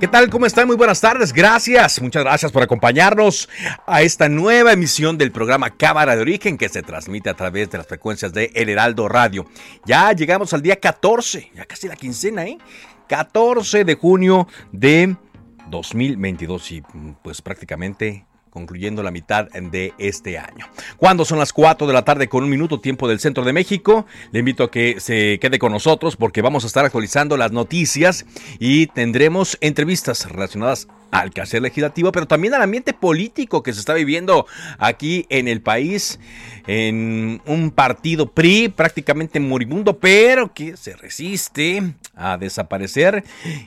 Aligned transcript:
¿Qué 0.00 0.06
tal? 0.06 0.30
¿Cómo 0.30 0.46
están? 0.46 0.68
Muy 0.68 0.76
buenas 0.76 1.00
tardes. 1.00 1.32
Gracias. 1.32 2.00
Muchas 2.00 2.22
gracias 2.22 2.52
por 2.52 2.62
acompañarnos 2.62 3.48
a 3.84 4.02
esta 4.02 4.28
nueva 4.28 4.72
emisión 4.72 5.18
del 5.18 5.32
programa 5.32 5.70
Cámara 5.70 6.14
de 6.14 6.22
Origen 6.22 6.56
que 6.56 6.68
se 6.68 6.82
transmite 6.82 7.30
a 7.30 7.34
través 7.34 7.68
de 7.68 7.78
las 7.78 7.88
frecuencias 7.88 8.32
de 8.32 8.52
El 8.54 8.68
Heraldo 8.68 9.08
Radio. 9.08 9.46
Ya 9.84 10.12
llegamos 10.12 10.52
al 10.52 10.62
día 10.62 10.76
14, 10.76 11.50
ya 11.52 11.64
casi 11.64 11.88
la 11.88 11.96
quincena, 11.96 12.46
¿eh? 12.46 12.58
14 13.08 13.84
de 13.84 13.94
junio 13.96 14.46
de 14.70 15.16
2022 15.68 16.70
y 16.70 16.82
pues 17.24 17.42
prácticamente 17.42 18.24
concluyendo 18.58 19.04
la 19.04 19.12
mitad 19.12 19.48
de 19.50 19.92
este 19.98 20.36
año. 20.36 20.66
Cuando 20.96 21.24
son 21.24 21.38
las 21.38 21.52
4 21.52 21.86
de 21.86 21.92
la 21.92 22.04
tarde 22.04 22.28
con 22.28 22.42
un 22.42 22.50
minuto 22.50 22.80
tiempo 22.80 23.06
del 23.06 23.20
centro 23.20 23.44
de 23.44 23.52
México, 23.52 24.04
le 24.32 24.40
invito 24.40 24.64
a 24.64 24.70
que 24.70 24.96
se 24.98 25.38
quede 25.40 25.60
con 25.60 25.70
nosotros 25.70 26.16
porque 26.16 26.42
vamos 26.42 26.64
a 26.64 26.66
estar 26.66 26.84
actualizando 26.84 27.36
las 27.36 27.52
noticias 27.52 28.26
y 28.58 28.88
tendremos 28.88 29.58
entrevistas 29.60 30.28
relacionadas 30.28 30.88
al 31.10 31.30
quehacer 31.30 31.62
legislativo, 31.62 32.12
pero 32.12 32.26
también 32.26 32.52
al 32.54 32.62
ambiente 32.62 32.92
político 32.92 33.62
que 33.62 33.72
se 33.72 33.80
está 33.80 33.94
viviendo 33.94 34.46
aquí 34.78 35.24
en 35.30 35.48
el 35.48 35.62
país, 35.62 36.18
en 36.66 37.40
un 37.46 37.70
partido 37.70 38.26
PRI 38.26 38.68
prácticamente 38.68 39.40
moribundo, 39.40 39.98
pero 39.98 40.52
que 40.52 40.76
se 40.76 40.96
resiste 40.96 41.94
a 42.18 42.36
desaparecer 42.36 43.24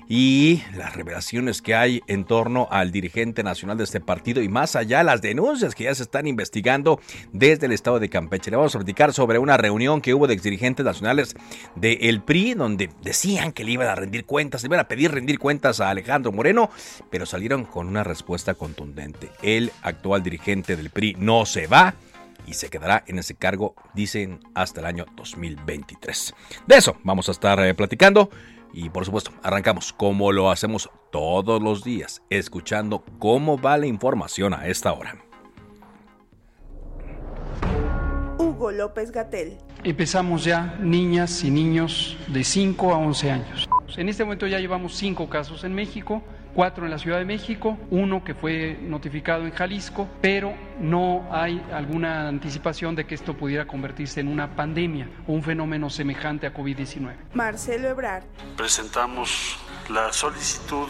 y 0.07 0.61
las 0.75 0.95
revelaciones 0.95 1.61
que 1.61 1.75
hay 1.75 2.01
en 2.07 2.25
torno 2.25 2.67
al 2.71 2.91
dirigente 2.91 3.43
nacional 3.43 3.77
de 3.77 3.85
este 3.85 3.99
partido 3.99 4.41
y 4.41 4.49
más 4.49 4.75
allá 4.75 5.03
las 5.03 5.21
denuncias 5.21 5.75
que 5.75 5.85
ya 5.85 5.95
se 5.95 6.03
están 6.03 6.27
investigando 6.27 6.99
desde 7.31 7.65
el 7.65 7.71
estado 7.71 7.99
de 7.99 8.09
Campeche. 8.09 8.51
Le 8.51 8.57
vamos 8.57 8.75
a 8.75 8.79
platicar 8.79 9.13
sobre 9.13 9.39
una 9.39 9.57
reunión 9.57 10.01
que 10.01 10.13
hubo 10.13 10.27
de 10.27 10.33
exdirigentes 10.33 10.85
nacionales 10.85 11.35
del 11.75 12.21
PRI 12.21 12.53
donde 12.53 12.89
decían 13.01 13.51
que 13.51 13.63
le 13.63 13.71
iban 13.71 13.87
a 13.87 13.95
rendir 13.95 14.25
cuentas, 14.25 14.63
le 14.63 14.67
iban 14.67 14.79
a 14.79 14.87
pedir 14.87 15.11
rendir 15.11 15.39
cuentas 15.39 15.79
a 15.79 15.89
Alejandro 15.89 16.31
Moreno, 16.31 16.69
pero 17.09 17.25
salieron 17.25 17.65
con 17.65 17.87
una 17.87 18.03
respuesta 18.03 18.53
contundente. 18.53 19.29
El 19.41 19.71
actual 19.81 20.23
dirigente 20.23 20.75
del 20.75 20.89
PRI 20.89 21.15
no 21.17 21.45
se 21.45 21.67
va 21.67 21.95
y 22.45 22.53
se 22.53 22.69
quedará 22.69 23.03
en 23.07 23.19
ese 23.19 23.35
cargo, 23.35 23.75
dicen, 23.93 24.39
hasta 24.53 24.79
el 24.79 24.85
año 24.85 25.05
2023. 25.15 26.33
De 26.67 26.75
eso 26.75 26.97
vamos 27.03 27.29
a 27.29 27.31
estar 27.31 27.59
eh, 27.59 27.73
platicando 27.73 28.29
y 28.73 28.89
por 28.89 29.05
supuesto 29.05 29.31
arrancamos 29.43 29.93
como 29.93 30.31
lo 30.31 30.49
hacemos 30.49 30.89
todos 31.11 31.61
los 31.61 31.83
días, 31.83 32.21
escuchando 32.29 33.03
cómo 33.19 33.57
va 33.59 33.77
la 33.77 33.87
información 33.87 34.53
a 34.53 34.67
esta 34.67 34.93
hora. 34.93 35.17
Hugo 38.37 38.71
López 38.71 39.11
Gatel. 39.11 39.57
Empezamos 39.83 40.43
ya 40.43 40.77
niñas 40.79 41.43
y 41.43 41.51
niños 41.51 42.17
de 42.27 42.43
5 42.43 42.93
a 42.93 42.97
11 42.97 43.31
años. 43.31 43.69
En 43.97 44.07
este 44.07 44.23
momento 44.23 44.47
ya 44.47 44.59
llevamos 44.59 44.95
5 44.95 45.29
casos 45.29 45.63
en 45.63 45.73
México 45.73 46.23
cuatro 46.53 46.85
en 46.85 46.91
la 46.91 46.97
Ciudad 46.97 47.17
de 47.17 47.25
México, 47.25 47.77
uno 47.89 48.23
que 48.23 48.33
fue 48.33 48.77
notificado 48.81 49.45
en 49.45 49.51
Jalisco, 49.51 50.07
pero 50.21 50.53
no 50.79 51.27
hay 51.31 51.61
alguna 51.73 52.27
anticipación 52.27 52.95
de 52.95 53.05
que 53.05 53.15
esto 53.15 53.35
pudiera 53.35 53.65
convertirse 53.65 54.19
en 54.19 54.27
una 54.27 54.55
pandemia 54.55 55.09
o 55.27 55.33
un 55.33 55.43
fenómeno 55.43 55.89
semejante 55.89 56.47
a 56.47 56.53
COVID-19. 56.53 57.15
Marcelo 57.33 57.89
Ebrard. 57.89 58.23
Presentamos 58.57 59.57
la 59.89 60.11
solicitud 60.13 60.87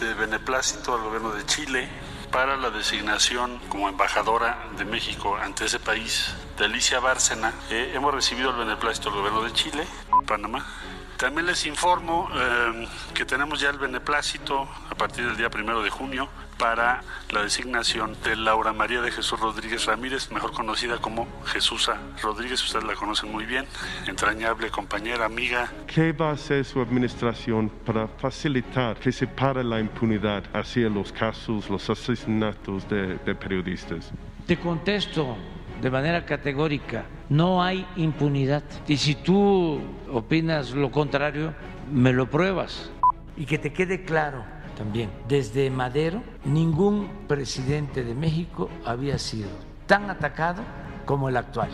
de 0.00 0.14
beneplácito 0.14 0.94
al 0.94 1.02
gobierno 1.02 1.32
de 1.32 1.44
Chile 1.46 1.88
para 2.30 2.56
la 2.56 2.70
designación 2.70 3.58
como 3.68 3.88
embajadora 3.88 4.58
de 4.76 4.84
México 4.84 5.36
ante 5.36 5.64
ese 5.64 5.78
país 5.78 6.34
de 6.58 6.66
Alicia 6.66 7.00
Bárcena. 7.00 7.52
Eh, 7.70 7.92
hemos 7.94 8.12
recibido 8.12 8.50
el 8.50 8.56
beneplácito 8.56 9.10
del 9.10 9.20
gobierno 9.20 9.42
de 9.42 9.52
Chile, 9.52 9.84
Panamá, 10.26 10.66
también 11.16 11.46
les 11.46 11.66
informo 11.66 12.28
eh, 12.34 12.86
que 13.14 13.24
tenemos 13.24 13.60
ya 13.60 13.70
el 13.70 13.78
beneplácito 13.78 14.68
a 14.90 14.94
partir 14.94 15.26
del 15.26 15.36
día 15.36 15.50
primero 15.50 15.82
de 15.82 15.90
junio 15.90 16.28
para 16.58 17.02
la 17.30 17.42
designación 17.42 18.16
de 18.24 18.36
Laura 18.36 18.72
María 18.72 19.00
de 19.02 19.10
Jesús 19.10 19.38
Rodríguez 19.38 19.86
Ramírez, 19.86 20.30
mejor 20.30 20.52
conocida 20.52 20.98
como 20.98 21.26
Jesusa 21.44 21.98
Rodríguez, 22.22 22.62
ustedes 22.62 22.84
la 22.84 22.94
conocen 22.94 23.30
muy 23.30 23.44
bien, 23.44 23.66
entrañable 24.06 24.70
compañera, 24.70 25.26
amiga. 25.26 25.70
¿Qué 25.86 26.12
va 26.12 26.30
a 26.30 26.32
hacer 26.32 26.64
su 26.64 26.80
administración 26.80 27.68
para 27.84 28.08
facilitar 28.08 28.98
que 28.98 29.12
se 29.12 29.26
pare 29.26 29.62
la 29.64 29.80
impunidad 29.80 30.44
hacia 30.54 30.88
los 30.88 31.12
casos, 31.12 31.68
los 31.68 31.88
asesinatos 31.90 32.88
de, 32.88 33.18
de 33.18 33.34
periodistas? 33.34 34.10
Te 34.46 34.58
contesto 34.58 35.36
de 35.80 35.90
manera 35.90 36.24
categórica, 36.24 37.04
no 37.28 37.62
hay 37.62 37.86
impunidad. 37.96 38.62
Y 38.86 38.96
si 38.96 39.14
tú 39.14 39.80
opinas 40.12 40.70
lo 40.72 40.90
contrario, 40.90 41.54
me 41.92 42.12
lo 42.12 42.30
pruebas. 42.30 42.90
Y 43.36 43.44
que 43.44 43.58
te 43.58 43.72
quede 43.72 44.04
claro 44.04 44.44
también, 44.76 45.10
desde 45.28 45.70
Madero, 45.70 46.22
ningún 46.44 47.08
presidente 47.26 48.04
de 48.04 48.14
México 48.14 48.70
había 48.84 49.18
sido 49.18 49.48
tan 49.86 50.10
atacado 50.10 50.62
como 51.04 51.28
el 51.28 51.36
actual. 51.36 51.70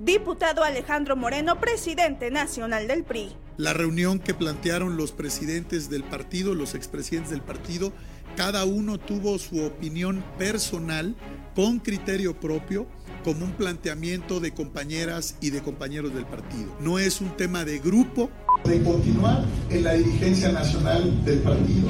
Diputado 0.00 0.62
Alejandro 0.62 1.16
Moreno, 1.16 1.60
presidente 1.60 2.30
nacional 2.30 2.86
del 2.86 3.04
PRI. 3.04 3.34
La 3.56 3.72
reunión 3.72 4.20
que 4.20 4.32
plantearon 4.32 4.96
los 4.96 5.10
presidentes 5.12 5.90
del 5.90 6.04
partido, 6.04 6.54
los 6.54 6.74
expresidentes 6.74 7.32
del 7.32 7.42
partido, 7.42 7.92
cada 8.36 8.64
uno 8.64 8.98
tuvo 8.98 9.36
su 9.38 9.64
opinión 9.64 10.22
personal 10.38 11.16
con 11.56 11.80
criterio 11.80 12.38
propio 12.38 12.86
como 13.28 13.44
un 13.44 13.52
planteamiento 13.52 14.40
de 14.40 14.52
compañeras 14.52 15.36
y 15.42 15.50
de 15.50 15.60
compañeros 15.60 16.14
del 16.14 16.24
partido. 16.24 16.74
No 16.80 16.98
es 16.98 17.20
un 17.20 17.28
tema 17.36 17.62
de 17.62 17.78
grupo. 17.78 18.30
De 18.64 18.82
continuar 18.82 19.44
en 19.68 19.84
la 19.84 19.92
dirigencia 19.92 20.50
nacional 20.50 21.22
del 21.26 21.40
partido. 21.40 21.88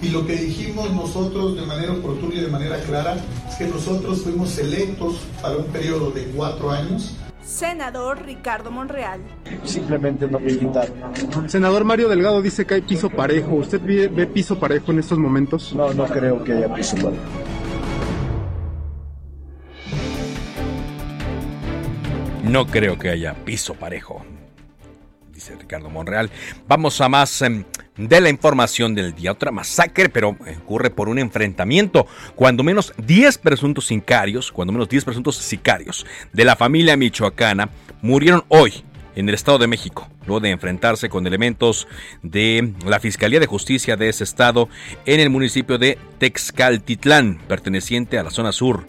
Y 0.00 0.10
lo 0.10 0.24
que 0.24 0.36
dijimos 0.36 0.92
nosotros 0.92 1.56
de 1.56 1.66
manera 1.66 1.90
oportuna 1.90 2.36
y 2.36 2.40
de 2.40 2.46
manera 2.46 2.78
clara 2.82 3.16
es 3.48 3.56
que 3.56 3.66
nosotros 3.66 4.22
fuimos 4.22 4.56
electos 4.58 5.22
para 5.42 5.56
un 5.56 5.66
periodo 5.72 6.12
de 6.12 6.26
cuatro 6.26 6.70
años 6.70 7.16
Senador 7.42 8.24
Ricardo 8.24 8.70
Monreal. 8.70 9.20
Simplemente 9.64 10.28
no 10.28 10.38
quitar. 10.38 10.88
Senador 11.46 11.84
Mario 11.84 12.08
Delgado 12.08 12.42
dice 12.42 12.64
que 12.64 12.74
hay 12.74 12.80
piso 12.82 13.08
parejo. 13.08 13.54
¿Usted 13.54 13.80
ve, 13.80 14.08
ve, 14.08 14.26
piso 14.26 14.58
parejo 14.58 14.90
en 14.90 14.98
estos 14.98 15.18
momentos? 15.18 15.72
No, 15.72 15.92
no 15.94 16.06
creo 16.06 16.42
que 16.42 16.52
haya 16.52 16.72
piso 16.74 16.96
parejo. 16.96 17.55
No 22.48 22.64
creo 22.68 22.96
que 22.96 23.10
haya 23.10 23.34
piso 23.34 23.74
parejo, 23.74 24.24
dice 25.34 25.56
Ricardo 25.56 25.90
Monreal. 25.90 26.30
Vamos 26.68 27.00
a 27.00 27.08
más 27.08 27.42
em, 27.42 27.64
de 27.96 28.20
la 28.20 28.30
información 28.30 28.94
del 28.94 29.16
día. 29.16 29.32
Otra 29.32 29.50
masacre, 29.50 30.08
pero 30.08 30.36
ocurre 30.58 30.90
por 30.90 31.08
un 31.08 31.18
enfrentamiento. 31.18 32.06
Cuando 32.36 32.62
menos 32.62 32.94
10 32.98 33.38
presuntos 33.38 33.86
sicarios, 33.86 34.52
cuando 34.52 34.72
menos 34.72 34.88
10 34.88 35.04
presuntos 35.04 35.36
sicarios 35.36 36.06
de 36.32 36.44
la 36.44 36.54
familia 36.54 36.96
michoacana 36.96 37.68
murieron 38.00 38.44
hoy 38.46 38.84
en 39.16 39.28
el 39.28 39.34
Estado 39.34 39.58
de 39.58 39.66
México, 39.66 40.08
luego 40.24 40.38
de 40.38 40.50
enfrentarse 40.50 41.08
con 41.08 41.26
elementos 41.26 41.88
de 42.22 42.74
la 42.84 43.00
Fiscalía 43.00 43.40
de 43.40 43.46
Justicia 43.46 43.96
de 43.96 44.08
ese 44.08 44.22
estado 44.22 44.68
en 45.04 45.18
el 45.18 45.30
municipio 45.30 45.78
de 45.78 45.98
Texcaltitlán, 46.18 47.40
perteneciente 47.48 48.20
a 48.20 48.22
la 48.22 48.30
zona 48.30 48.52
sur 48.52 48.86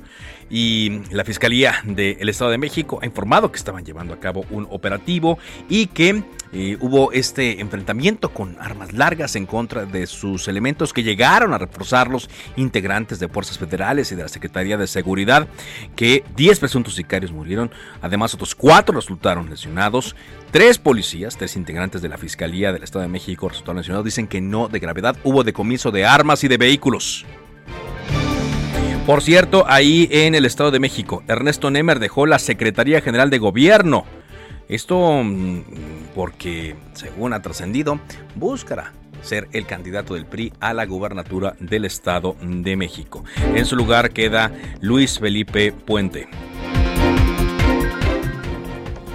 y 0.49 1.01
la 1.11 1.23
Fiscalía 1.23 1.81
del 1.83 2.29
Estado 2.29 2.51
de 2.51 2.57
México 2.57 2.99
ha 3.01 3.05
informado 3.05 3.51
que 3.51 3.57
estaban 3.57 3.85
llevando 3.85 4.13
a 4.13 4.19
cabo 4.19 4.45
un 4.49 4.67
operativo 4.69 5.37
y 5.69 5.87
que 5.87 6.23
eh, 6.53 6.77
hubo 6.79 7.11
este 7.11 7.59
enfrentamiento 7.59 8.29
con 8.29 8.55
armas 8.59 8.93
largas 8.93 9.35
en 9.35 9.45
contra 9.45 9.85
de 9.85 10.07
sus 10.07 10.47
elementos 10.47 10.93
que 10.93 11.03
llegaron 11.03 11.53
a 11.53 11.57
reforzar 11.57 12.07
los 12.07 12.29
integrantes 12.55 13.19
de 13.19 13.27
fuerzas 13.27 13.57
federales 13.57 14.11
y 14.11 14.15
de 14.15 14.23
la 14.23 14.29
Secretaría 14.29 14.77
de 14.77 14.87
Seguridad, 14.87 15.47
que 15.95 16.23
10 16.35 16.59
presuntos 16.59 16.95
sicarios 16.95 17.31
murieron, 17.31 17.69
además 18.01 18.33
otros 18.33 18.55
4 18.55 18.95
resultaron 18.95 19.49
lesionados, 19.49 20.15
tres 20.51 20.77
policías, 20.77 21.35
tres 21.35 21.57
integrantes 21.57 22.01
de 22.01 22.09
la 22.09 22.17
Fiscalía 22.17 22.71
del 22.71 22.83
Estado 22.83 23.03
de 23.03 23.09
México 23.09 23.49
resultaron 23.49 23.77
lesionados, 23.77 24.05
dicen 24.05 24.27
que 24.27 24.39
no 24.39 24.69
de 24.69 24.79
gravedad, 24.79 25.17
hubo 25.23 25.43
decomiso 25.43 25.91
de 25.91 26.05
armas 26.05 26.43
y 26.43 26.47
de 26.47 26.57
vehículos. 26.57 27.25
Por 29.07 29.21
cierto, 29.21 29.63
ahí 29.69 30.09
en 30.11 30.35
el 30.35 30.43
Estado 30.43 30.69
de 30.69 30.81
México, 30.81 31.23
Ernesto 31.29 31.71
Nemer 31.71 31.97
dejó 31.97 32.25
la 32.25 32.39
Secretaría 32.39 32.99
General 32.99 33.29
de 33.29 33.37
Gobierno. 33.37 34.03
Esto 34.67 35.23
mm, 35.23 35.61
porque, 36.13 36.75
según 36.91 37.31
ha 37.31 37.41
trascendido, 37.41 38.01
buscará 38.35 38.91
ser 39.21 39.47
el 39.53 39.65
candidato 39.65 40.15
del 40.15 40.25
PRI 40.25 40.51
a 40.59 40.73
la 40.73 40.85
gubernatura 40.85 41.55
del 41.61 41.85
Estado 41.85 42.35
de 42.41 42.75
México. 42.75 43.23
En 43.55 43.63
su 43.63 43.77
lugar 43.77 44.11
queda 44.11 44.51
Luis 44.81 45.19
Felipe 45.19 45.71
Puente. 45.71 46.27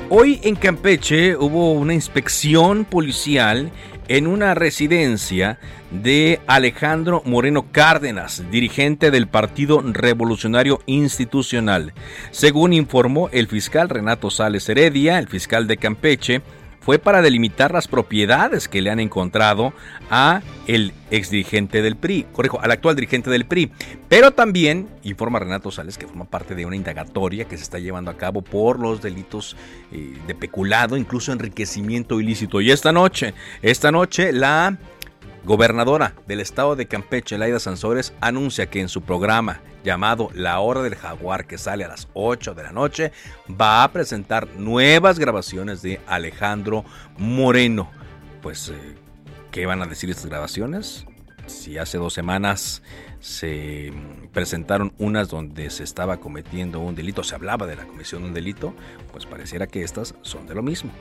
Hoy 0.08 0.40
en 0.42 0.56
Campeche 0.56 1.36
hubo 1.36 1.72
una 1.72 1.92
inspección 1.92 2.86
policial 2.86 3.70
en 4.08 4.26
una 4.26 4.54
residencia 4.54 5.58
de 5.90 6.40
Alejandro 6.46 7.22
Moreno 7.24 7.66
Cárdenas, 7.70 8.42
dirigente 8.50 9.10
del 9.10 9.26
Partido 9.26 9.82
Revolucionario 9.82 10.80
Institucional. 10.86 11.92
Según 12.30 12.72
informó 12.72 13.28
el 13.30 13.48
fiscal 13.48 13.88
Renato 13.88 14.30
Sales 14.30 14.68
Heredia, 14.68 15.18
el 15.18 15.28
fiscal 15.28 15.66
de 15.66 15.76
Campeche, 15.76 16.42
fue 16.82 16.98
para 16.98 17.22
delimitar 17.22 17.72
las 17.72 17.88
propiedades 17.88 18.68
que 18.68 18.82
le 18.82 18.90
han 18.90 19.00
encontrado 19.00 19.72
a 20.10 20.42
el 20.66 20.92
ex 21.10 21.30
dirigente 21.30 21.82
del 21.82 21.96
PRI, 21.96 22.26
corrijo, 22.32 22.60
al 22.60 22.70
actual 22.70 22.96
dirigente 22.96 23.30
del 23.30 23.46
PRI. 23.46 23.70
Pero 24.08 24.32
también 24.32 24.88
informa 25.02 25.38
Renato 25.38 25.70
Sales 25.70 25.96
que 25.96 26.06
forma 26.06 26.24
parte 26.24 26.54
de 26.54 26.66
una 26.66 26.76
indagatoria 26.76 27.44
que 27.46 27.56
se 27.56 27.62
está 27.62 27.78
llevando 27.78 28.10
a 28.10 28.16
cabo 28.16 28.42
por 28.42 28.78
los 28.78 29.00
delitos 29.00 29.56
eh, 29.92 30.16
de 30.26 30.34
peculado, 30.34 30.96
incluso 30.96 31.32
enriquecimiento 31.32 32.20
ilícito. 32.20 32.60
Y 32.60 32.70
esta 32.70 32.92
noche, 32.92 33.34
esta 33.62 33.90
noche 33.90 34.32
la 34.32 34.76
gobernadora 35.44 36.14
del 36.26 36.40
estado 36.40 36.76
de 36.76 36.86
Campeche, 36.86 37.38
Laida 37.38 37.58
Sansores, 37.58 38.12
anuncia 38.20 38.70
que 38.70 38.80
en 38.80 38.88
su 38.88 39.02
programa 39.02 39.60
llamado 39.82 40.30
La 40.34 40.60
Hora 40.60 40.82
del 40.82 40.94
Jaguar, 40.94 41.46
que 41.46 41.58
sale 41.58 41.84
a 41.84 41.88
las 41.88 42.08
8 42.14 42.54
de 42.54 42.62
la 42.62 42.72
noche, 42.72 43.12
va 43.48 43.82
a 43.82 43.92
presentar 43.92 44.48
nuevas 44.56 45.18
grabaciones 45.18 45.82
de 45.82 46.00
Alejandro 46.06 46.84
Moreno. 47.18 47.90
Pues, 48.40 48.68
eh, 48.68 48.96
¿qué 49.50 49.66
van 49.66 49.82
a 49.82 49.86
decir 49.86 50.10
estas 50.10 50.26
grabaciones? 50.26 51.06
Si 51.46 51.76
hace 51.76 51.98
dos 51.98 52.14
semanas 52.14 52.82
se 53.18 53.92
presentaron 54.32 54.92
unas 54.98 55.28
donde 55.28 55.70
se 55.70 55.84
estaba 55.84 56.18
cometiendo 56.18 56.80
un 56.80 56.94
delito, 56.94 57.24
se 57.24 57.34
hablaba 57.34 57.66
de 57.66 57.76
la 57.76 57.84
comisión 57.84 58.22
de 58.22 58.28
un 58.28 58.34
delito, 58.34 58.74
pues 59.10 59.26
pareciera 59.26 59.66
que 59.66 59.82
estas 59.82 60.14
son 60.22 60.46
de 60.46 60.54
lo 60.54 60.62
mismo. 60.62 60.92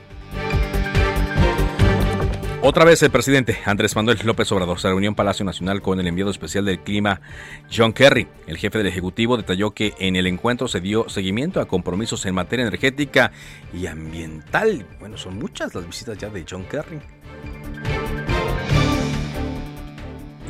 Otra 2.64 2.84
vez 2.84 3.02
el 3.02 3.10
presidente 3.10 3.58
Andrés 3.64 3.96
Manuel 3.96 4.20
López 4.22 4.52
Obrador 4.52 4.78
se 4.78 4.86
reunió 4.86 5.08
en 5.08 5.16
Palacio 5.16 5.44
Nacional 5.44 5.82
con 5.82 5.98
el 5.98 6.06
enviado 6.06 6.30
especial 6.30 6.64
del 6.64 6.78
clima 6.78 7.20
John 7.76 7.92
Kerry. 7.92 8.28
El 8.46 8.56
jefe 8.56 8.78
del 8.78 8.86
Ejecutivo 8.86 9.36
detalló 9.36 9.72
que 9.72 9.94
en 9.98 10.14
el 10.14 10.28
encuentro 10.28 10.68
se 10.68 10.80
dio 10.80 11.08
seguimiento 11.08 11.60
a 11.60 11.66
compromisos 11.66 12.24
en 12.24 12.36
materia 12.36 12.64
energética 12.64 13.32
y 13.74 13.86
ambiental. 13.86 14.86
Bueno, 15.00 15.16
son 15.16 15.40
muchas 15.40 15.74
las 15.74 15.84
visitas 15.84 16.16
ya 16.18 16.28
de 16.28 16.44
John 16.48 16.62
Kerry. 16.70 17.00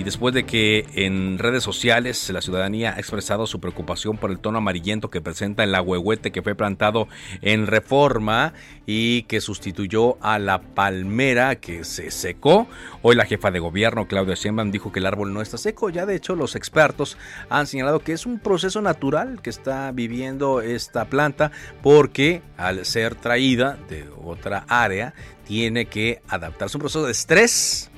Y 0.03 0.05
después 0.05 0.35
de 0.35 0.43
que 0.43 0.85
en 0.97 1.39
redes 1.39 1.63
sociales 1.63 2.29
la 2.31 2.41
ciudadanía 2.41 2.95
ha 2.95 2.99
expresado 2.99 3.47
su 3.47 3.61
preocupación 3.61 4.17
por 4.17 4.33
el 4.33 4.41
tono 4.41 4.59
amarillento 4.59 5.11
que 5.11 5.21
presenta 5.21 5.63
el 5.63 5.73
agüehuete 5.77 6.33
que 6.33 6.43
fue 6.43 6.57
plantado 6.57 7.07
en 7.41 7.69
reforma 7.69 8.53
y 8.85 9.23
que 9.23 9.41
sustituyó 9.41 10.19
a 10.21 10.41
la 10.41 10.61
palmera 10.61 11.55
que 11.55 11.85
se 11.85 12.11
secó, 12.11 12.67
hoy 13.03 13.15
la 13.15 13.27
jefa 13.27 13.53
de 13.53 13.61
gobierno 13.61 14.09
Claudia 14.09 14.35
Sheinbaum 14.35 14.73
dijo 14.73 14.91
que 14.91 14.99
el 14.99 15.07
árbol 15.07 15.33
no 15.33 15.41
está 15.41 15.57
seco. 15.57 15.89
Ya 15.89 16.05
de 16.05 16.17
hecho 16.17 16.35
los 16.35 16.57
expertos 16.57 17.17
han 17.49 17.69
señalado 17.69 18.01
que 18.01 18.13
es 18.13 18.27
un 18.27 18.41
proceso 18.41 18.83
natural 18.83 19.41
que 19.41 19.51
está 19.51 19.93
viviendo 19.93 20.63
esta 20.63 21.05
planta 21.05 21.53
porque 21.81 22.43
al 22.57 22.85
ser 22.87 23.15
traída 23.15 23.79
de 23.89 24.09
otra 24.25 24.65
área 24.67 25.15
tiene 25.47 25.87
que 25.87 26.23
adaptarse. 26.27 26.77
un 26.77 26.81
proceso 26.81 27.07
de 27.07 27.13
estrés, 27.13 27.89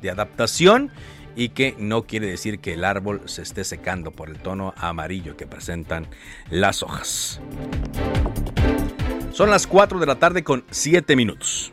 de 0.00 0.10
adaptación 0.10 0.92
y 1.36 1.50
que 1.50 1.74
no 1.78 2.02
quiere 2.02 2.26
decir 2.26 2.58
que 2.58 2.74
el 2.74 2.84
árbol 2.84 3.22
se 3.26 3.42
esté 3.42 3.64
secando 3.64 4.10
por 4.10 4.28
el 4.28 4.38
tono 4.38 4.74
amarillo 4.76 5.36
que 5.36 5.46
presentan 5.46 6.06
las 6.50 6.82
hojas. 6.82 7.40
Son 9.32 9.50
las 9.50 9.66
4 9.66 9.98
de 10.00 10.06
la 10.06 10.18
tarde 10.18 10.42
con 10.42 10.64
7 10.70 11.14
minutos. 11.14 11.72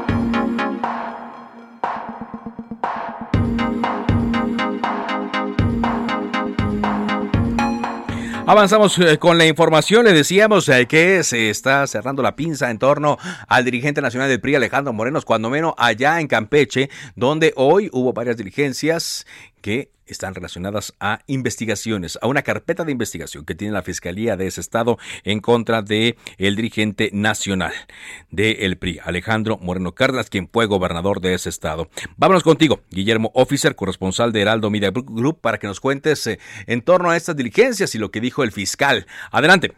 Avanzamos 8.47 8.97
eh, 8.97 9.19
con 9.19 9.37
la 9.37 9.45
información. 9.45 10.03
Le 10.03 10.13
decíamos 10.13 10.67
eh, 10.67 10.87
que 10.87 11.23
se 11.23 11.49
está 11.51 11.85
cerrando 11.85 12.23
la 12.23 12.35
pinza 12.35 12.71
en 12.71 12.79
torno 12.79 13.17
al 13.47 13.63
dirigente 13.63 14.01
nacional 14.01 14.29
del 14.29 14.41
PRI, 14.41 14.55
Alejandro 14.55 14.93
Morenos, 14.93 15.25
cuando 15.25 15.49
menos 15.49 15.73
allá 15.77 16.19
en 16.19 16.27
Campeche, 16.27 16.89
donde 17.15 17.53
hoy 17.55 17.89
hubo 17.93 18.13
varias 18.13 18.37
diligencias 18.37 19.27
que 19.61 19.91
están 20.13 20.35
relacionadas 20.35 20.93
a 20.99 21.19
investigaciones, 21.27 22.17
a 22.21 22.27
una 22.27 22.41
carpeta 22.41 22.83
de 22.83 22.91
investigación 22.91 23.45
que 23.45 23.55
tiene 23.55 23.73
la 23.73 23.81
Fiscalía 23.81 24.37
de 24.37 24.47
ese 24.47 24.61
estado 24.61 24.97
en 25.23 25.39
contra 25.39 25.81
de 25.81 26.17
el 26.37 26.55
dirigente 26.55 27.09
nacional 27.13 27.73
del 28.29 28.77
PRI, 28.77 28.99
Alejandro 29.03 29.57
Moreno 29.57 29.93
Cárdenas, 29.93 30.29
quien 30.29 30.49
fue 30.51 30.65
gobernador 30.65 31.21
de 31.21 31.33
ese 31.33 31.49
estado. 31.49 31.89
Vámonos 32.17 32.43
contigo, 32.43 32.81
Guillermo 32.89 33.31
Officer, 33.33 33.75
corresponsal 33.75 34.31
de 34.31 34.41
Heraldo 34.41 34.69
Media 34.69 34.91
Group, 34.91 35.39
para 35.41 35.57
que 35.57 35.67
nos 35.67 35.79
cuentes 35.79 36.25
eh, 36.27 36.39
en 36.67 36.81
torno 36.81 37.09
a 37.09 37.17
estas 37.17 37.35
diligencias 37.35 37.95
y 37.95 37.97
lo 37.97 38.11
que 38.11 38.21
dijo 38.21 38.43
el 38.43 38.51
fiscal. 38.51 39.05
Adelante. 39.31 39.73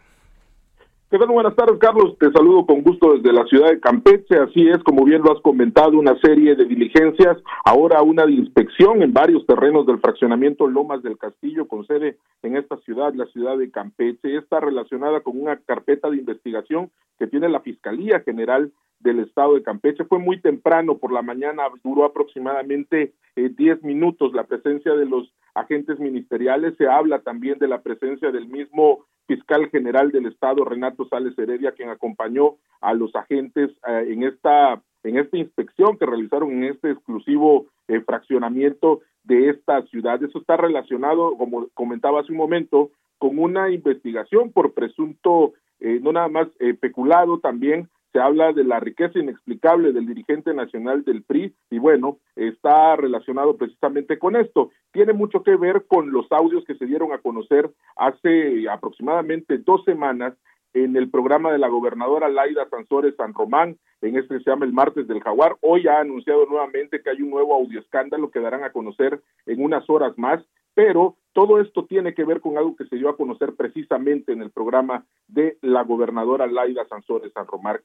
Buenas 1.16 1.54
tardes, 1.54 1.78
Carlos. 1.78 2.18
Te 2.18 2.30
saludo 2.32 2.66
con 2.66 2.82
gusto 2.82 3.14
desde 3.14 3.32
la 3.32 3.44
ciudad 3.46 3.68
de 3.68 3.78
Campeche. 3.78 4.36
Así 4.36 4.68
es, 4.68 4.78
como 4.82 5.04
bien 5.04 5.22
lo 5.22 5.32
has 5.32 5.40
comentado, 5.42 5.96
una 5.96 6.18
serie 6.18 6.56
de 6.56 6.64
diligencias, 6.64 7.36
ahora 7.64 8.02
una 8.02 8.26
de 8.26 8.32
inspección 8.32 9.00
en 9.00 9.12
varios 9.12 9.46
terrenos 9.46 9.86
del 9.86 10.00
fraccionamiento 10.00 10.66
Lomas 10.66 11.04
del 11.04 11.16
Castillo, 11.16 11.68
con 11.68 11.86
sede 11.86 12.18
en 12.42 12.56
esta 12.56 12.76
ciudad, 12.78 13.14
la 13.14 13.26
ciudad 13.26 13.56
de 13.56 13.70
Campeche. 13.70 14.36
Está 14.36 14.58
relacionada 14.58 15.20
con 15.20 15.40
una 15.40 15.56
carpeta 15.56 16.10
de 16.10 16.16
investigación 16.16 16.90
que 17.16 17.28
tiene 17.28 17.48
la 17.48 17.60
Fiscalía 17.60 18.18
General 18.20 18.72
del 18.98 19.20
estado 19.20 19.54
de 19.54 19.62
Campeche. 19.62 20.04
Fue 20.04 20.18
muy 20.18 20.40
temprano 20.40 20.98
por 20.98 21.12
la 21.12 21.22
mañana, 21.22 21.62
duró 21.84 22.06
aproximadamente 22.06 23.12
10 23.36 23.58
eh, 23.58 23.78
minutos 23.82 24.32
la 24.34 24.44
presencia 24.44 24.94
de 24.94 25.06
los 25.06 25.32
agentes 25.54 26.00
ministeriales. 26.00 26.74
Se 26.76 26.88
habla 26.88 27.20
también 27.20 27.60
de 27.60 27.68
la 27.68 27.82
presencia 27.82 28.32
del 28.32 28.48
mismo 28.48 29.04
fiscal 29.26 29.68
general 29.70 30.10
del 30.10 30.26
estado, 30.26 30.64
Renato 30.64 31.06
Sales 31.08 31.38
Heredia, 31.38 31.72
quien 31.72 31.90
acompañó 31.90 32.56
a 32.80 32.94
los 32.94 33.14
agentes 33.14 33.70
eh, 33.86 34.06
en 34.08 34.22
esta 34.22 34.82
en 35.02 35.18
esta 35.18 35.36
inspección 35.36 35.98
que 35.98 36.06
realizaron 36.06 36.50
en 36.50 36.64
este 36.64 36.90
exclusivo 36.90 37.66
eh, 37.88 38.00
fraccionamiento 38.00 39.00
de 39.22 39.50
esta 39.50 39.82
ciudad. 39.82 40.22
Eso 40.22 40.38
está 40.38 40.56
relacionado, 40.56 41.36
como 41.36 41.68
comentaba 41.74 42.20
hace 42.20 42.32
un 42.32 42.38
momento, 42.38 42.90
con 43.18 43.38
una 43.38 43.70
investigación 43.70 44.50
por 44.50 44.72
presunto, 44.72 45.52
eh, 45.80 46.00
no 46.02 46.12
nada 46.12 46.28
más 46.28 46.48
peculado, 46.80 47.38
también 47.38 47.90
se 48.14 48.20
habla 48.20 48.52
de 48.52 48.62
la 48.62 48.78
riqueza 48.78 49.18
inexplicable 49.18 49.92
del 49.92 50.06
dirigente 50.06 50.54
nacional 50.54 51.02
del 51.02 51.24
PRI 51.24 51.52
y 51.68 51.80
bueno, 51.80 52.18
está 52.36 52.94
relacionado 52.94 53.56
precisamente 53.56 54.20
con 54.20 54.36
esto. 54.36 54.70
Tiene 54.92 55.12
mucho 55.12 55.42
que 55.42 55.56
ver 55.56 55.86
con 55.88 56.12
los 56.12 56.30
audios 56.30 56.64
que 56.64 56.76
se 56.76 56.86
dieron 56.86 57.12
a 57.12 57.18
conocer 57.18 57.68
hace 57.96 58.68
aproximadamente 58.68 59.58
dos 59.58 59.84
semanas 59.84 60.34
en 60.74 60.96
el 60.96 61.08
programa 61.08 61.52
de 61.52 61.58
la 61.58 61.68
gobernadora 61.68 62.28
Laida 62.28 62.68
Sansores 62.68 63.14
San 63.16 63.32
Román, 63.32 63.78
en 64.02 64.16
este 64.16 64.40
se 64.40 64.50
llama 64.50 64.66
el 64.66 64.72
martes 64.72 65.06
del 65.06 65.22
jaguar. 65.22 65.56
Hoy 65.60 65.86
ha 65.86 66.00
anunciado 66.00 66.46
nuevamente 66.46 67.00
que 67.00 67.10
hay 67.10 67.22
un 67.22 67.30
nuevo 67.30 67.54
audio 67.54 67.80
escándalo 67.80 68.30
que 68.30 68.40
darán 68.40 68.64
a 68.64 68.72
conocer 68.72 69.22
en 69.46 69.62
unas 69.62 69.88
horas 69.88 70.18
más, 70.18 70.44
pero 70.74 71.16
todo 71.32 71.60
esto 71.60 71.84
tiene 71.86 72.12
que 72.14 72.24
ver 72.24 72.40
con 72.40 72.58
algo 72.58 72.76
que 72.76 72.86
se 72.86 72.96
dio 72.96 73.08
a 73.08 73.16
conocer 73.16 73.54
precisamente 73.54 74.32
en 74.32 74.42
el 74.42 74.50
programa 74.50 75.04
de 75.28 75.58
la 75.62 75.82
gobernadora 75.82 76.46
Laida 76.46 76.86
Sansores 76.86 77.32
San 77.32 77.46
Román. 77.46 77.78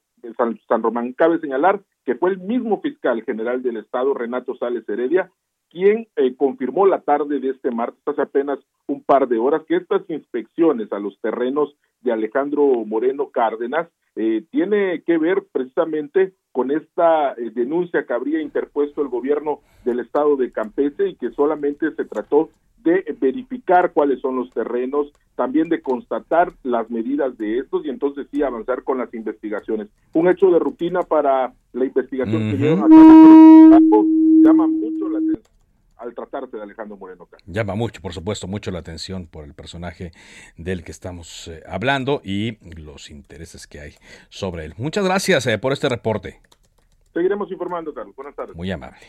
San 0.68 0.82
Román. 0.82 1.12
Cabe 1.12 1.38
señalar 1.38 1.80
que 2.04 2.16
fue 2.16 2.30
el 2.30 2.38
mismo 2.38 2.80
fiscal 2.80 3.22
general 3.22 3.62
del 3.62 3.76
estado, 3.76 4.14
Renato 4.14 4.56
Sales 4.56 4.88
Heredia, 4.88 5.30
quien 5.70 6.08
eh, 6.16 6.34
confirmó 6.36 6.86
la 6.86 7.00
tarde 7.00 7.38
de 7.38 7.50
este 7.50 7.70
martes, 7.70 8.00
hace 8.06 8.22
apenas 8.22 8.58
un 8.90 9.02
par 9.02 9.28
de 9.28 9.38
horas, 9.38 9.62
que 9.68 9.76
estas 9.76 10.02
inspecciones 10.08 10.92
a 10.92 10.98
los 10.98 11.18
terrenos 11.20 11.76
de 12.00 12.12
Alejandro 12.12 12.64
Moreno 12.84 13.30
Cárdenas 13.30 13.88
eh, 14.16 14.44
tiene 14.50 15.02
que 15.02 15.16
ver 15.16 15.44
precisamente 15.52 16.32
con 16.50 16.72
esta 16.72 17.32
eh, 17.34 17.50
denuncia 17.54 18.04
que 18.04 18.12
habría 18.12 18.42
interpuesto 18.42 19.02
el 19.02 19.08
gobierno 19.08 19.60
del 19.84 20.00
estado 20.00 20.36
de 20.36 20.50
Campeche 20.50 21.08
y 21.08 21.14
que 21.14 21.30
solamente 21.30 21.92
se 21.94 22.04
trató 22.04 22.50
de 22.82 23.16
verificar 23.20 23.92
cuáles 23.92 24.20
son 24.20 24.36
los 24.36 24.50
terrenos, 24.50 25.12
también 25.36 25.68
de 25.68 25.82
constatar 25.82 26.52
las 26.64 26.90
medidas 26.90 27.36
de 27.38 27.58
estos 27.58 27.84
y 27.84 27.90
entonces 27.90 28.26
sí 28.32 28.42
avanzar 28.42 28.82
con 28.82 28.98
las 28.98 29.12
investigaciones. 29.14 29.88
Un 30.14 30.28
hecho 30.28 30.50
de 30.50 30.58
rutina 30.58 31.02
para 31.02 31.52
la 31.72 31.84
investigación 31.84 32.50
que 32.50 32.56
llevan 32.56 32.92
a 32.92 32.96
cabo. 32.96 34.04
Llama 34.42 34.66
mucho 34.66 35.08
la 35.10 35.18
atención 35.18 35.49
al 36.00 36.14
tratarse 36.14 36.56
de 36.56 36.62
Alejandro 36.62 36.96
Moreno 36.96 37.28
Llama 37.46 37.74
mucho, 37.74 38.00
por 38.00 38.12
supuesto, 38.12 38.46
mucho 38.46 38.70
la 38.70 38.78
atención 38.78 39.26
por 39.26 39.44
el 39.44 39.54
personaje 39.54 40.12
del 40.56 40.82
que 40.82 40.92
estamos 40.92 41.48
eh, 41.48 41.62
hablando 41.68 42.22
y 42.24 42.58
los 42.74 43.10
intereses 43.10 43.66
que 43.66 43.80
hay 43.80 43.94
sobre 44.30 44.64
él. 44.64 44.74
Muchas 44.78 45.04
gracias 45.04 45.46
eh, 45.46 45.58
por 45.58 45.72
este 45.72 45.88
reporte. 45.88 46.40
Seguiremos 47.12 47.50
informando, 47.50 47.92
Carlos. 47.92 48.16
Buenas 48.16 48.34
tardes. 48.34 48.56
Muy 48.56 48.70
amable. 48.70 49.06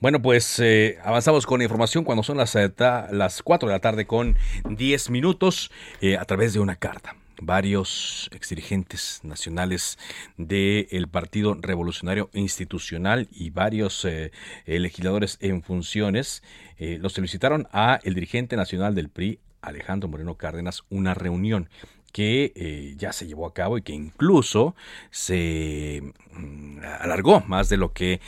Bueno, 0.00 0.22
pues 0.22 0.60
eh, 0.60 0.98
avanzamos 1.02 1.46
con 1.46 1.58
la 1.58 1.64
información 1.64 2.04
cuando 2.04 2.22
son 2.22 2.36
las, 2.36 2.54
las 2.54 3.42
4 3.42 3.68
de 3.68 3.74
la 3.74 3.80
tarde 3.80 4.06
con 4.06 4.36
10 4.68 5.10
minutos 5.10 5.70
a 6.18 6.24
través 6.24 6.52
de 6.52 6.60
una 6.60 6.76
carta 6.76 7.16
varios 7.46 8.30
exdirigentes 8.32 9.20
nacionales 9.22 9.98
del 10.36 11.08
Partido 11.08 11.54
Revolucionario 11.60 12.30
Institucional 12.32 13.28
y 13.30 13.50
varios 13.50 14.04
eh, 14.04 14.32
eh, 14.66 14.78
legisladores 14.78 15.38
en 15.40 15.62
funciones 15.62 16.42
eh, 16.78 16.98
los 17.00 17.12
solicitaron 17.12 17.68
a 17.72 18.00
el 18.04 18.14
dirigente 18.14 18.56
nacional 18.56 18.94
del 18.94 19.08
PRI, 19.08 19.40
Alejandro 19.60 20.08
Moreno 20.08 20.36
Cárdenas, 20.36 20.82
una 20.88 21.14
reunión 21.14 21.68
que 22.12 22.94
ya 22.98 23.10
se 23.14 23.26
llevó 23.26 23.46
a 23.46 23.54
cabo 23.54 23.78
y 23.78 23.82
que 23.82 23.94
incluso 23.94 24.76
se 25.10 26.12
mm, 26.34 26.80
alargó 27.00 27.40
más 27.46 27.70
de 27.70 27.78
lo 27.78 27.94
que 27.94 28.20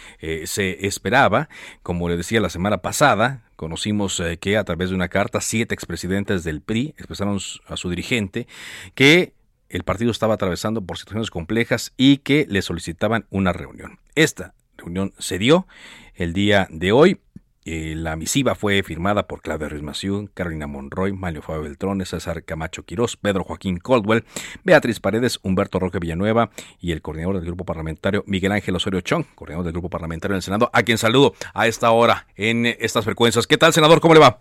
se 0.46 0.86
esperaba. 0.86 1.50
Como 1.82 2.08
le 2.08 2.16
decía 2.16 2.40
la 2.40 2.48
semana 2.48 2.78
pasada, 2.78 3.43
conocimos 3.56 4.20
eh, 4.20 4.36
que 4.38 4.56
a 4.56 4.64
través 4.64 4.90
de 4.90 4.94
una 4.94 5.08
carta 5.08 5.40
siete 5.40 5.74
expresidentes 5.74 6.44
del 6.44 6.60
PRI 6.60 6.94
expresaron 6.96 7.38
a 7.66 7.76
su 7.76 7.90
dirigente 7.90 8.46
que 8.94 9.34
el 9.68 9.82
partido 9.82 10.10
estaba 10.10 10.34
atravesando 10.34 10.82
por 10.82 10.98
situaciones 10.98 11.30
complejas 11.30 11.92
y 11.96 12.18
que 12.18 12.46
le 12.48 12.62
solicitaban 12.62 13.26
una 13.30 13.52
reunión. 13.52 13.98
Esta 14.14 14.54
reunión 14.76 15.12
se 15.18 15.38
dio 15.38 15.66
el 16.14 16.32
día 16.32 16.68
de 16.70 16.92
hoy 16.92 17.20
eh, 17.64 17.94
la 17.96 18.16
misiva 18.16 18.54
fue 18.54 18.82
firmada 18.82 19.26
por 19.26 19.40
Claudia 19.40 19.68
Ruiz 19.68 19.82
Carolina 20.34 20.66
Monroy, 20.66 21.12
Mario 21.12 21.42
Fabio 21.42 21.62
Beltrones, 21.62 22.10
César 22.10 22.44
Camacho 22.44 22.82
Quirós, 22.82 23.16
Pedro 23.16 23.44
Joaquín 23.44 23.78
Caldwell, 23.78 24.24
Beatriz 24.64 25.00
Paredes, 25.00 25.38
Humberto 25.42 25.78
Roque 25.78 25.98
Villanueva 25.98 26.50
y 26.80 26.92
el 26.92 27.02
coordinador 27.02 27.36
del 27.36 27.46
grupo 27.46 27.64
parlamentario 27.64 28.22
Miguel 28.26 28.52
Ángel 28.52 28.76
Osorio 28.76 29.00
Chong, 29.00 29.24
coordinador 29.34 29.64
del 29.64 29.72
grupo 29.72 29.88
parlamentario 29.88 30.34
del 30.34 30.42
Senado, 30.42 30.70
a 30.72 30.82
quien 30.82 30.98
saludo 30.98 31.34
a 31.54 31.66
esta 31.66 31.90
hora 31.90 32.26
en 32.36 32.66
estas 32.66 33.04
frecuencias. 33.04 33.46
¿Qué 33.46 33.56
tal, 33.56 33.72
senador? 33.72 34.00
¿Cómo 34.00 34.14
le 34.14 34.20
va? 34.20 34.38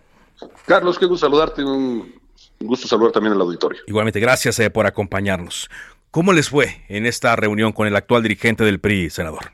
Carlos, 0.65 0.97
qué 0.97 1.05
gusto 1.05 1.25
saludarte. 1.25 1.63
Un 1.63 2.21
gusto 2.59 2.87
saludar 2.87 3.11
también 3.11 3.33
al 3.33 3.41
auditorio. 3.41 3.81
Igualmente, 3.87 4.19
gracias 4.19 4.59
eh, 4.59 4.69
por 4.69 4.85
acompañarnos. 4.85 5.69
¿Cómo 6.11 6.33
les 6.33 6.49
fue 6.49 6.83
en 6.89 7.05
esta 7.05 7.35
reunión 7.35 7.71
con 7.71 7.87
el 7.87 7.95
actual 7.95 8.21
dirigente 8.21 8.63
del 8.63 8.79
PRI, 8.79 9.09
senador? 9.09 9.51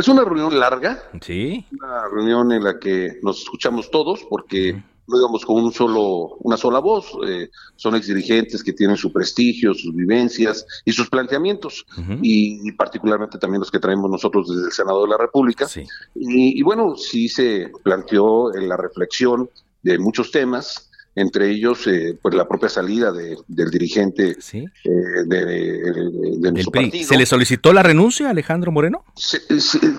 Pues 0.00 0.08
una 0.08 0.24
reunión 0.24 0.58
larga. 0.58 1.10
Sí. 1.20 1.66
Una 1.78 2.08
reunión 2.08 2.50
en 2.52 2.64
la 2.64 2.78
que 2.78 3.18
nos 3.22 3.42
escuchamos 3.42 3.90
todos 3.90 4.24
porque 4.30 4.82
no 5.06 5.18
íbamos 5.18 5.44
con 5.44 5.62
un 5.62 5.72
solo, 5.74 6.38
una 6.38 6.56
sola 6.56 6.78
voz. 6.78 7.12
Eh, 7.28 7.50
son 7.76 7.96
exdirigentes 7.96 8.64
que 8.64 8.72
tienen 8.72 8.96
su 8.96 9.12
prestigio, 9.12 9.74
sus 9.74 9.94
vivencias 9.94 10.64
y 10.86 10.92
sus 10.92 11.10
planteamientos. 11.10 11.84
y, 12.22 12.72
particularmente 12.72 13.36
también 13.36 13.60
los 13.60 13.70
que 13.70 13.78
traemos 13.78 14.10
nosotros 14.10 14.48
desde 14.48 14.68
el 14.68 14.72
Senado 14.72 15.02
de 15.02 15.10
la 15.10 15.18
República. 15.18 15.68
Sí. 15.68 15.82
Y, 16.14 16.58
y, 16.58 16.62
bueno, 16.62 16.96
sí 16.96 17.28
se 17.28 17.70
planteó 17.82 18.54
en 18.54 18.70
la 18.70 18.78
reflexión 18.78 19.50
de 19.82 19.98
muchos 19.98 20.30
temas 20.30 20.89
entre 21.14 21.50
ellos 21.50 21.86
eh, 21.86 22.18
pues 22.20 22.34
la 22.34 22.46
propia 22.46 22.68
salida 22.68 23.12
de, 23.12 23.36
del 23.48 23.70
dirigente 23.70 24.36
¿Sí? 24.40 24.58
eh, 24.84 24.90
de, 25.26 25.44
de, 25.44 26.52
nuestro 26.52 26.72
partido. 26.72 27.08
¿Se 27.08 27.16
le 27.16 27.26
solicitó 27.26 27.72
la 27.72 27.82
renuncia 27.82 28.28
a 28.28 28.30
Alejandro 28.30 28.70
Moreno? 28.70 29.04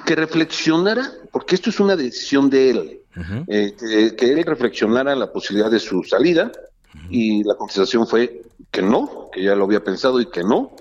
que 0.06 0.16
reflexionara, 0.16 1.12
porque 1.32 1.56
esto 1.56 1.70
es 1.70 1.80
una 1.80 1.96
decisión 1.96 2.50
de 2.50 2.70
él, 2.70 3.00
eh, 3.48 3.76
que, 3.78 4.16
que, 4.16 4.32
él 4.32 4.44
reflexionara 4.46 5.16
la 5.16 5.32
posibilidad 5.32 5.70
de 5.70 5.80
su 5.80 6.04
salida 6.04 6.52
y 7.10 7.44
la 7.44 7.56
contestación 7.56 8.08
fue 8.08 8.44
que 8.70 8.82
no, 8.82 9.30
que 9.34 9.44
ya 9.44 9.56
lo 9.56 9.66
había 9.66 9.84
pensado 9.84 10.20
y 10.22 10.28
que 10.28 10.44
no. 10.44 10.72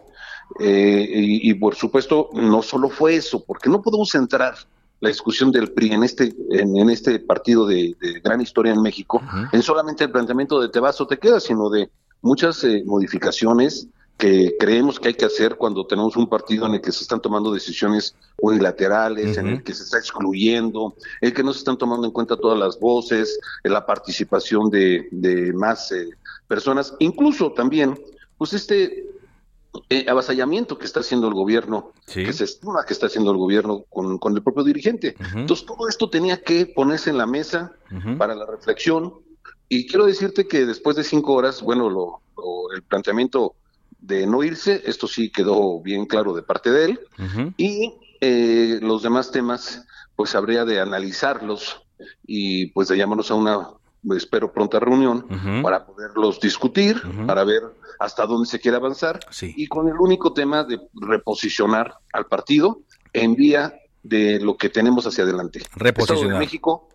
Y, 0.59 1.49
y, 1.49 1.55
por 1.55 1.77
supuesto 1.77 2.29
no 2.33 2.61
solo 2.63 2.89
fue 2.89 3.15
eso, 3.15 3.45
porque 3.45 3.69
no 3.69 3.83
podemos 3.83 4.13
entrar 4.17 4.55
la 5.01 5.09
discusión 5.09 5.51
del 5.51 5.73
PRI 5.73 5.93
en 5.93 6.05
este, 6.05 6.35
en, 6.51 6.91
este 6.91 7.19
partido 7.19 7.67
de, 7.67 7.97
gran 8.23 8.41
historia 8.41 8.73
en 8.73 8.83
México, 8.83 9.21
en 9.53 9.63
solamente 9.63 10.05
el 10.05 10.11
planteamiento 10.11 10.61
de 10.61 10.69
te 10.69 10.79
vas 10.79 11.01
o 11.01 11.07
te 11.07 11.19
quedas, 11.19 11.45
sino 11.45 11.71
de 11.71 11.91
muchas 12.21 12.63
eh, 12.65 12.83
modificaciones 12.87 13.89
que 14.19 14.55
creemos 14.61 15.01
que 15.01 15.09
hay 15.09 15.15
que 15.15 15.25
hacer 15.25 15.57
cuando 15.57 15.87
tenemos 15.87 16.15
un 16.15 16.29
partido 16.29 16.67
en 16.67 16.75
el 16.75 16.83
que 16.83 16.93
se 16.93 17.03
están 17.03 17.23
tomando 17.23 17.55
decisiones 17.55 18.15
unilaterales, 18.39 19.39
en 19.39 19.49
el 19.49 19.63
que 19.63 19.73
se 19.73 19.85
está 19.85 19.97
excluyendo, 19.97 20.95
en 21.23 21.29
el 21.29 21.35
que 21.35 21.43
no 21.43 21.55
se 21.55 21.61
están 21.61 21.79
tomando 21.79 22.07
en 22.07 22.13
cuenta 22.13 22.37
todas 22.37 22.59
las 22.59 22.79
voces, 22.79 23.41
en 23.65 23.73
la 23.73 23.87
participación 23.87 24.69
de, 24.69 25.09
de 25.11 25.55
más 25.55 25.91
eh, 25.93 26.11
personas, 26.47 26.95
incluso 26.99 27.53
también, 27.53 27.99
pues 28.37 28.53
este 28.53 29.10
eh, 29.89 30.07
avasallamiento 30.09 30.79
que 30.79 30.87
está 30.87 31.01
haciendo 31.01 31.29
el 31.29 31.35
gobierno, 31.35 31.93
que 32.07 32.33
se 32.33 32.45
estima 32.45 32.85
que 32.85 32.93
está 32.93 33.07
haciendo 33.07 33.31
el 33.31 33.37
gobierno 33.37 33.85
con, 33.89 34.19
con 34.19 34.35
el 34.37 34.43
propio 34.43 34.65
dirigente. 34.65 35.17
Entonces, 35.35 35.67
todo 35.67 35.89
esto 35.89 36.11
tenía 36.11 36.43
que 36.43 36.67
ponerse 36.67 37.11
en 37.11 37.19
la 37.19 37.27
mesa 37.27 37.73
para 38.19 38.35
la 38.35 38.47
reflexión. 38.47 39.15
Y 39.69 39.87
quiero 39.87 40.07
decirte 40.07 40.49
que 40.49 40.67
después 40.67 40.97
de 40.97 41.05
cinco 41.05 41.35
horas, 41.35 41.63
bueno, 41.63 41.89
lo, 41.89 42.21
el 42.75 42.83
planteamiento 42.83 43.55
de 44.01 44.27
no 44.27 44.43
irse, 44.43 44.83
esto 44.87 45.07
sí 45.07 45.31
quedó 45.31 45.81
bien 45.81 46.07
claro 46.07 46.35
de 46.35 46.43
parte 46.43 46.71
de 46.71 46.85
él. 46.87 47.01
Y 47.57 47.95
eh, 48.21 48.79
los 48.83 49.03
demás 49.03 49.31
temas, 49.31 49.87
pues 50.17 50.35
habría 50.35 50.65
de 50.65 50.81
analizarlos 50.81 51.83
y 52.27 52.67
pues 52.67 52.89
de 52.89 52.97
llamarnos 52.97 53.31
a 53.31 53.35
una 53.35 53.69
espero 54.17 54.53
pronta 54.53 54.81
reunión 54.81 55.27
para 55.63 55.85
poderlos 55.85 56.41
discutir, 56.41 57.01
para 57.27 57.45
ver 57.45 57.63
hasta 57.99 58.27
dónde 58.27 58.49
se 58.49 58.59
quiere 58.59 58.77
avanzar 58.77 59.21
y 59.41 59.67
con 59.67 59.89
el 59.89 59.97
único 59.99 60.33
tema 60.33 60.65
de 60.65 60.81
reposicionar 60.95 61.95
al 62.13 62.27
partido 62.27 62.81
en 63.13 63.35
vía 63.35 63.75
de 64.03 64.41
lo 64.41 64.57
que 64.57 64.71
tenemos 64.71 65.07
hacia 65.07 65.25
adelante. 65.25 65.61
Reposicionar. 65.75 66.23
Estado 66.23 66.33
de 66.33 66.39
México, 66.39 66.89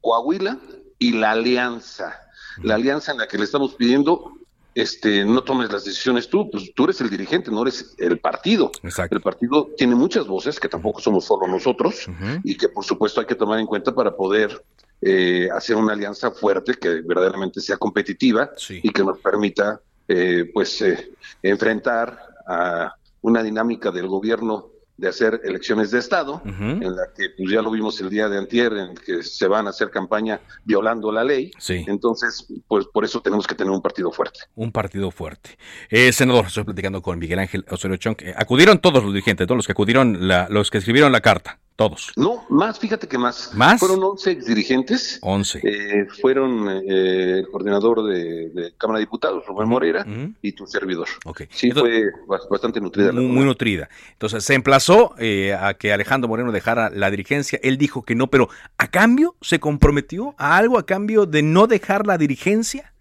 Coahuila 0.00 0.58
y 0.98 1.12
la 1.12 1.32
alianza. 1.32 2.20
La 2.62 2.76
alianza 2.76 3.12
en 3.12 3.18
la 3.18 3.26
que 3.26 3.36
le 3.36 3.44
estamos 3.44 3.74
pidiendo 3.74 4.32
este, 4.74 5.24
no 5.24 5.42
tomes 5.42 5.70
las 5.70 5.84
decisiones 5.84 6.28
tú, 6.28 6.50
pues 6.50 6.72
tú 6.74 6.84
eres 6.84 7.00
el 7.00 7.10
dirigente, 7.10 7.50
no 7.50 7.62
eres 7.62 7.94
el 7.98 8.18
partido. 8.18 8.70
El 8.82 9.20
partido 9.20 9.70
tiene 9.76 9.94
muchas 9.94 10.26
voces, 10.26 10.58
que 10.58 10.68
tampoco 10.68 11.00
somos 11.00 11.24
solo 11.24 11.46
nosotros, 11.46 12.06
y 12.42 12.56
que 12.56 12.68
por 12.68 12.84
supuesto 12.84 13.20
hay 13.20 13.26
que 13.26 13.34
tomar 13.34 13.58
en 13.60 13.66
cuenta 13.66 13.94
para 13.94 14.16
poder 14.16 14.64
eh, 15.06 15.50
hacer 15.52 15.76
una 15.76 15.92
alianza 15.92 16.30
fuerte 16.30 16.74
que 16.74 17.02
verdaderamente 17.02 17.60
sea 17.60 17.76
competitiva 17.76 18.50
y 18.70 18.88
que 18.90 19.04
nos 19.04 19.18
permita 19.18 19.78
eh, 20.08 20.50
pues 20.52 20.80
eh, 20.80 21.12
enfrentar 21.42 22.18
a 22.46 22.94
una 23.20 23.42
dinámica 23.42 23.90
del 23.90 24.06
gobierno 24.06 24.70
de 24.96 25.08
hacer 25.08 25.40
elecciones 25.44 25.90
de 25.90 25.98
Estado, 25.98 26.40
en 26.44 26.94
la 26.94 27.08
que 27.14 27.30
pues, 27.36 27.50
ya 27.50 27.60
lo 27.60 27.70
vimos 27.70 28.00
el 28.00 28.08
día 28.08 28.28
de 28.28 28.38
antier, 28.38 28.72
en 28.74 28.94
que 28.94 29.24
se 29.24 29.48
van 29.48 29.66
a 29.66 29.70
hacer 29.70 29.90
campaña 29.90 30.40
violando 30.64 31.10
la 31.10 31.24
ley. 31.24 31.50
Entonces, 31.68 32.46
pues 32.68 32.86
por 32.86 33.04
eso 33.04 33.20
tenemos 33.20 33.46
que 33.46 33.56
tener 33.56 33.72
un 33.72 33.82
partido 33.82 34.12
fuerte. 34.12 34.40
Un 34.54 34.70
partido 34.70 35.10
fuerte. 35.10 35.58
Eh, 35.90 36.12
senador, 36.12 36.46
estoy 36.46 36.64
platicando 36.64 37.02
con 37.02 37.18
Miguel 37.18 37.40
Ángel 37.40 37.64
Osorio 37.68 37.96
Chong. 37.96 38.16
acudieron 38.36 38.78
todos 38.78 39.02
los 39.02 39.12
dirigentes, 39.12 39.46
todos 39.46 39.58
los 39.58 39.66
que 39.66 39.72
acudieron, 39.72 40.28
la, 40.28 40.46
los 40.48 40.70
que 40.70 40.78
escribieron 40.78 41.10
la 41.10 41.20
carta. 41.20 41.58
Todos. 41.76 42.12
No, 42.14 42.46
más, 42.50 42.78
fíjate 42.78 43.08
que 43.08 43.18
más. 43.18 43.50
¿Más? 43.52 43.80
Fueron 43.80 44.00
11 44.00 44.36
dirigentes. 44.36 45.18
11. 45.22 45.60
Eh, 45.64 46.06
fueron 46.20 46.68
eh, 46.68 47.40
el 47.40 47.48
coordinador 47.50 48.04
de, 48.04 48.50
de, 48.50 48.74
Cámara 48.78 49.00
de 49.00 49.06
Diputados, 49.06 49.44
Rubén 49.44 49.68
Moreira, 49.68 50.04
uh 50.06 50.10
-huh. 50.10 50.34
y 50.40 50.52
tu 50.52 50.68
servidor. 50.68 51.08
Okay. 51.24 51.48
Sí, 51.50 51.70
Entonces, 51.70 52.12
fue 52.26 52.38
bastante 52.48 52.80
nutrida. 52.80 53.10
Muy, 53.10 53.26
muy 53.26 53.44
nutrida. 53.44 53.88
Entonces, 54.12 54.44
se 54.44 54.54
emplazó 54.54 55.16
eh, 55.18 55.52
a 55.52 55.74
que 55.74 55.92
Alejandro 55.92 56.28
Moreno 56.28 56.52
dejara 56.52 56.90
la 56.90 57.10
dirigencia. 57.10 57.58
Él 57.60 57.76
dijo 57.76 58.04
que 58.04 58.14
no, 58.14 58.28
pero 58.28 58.48
¿a 58.78 58.88
cambio 58.88 59.34
se 59.40 59.58
comprometió 59.58 60.36
a 60.38 60.56
algo 60.56 60.78
a 60.78 60.86
cambio 60.86 61.26
de 61.26 61.42
no 61.42 61.66
dejar 61.66 62.06
la 62.06 62.18
dirigencia? 62.18 62.92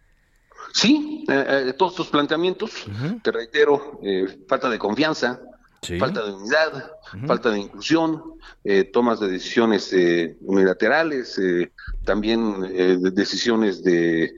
Sí, 0.74 1.26
eh, 1.30 1.76
todos 1.78 1.92
estos 1.92 2.08
planteamientos, 2.08 2.88
uh 2.88 2.92
-huh. 2.92 3.22
te 3.22 3.32
reitero, 3.32 4.00
falta 4.48 4.68
de 4.68 4.80
confianza, 4.80 5.40
Sí. 5.84 6.00
falta 6.00 6.24
de 6.24 6.32
unidad, 6.32 6.74
uh 7.14 7.18
-huh. 7.18 7.28
falta 7.28 7.52
de 7.52 7.60
inclusión, 7.60 8.24
eh, 8.64 8.86
tomas 8.86 9.20
de 9.20 9.28
decisiones 9.28 9.92
eh, 9.92 10.38
unilaterales, 10.42 11.38
eh, 11.38 11.72
también 12.06 12.62
de 12.62 13.12
decisiones 13.12 13.84
de 13.84 14.34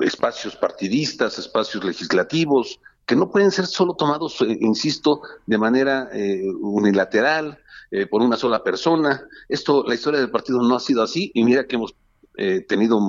espacios 0.00 0.56
partidistas, 0.56 1.38
espacios 1.38 1.84
legislativos, 1.84 2.80
que 3.06 3.16
no 3.16 3.30
pueden 3.30 3.50
ser 3.50 3.66
solo 3.66 3.94
tomados, 3.94 4.38
insisto, 4.40 5.22
de 5.46 5.56
manera 5.56 6.10
unilateral, 6.60 7.58
por 8.10 8.20
una 8.20 8.36
sola 8.36 8.62
persona. 8.62 9.26
Esto, 9.48 9.82
la 9.86 9.94
historia 9.94 10.20
del 10.20 10.30
partido 10.30 10.60
no 10.60 10.76
ha 10.76 10.80
sido 10.80 11.02
así, 11.02 11.30
y 11.32 11.42
mira 11.42 11.66
que 11.66 11.76
hemos 11.76 11.94
tenido 12.68 13.00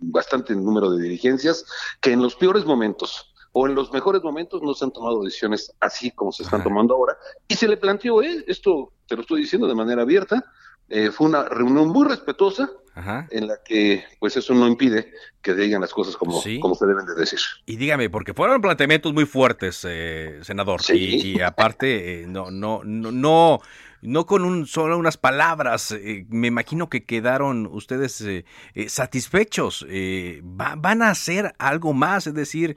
bastante 0.00 0.56
número 0.56 0.90
de 0.90 1.04
dirigencias 1.04 1.64
que 2.00 2.10
en 2.12 2.22
los 2.22 2.34
peores 2.34 2.64
momentos, 2.64 3.32
o 3.58 3.66
en 3.66 3.74
los 3.74 3.90
mejores 3.90 4.22
momentos 4.22 4.60
no 4.60 4.74
se 4.74 4.84
han 4.84 4.90
tomado 4.90 5.22
decisiones 5.22 5.72
así 5.80 6.10
como 6.10 6.30
se 6.30 6.42
están 6.42 6.62
tomando 6.62 6.94
ahora. 6.94 7.16
Y 7.48 7.54
se 7.54 7.66
le 7.66 7.78
planteó, 7.78 8.22
eh, 8.22 8.44
esto 8.46 8.92
te 9.08 9.14
lo 9.14 9.22
estoy 9.22 9.40
diciendo 9.40 9.66
de 9.66 9.74
manera 9.74 10.02
abierta, 10.02 10.44
eh, 10.90 11.10
fue 11.10 11.26
una 11.28 11.44
reunión 11.44 11.88
muy 11.88 12.06
respetuosa 12.06 12.70
Ajá. 12.94 13.26
en 13.30 13.46
la 13.46 13.56
que 13.64 14.04
pues 14.20 14.36
eso 14.36 14.52
no 14.52 14.66
impide 14.66 15.10
que 15.40 15.54
digan 15.54 15.80
las 15.80 15.94
cosas 15.94 16.18
como, 16.18 16.42
¿Sí? 16.42 16.60
como 16.60 16.74
se 16.74 16.84
deben 16.84 17.06
de 17.06 17.14
decir. 17.14 17.38
Y 17.64 17.76
dígame, 17.76 18.10
porque 18.10 18.34
fueron 18.34 18.60
planteamientos 18.60 19.14
muy 19.14 19.24
fuertes, 19.24 19.86
eh, 19.88 20.38
senador, 20.42 20.82
¿Sí? 20.82 21.18
y, 21.22 21.38
y, 21.38 21.40
aparte 21.40 22.24
eh, 22.24 22.26
no, 22.26 22.50
no, 22.50 22.82
no, 22.84 23.10
no 23.10 23.60
no 24.06 24.24
con 24.24 24.44
un, 24.44 24.66
solo 24.66 24.96
unas 24.96 25.16
palabras, 25.16 25.90
eh, 25.90 26.24
me 26.28 26.46
imagino 26.46 26.88
que 26.88 27.04
quedaron 27.04 27.66
ustedes 27.66 28.20
eh, 28.20 28.44
eh, 28.74 28.88
satisfechos. 28.88 29.84
Va, 29.84 30.74
van 30.76 31.02
a 31.02 31.10
hacer 31.10 31.54
algo 31.58 31.92
más, 31.92 32.26
es 32.26 32.34
decir, 32.34 32.76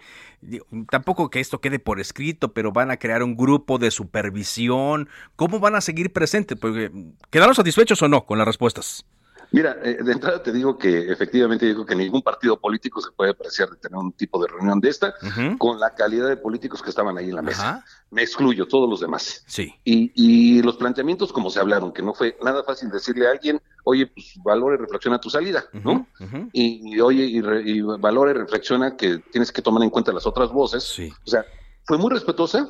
tampoco 0.90 1.30
que 1.30 1.40
esto 1.40 1.62
quede 1.62 1.80
por 1.80 2.00
escrito, 2.00 2.54
pero 2.54 2.72
van 2.72 2.92
a 2.92 2.98
crear 2.98 3.24
un 3.24 3.36
grupo 3.36 3.78
de 3.78 3.92
supervisión. 3.92 5.08
¿Cómo 5.36 5.60
van 5.60 5.76
a 5.76 5.82
seguir 5.82 6.12
presentes? 6.12 6.58
Porque, 6.58 6.92
¿Quedaron 7.30 7.56
satisfechos 7.56 8.02
o 8.02 8.08
no 8.08 8.26
con 8.26 8.40
las 8.40 8.48
respuestas? 8.48 9.06
Mira, 9.52 9.78
eh, 9.84 9.98
de 10.04 10.12
entrada 10.12 10.44
te 10.44 10.52
digo 10.52 10.78
que 10.78 11.12
efectivamente 11.12 11.66
digo 11.66 11.86
que 11.86 11.96
ningún 11.96 12.22
partido 12.22 12.60
político 12.60 13.02
se 13.02 13.12
puede 13.12 13.32
apreciar 13.32 13.70
de 13.70 13.78
tener 13.78 13.98
un 13.98 14.12
tipo 14.12 14.40
de 14.42 14.48
reunión 14.48 14.80
de 14.80 14.90
esta 14.90 15.16
uh 15.22 15.26
-huh. 15.26 15.58
con 15.58 15.80
la 15.80 15.96
calidad 15.96 16.28
de 16.28 16.38
políticos 16.38 16.82
que 16.84 16.90
estaban 16.90 17.18
ahí 17.18 17.30
en 17.30 17.36
la 17.36 17.42
mesa. 17.42 17.84
Me 18.12 18.22
excluyo, 18.22 18.68
todos 18.68 18.90
los 18.90 19.00
demás. 19.00 19.44
Sí. 19.48 19.74
Y, 19.84 20.12
y, 20.16 20.62
los 20.62 20.78
planteamientos 20.78 21.34
como 21.34 21.50
se 21.50 21.60
hablaron, 21.60 21.92
que 21.94 22.02
no 22.02 22.14
fue 22.14 22.38
nada 22.44 22.64
fácil 22.64 22.90
decirle 22.90 23.28
a 23.28 23.32
alguien, 23.32 23.60
oye, 23.84 24.08
pues 24.08 24.34
valore 24.44 24.76
y 24.76 24.80
reflexiona 24.80 25.20
tu 25.20 25.30
salida, 25.30 25.66
uh 25.74 25.78
-huh. 25.78 25.84
¿no? 25.84 26.08
Y, 26.54 26.96
y, 26.96 27.00
oye, 27.00 27.24
y, 27.26 27.42
re, 27.42 27.62
y 27.66 27.82
valore 27.82 28.32
y 28.32 28.36
reflexiona 28.36 28.96
que 28.96 29.20
tienes 29.32 29.52
que 29.52 29.62
tomar 29.62 29.84
en 29.84 29.90
cuenta 29.90 30.12
las 30.12 30.26
otras 30.28 30.52
voces. 30.52 30.84
Sí. 30.84 31.12
O 31.26 31.30
sea, 31.30 31.44
fue 31.86 31.98
muy 31.98 32.12
respetuosa, 32.12 32.70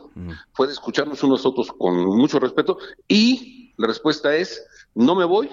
fue 0.54 0.68
de 0.68 0.74
escucharnos 0.74 1.22
unos 1.24 1.44
a 1.46 1.50
otros 1.50 1.74
con 1.78 1.94
mucho 2.18 2.40
respeto 2.40 2.78
y 3.06 3.74
la 3.76 3.88
respuesta 3.88 4.34
es, 4.34 4.66
no 4.96 5.14
me 5.14 5.26
voy, 5.26 5.50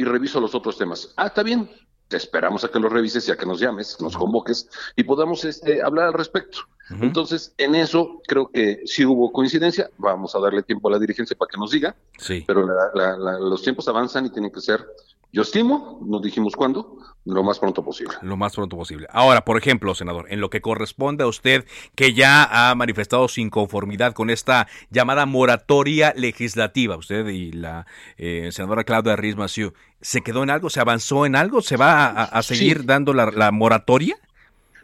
y 0.00 0.04
reviso 0.04 0.40
los 0.40 0.54
otros 0.54 0.78
temas. 0.78 1.12
Ah, 1.16 1.26
está 1.26 1.42
bien, 1.42 1.68
te 2.08 2.16
esperamos 2.16 2.64
a 2.64 2.68
que 2.68 2.80
los 2.80 2.90
revises 2.90 3.28
y 3.28 3.30
a 3.30 3.36
que 3.36 3.44
nos 3.44 3.60
llames, 3.60 4.00
nos 4.00 4.16
convoques 4.16 4.68
y 4.96 5.04
podamos 5.04 5.44
este, 5.44 5.82
hablar 5.82 6.06
al 6.06 6.14
respecto. 6.14 6.60
Uh 6.90 6.94
-huh. 6.94 7.02
Entonces, 7.04 7.52
en 7.58 7.74
eso 7.74 8.20
creo 8.26 8.50
que 8.50 8.80
sí 8.86 9.04
hubo 9.04 9.30
coincidencia. 9.30 9.90
Vamos 9.98 10.34
a 10.34 10.40
darle 10.40 10.62
tiempo 10.62 10.88
a 10.88 10.92
la 10.92 10.98
dirigencia 10.98 11.36
para 11.36 11.50
que 11.50 11.58
nos 11.58 11.70
diga. 11.70 11.94
Sí. 12.18 12.42
Pero 12.46 12.66
la, 12.66 12.90
la, 12.94 13.16
la, 13.16 13.38
los 13.38 13.62
tiempos 13.62 13.86
avanzan 13.88 14.26
y 14.26 14.30
tienen 14.30 14.50
que 14.50 14.60
ser, 14.60 14.84
yo 15.32 15.42
estimo, 15.42 16.00
nos 16.04 16.22
dijimos 16.22 16.56
cuándo, 16.56 16.98
lo 17.24 17.42
más 17.42 17.58
pronto 17.58 17.84
posible. 17.84 18.14
Lo 18.22 18.36
más 18.36 18.54
pronto 18.54 18.76
posible. 18.76 19.06
Ahora, 19.10 19.44
por 19.44 19.56
ejemplo, 19.56 19.94
senador, 19.94 20.26
en 20.30 20.40
lo 20.40 20.50
que 20.50 20.60
corresponde 20.60 21.24
a 21.24 21.26
usted, 21.26 21.66
que 21.94 22.14
ya 22.14 22.70
ha 22.70 22.74
manifestado 22.74 23.28
su 23.28 23.40
inconformidad 23.40 24.12
con 24.12 24.30
esta 24.30 24.66
llamada 24.90 25.26
moratoria 25.26 26.12
legislativa, 26.16 26.96
usted 26.96 27.26
y 27.28 27.52
la 27.52 27.86
eh, 28.16 28.48
senadora 28.52 28.84
Claudia 28.84 29.16
Riz 29.16 29.36
Massieu, 29.36 29.72
¿se 30.00 30.22
quedó 30.22 30.42
en 30.42 30.50
algo? 30.50 30.70
¿Se 30.70 30.80
avanzó 30.80 31.26
en 31.26 31.36
algo? 31.36 31.60
¿Se 31.62 31.76
va 31.76 32.06
a, 32.06 32.24
a 32.24 32.42
seguir 32.42 32.80
sí. 32.80 32.86
dando 32.86 33.12
la, 33.12 33.30
la 33.30 33.52
moratoria? 33.52 34.16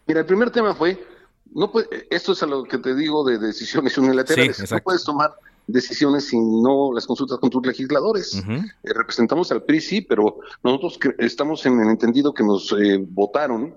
Mira, 0.07 0.21
el 0.21 0.27
primer 0.27 0.51
tema 0.51 0.75
fue 0.75 0.99
no 1.53 1.73
puede, 1.73 1.89
esto 2.11 2.33
es 2.33 2.43
a 2.43 2.47
lo 2.47 2.65
que 2.65 2.79
te 2.79 2.95
digo 2.95 3.25
de 3.25 3.39
decisiones 3.39 3.97
unilaterales. 3.99 4.57
Sí, 4.59 4.65
no 4.71 4.81
puedes 4.81 5.05
tomar 5.05 5.35
decisiones 5.67 6.29
si 6.29 6.39
no 6.39 6.93
las 6.93 7.07
consultas 7.07 7.39
con 7.39 7.51
tus 7.51 7.67
legisladores. 7.67 8.35
Uh 8.35 8.39
-huh. 8.39 8.73
eh, 8.83 8.93
representamos 8.93 9.51
al 9.53 9.63
PRI, 9.63 9.81
sí, 9.81 10.01
pero 10.01 10.39
nosotros 10.63 10.99
estamos 11.19 11.65
en 11.67 11.81
el 11.81 11.89
entendido 11.89 12.33
que 12.33 12.45
nos 12.45 12.73
eh, 12.73 12.99
votaron, 13.01 13.75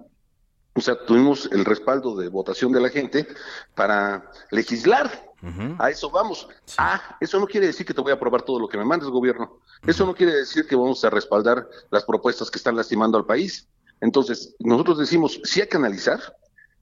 o 0.73 0.81
sea, 0.81 0.95
tuvimos 1.05 1.49
el 1.51 1.65
respaldo 1.65 2.15
de 2.15 2.29
votación 2.29 2.71
de 2.71 2.81
la 2.81 2.89
gente 2.89 3.27
para 3.75 4.31
legislar. 4.51 5.27
Uh 5.41 5.47
-huh. 5.47 5.75
A 5.79 5.89
eso 5.89 6.09
vamos. 6.09 6.47
Sí. 6.65 6.75
Ah, 6.77 7.17
eso 7.21 7.39
no 7.39 7.47
quiere 7.47 7.67
decir 7.67 7.85
que 7.85 7.93
te 7.93 8.01
voy 8.01 8.11
a 8.11 8.15
aprobar 8.15 8.41
todo 8.41 8.59
lo 8.59 8.67
que 8.67 8.77
me 8.77 8.83
mandes, 8.83 9.09
gobierno. 9.09 9.45
Uh 9.45 9.85
-huh. 9.85 9.89
Eso 9.89 10.05
no 10.05 10.13
quiere 10.13 10.33
decir 10.33 10.67
que 10.67 10.75
vamos 10.75 11.03
a 11.05 11.09
respaldar 11.09 11.67
las 11.91 12.03
propuestas 12.03 12.51
que 12.51 12.57
están 12.57 12.75
lastimando 12.75 13.17
al 13.17 13.25
país. 13.25 13.67
Entonces, 14.01 14.55
nosotros 14.59 14.97
decimos, 14.97 15.41
sí 15.43 15.61
hay 15.61 15.67
que 15.67 15.77
analizar, 15.77 16.19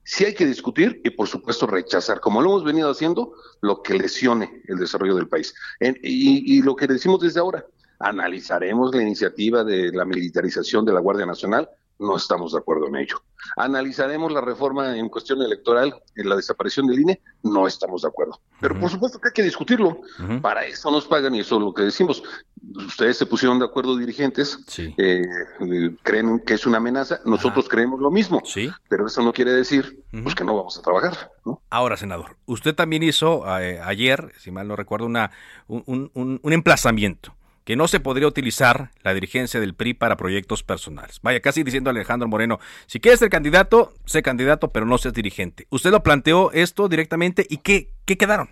sí 0.08 0.24
hay 0.24 0.32
que 0.32 0.46
discutir 0.46 1.02
y, 1.04 1.10
por 1.10 1.28
supuesto, 1.28 1.66
rechazar, 1.66 2.18
como 2.20 2.40
lo 2.40 2.48
hemos 2.48 2.64
venido 2.64 2.90
haciendo, 2.90 3.34
lo 3.60 3.82
que 3.82 3.92
lesione 3.92 4.62
el 4.66 4.78
desarrollo 4.78 5.14
del 5.14 5.28
país. 5.28 5.54
Y, 5.80 6.62
lo 6.62 6.76
que 6.76 6.86
decimos 6.86 7.20
desde 7.20 7.40
ahora, 7.40 7.66
analizaremos 7.98 8.94
la 8.94 9.02
iniciativa 9.02 9.64
de 9.64 9.92
la 9.92 10.06
militarización 10.06 10.86
de 10.86 10.94
la 10.94 11.00
Guardia 11.00 11.26
Nacional, 11.26 11.68
no 11.98 12.16
estamos 12.16 12.52
de 12.52 12.58
acuerdo 12.58 12.86
en 12.88 12.96
ello. 12.96 13.22
Analizaremos 13.56 14.32
la 14.32 14.40
reforma 14.40 14.96
en 14.96 15.08
cuestión 15.08 15.42
electoral, 15.42 15.94
en 16.16 16.28
la 16.28 16.36
desaparición 16.36 16.86
del 16.86 17.00
INE, 17.00 17.20
no 17.42 17.66
estamos 17.66 18.02
de 18.02 18.08
acuerdo. 18.08 18.40
Pero 18.60 18.74
uh 18.74 18.76
-huh. 18.76 18.80
por 18.80 18.90
supuesto 18.90 19.18
que 19.20 19.28
hay 19.28 19.34
que 19.34 19.42
discutirlo. 19.42 19.88
Uh 19.88 20.22
-huh. 20.22 20.40
Para 20.40 20.64
eso 20.64 20.90
nos 20.90 21.06
pagan 21.06 21.34
y 21.34 21.40
eso 21.40 21.56
es 21.56 21.62
lo 21.62 21.72
que 21.72 21.82
decimos. 21.82 22.22
Ustedes 22.74 23.16
se 23.16 23.26
pusieron 23.26 23.58
de 23.58 23.64
acuerdo, 23.64 23.96
dirigentes, 23.96 24.58
sí. 24.66 24.94
eh, 24.98 25.22
creen 26.02 26.40
que 26.40 26.54
es 26.54 26.66
una 26.66 26.78
amenaza, 26.78 27.20
nosotros 27.24 27.66
Ajá. 27.66 27.70
creemos 27.70 28.00
lo 28.00 28.10
mismo. 28.10 28.42
Sí. 28.44 28.70
Pero 28.88 29.06
eso 29.06 29.22
no 29.22 29.32
quiere 29.32 29.52
decir 29.52 30.02
uh 30.12 30.16
-huh. 30.16 30.22
pues, 30.24 30.34
que 30.34 30.44
no 30.44 30.56
vamos 30.56 30.76
a 30.78 30.82
trabajar. 30.82 31.32
¿no? 31.44 31.62
Ahora, 31.70 31.96
senador, 31.96 32.36
usted 32.46 32.74
también 32.74 33.02
hizo 33.02 33.44
eh, 33.60 33.80
ayer, 33.82 34.32
si 34.38 34.50
mal 34.50 34.66
no 34.68 34.76
recuerdo, 34.76 35.06
una, 35.06 35.30
un, 35.68 36.10
un, 36.14 36.40
un 36.42 36.52
emplazamiento 36.52 37.37
que 37.68 37.76
no 37.76 37.86
se 37.86 38.00
podría 38.00 38.26
utilizar 38.26 38.92
la 39.02 39.12
dirigencia 39.12 39.60
del 39.60 39.74
PRI 39.74 39.92
para 39.92 40.16
proyectos 40.16 40.62
personales. 40.62 41.18
Vaya, 41.20 41.40
casi 41.40 41.62
diciendo 41.64 41.90
a 41.90 41.92
Alejandro 41.92 42.26
Moreno, 42.26 42.60
si 42.86 42.98
quieres 42.98 43.20
ser 43.20 43.28
candidato, 43.28 43.92
sé 44.06 44.22
candidato, 44.22 44.72
pero 44.72 44.86
no 44.86 44.96
seas 44.96 45.12
dirigente. 45.12 45.66
¿Usted 45.68 45.90
lo 45.90 46.02
planteó 46.02 46.50
esto 46.52 46.88
directamente 46.88 47.46
y 47.46 47.58
qué, 47.58 47.92
qué 48.06 48.16
quedaron? 48.16 48.48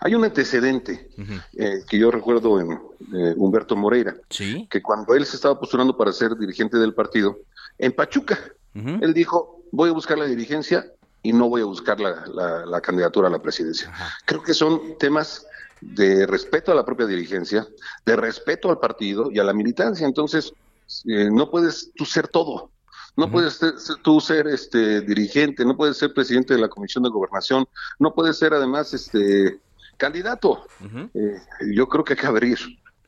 Hay 0.00 0.14
un 0.14 0.24
antecedente 0.24 1.10
uh 1.18 1.20
-huh. 1.20 1.44
eh, 1.58 1.82
que 1.86 1.98
yo 1.98 2.10
recuerdo 2.10 2.58
en 2.58 2.72
eh, 2.72 3.34
Humberto 3.36 3.76
Moreira, 3.76 4.16
¿Sí? 4.30 4.66
que 4.70 4.80
cuando 4.80 5.14
él 5.14 5.26
se 5.26 5.36
estaba 5.36 5.60
postulando 5.60 5.94
para 5.94 6.10
ser 6.10 6.34
dirigente 6.38 6.78
del 6.78 6.94
partido, 6.94 7.36
en 7.76 7.92
Pachuca, 7.92 8.38
uh 8.74 8.78
-huh. 8.80 9.04
él 9.04 9.12
dijo, 9.12 9.62
voy 9.72 9.90
a 9.90 9.92
buscar 9.92 10.16
la 10.16 10.24
dirigencia 10.24 10.86
y 11.22 11.34
no 11.34 11.50
voy 11.50 11.60
a 11.60 11.66
buscar 11.66 12.00
la, 12.00 12.24
la, 12.32 12.64
la 12.64 12.80
candidatura 12.80 13.28
a 13.28 13.30
la 13.30 13.42
presidencia. 13.42 13.90
Uh 13.90 13.92
-huh. 13.92 14.10
Creo 14.24 14.42
que 14.42 14.54
son 14.54 14.96
temas 14.98 15.46
de 15.82 16.26
respeto 16.26 16.72
a 16.72 16.74
la 16.74 16.84
propia 16.84 17.06
dirigencia, 17.06 17.66
de 18.06 18.16
respeto 18.16 18.70
al 18.70 18.78
partido 18.78 19.30
y 19.30 19.38
a 19.38 19.44
la 19.44 19.52
militancia. 19.52 20.06
Entonces, 20.06 20.54
eh, 21.06 21.28
no 21.30 21.50
puedes 21.50 21.90
tú 21.94 22.04
ser 22.04 22.28
todo. 22.28 22.70
No 23.14 23.26
uh 23.26 23.28
-huh. 23.28 23.32
puedes 23.32 23.54
ser, 23.54 23.74
tú 24.02 24.20
ser 24.20 24.46
este 24.46 25.02
dirigente, 25.02 25.64
no 25.64 25.76
puedes 25.76 25.98
ser 25.98 26.14
presidente 26.14 26.54
de 26.54 26.60
la 26.60 26.68
Comisión 26.68 27.04
de 27.04 27.10
Gobernación, 27.10 27.66
no 27.98 28.14
puedes 28.14 28.38
ser 28.38 28.54
además 28.54 28.94
este 28.94 29.60
candidato. 29.98 30.64
Uh 30.80 30.84
-huh. 30.84 31.10
eh, 31.14 31.42
yo 31.74 31.86
creo 31.88 32.04
que 32.04 32.14
hay 32.14 32.18
que 32.18 32.26
abrir. 32.26 32.58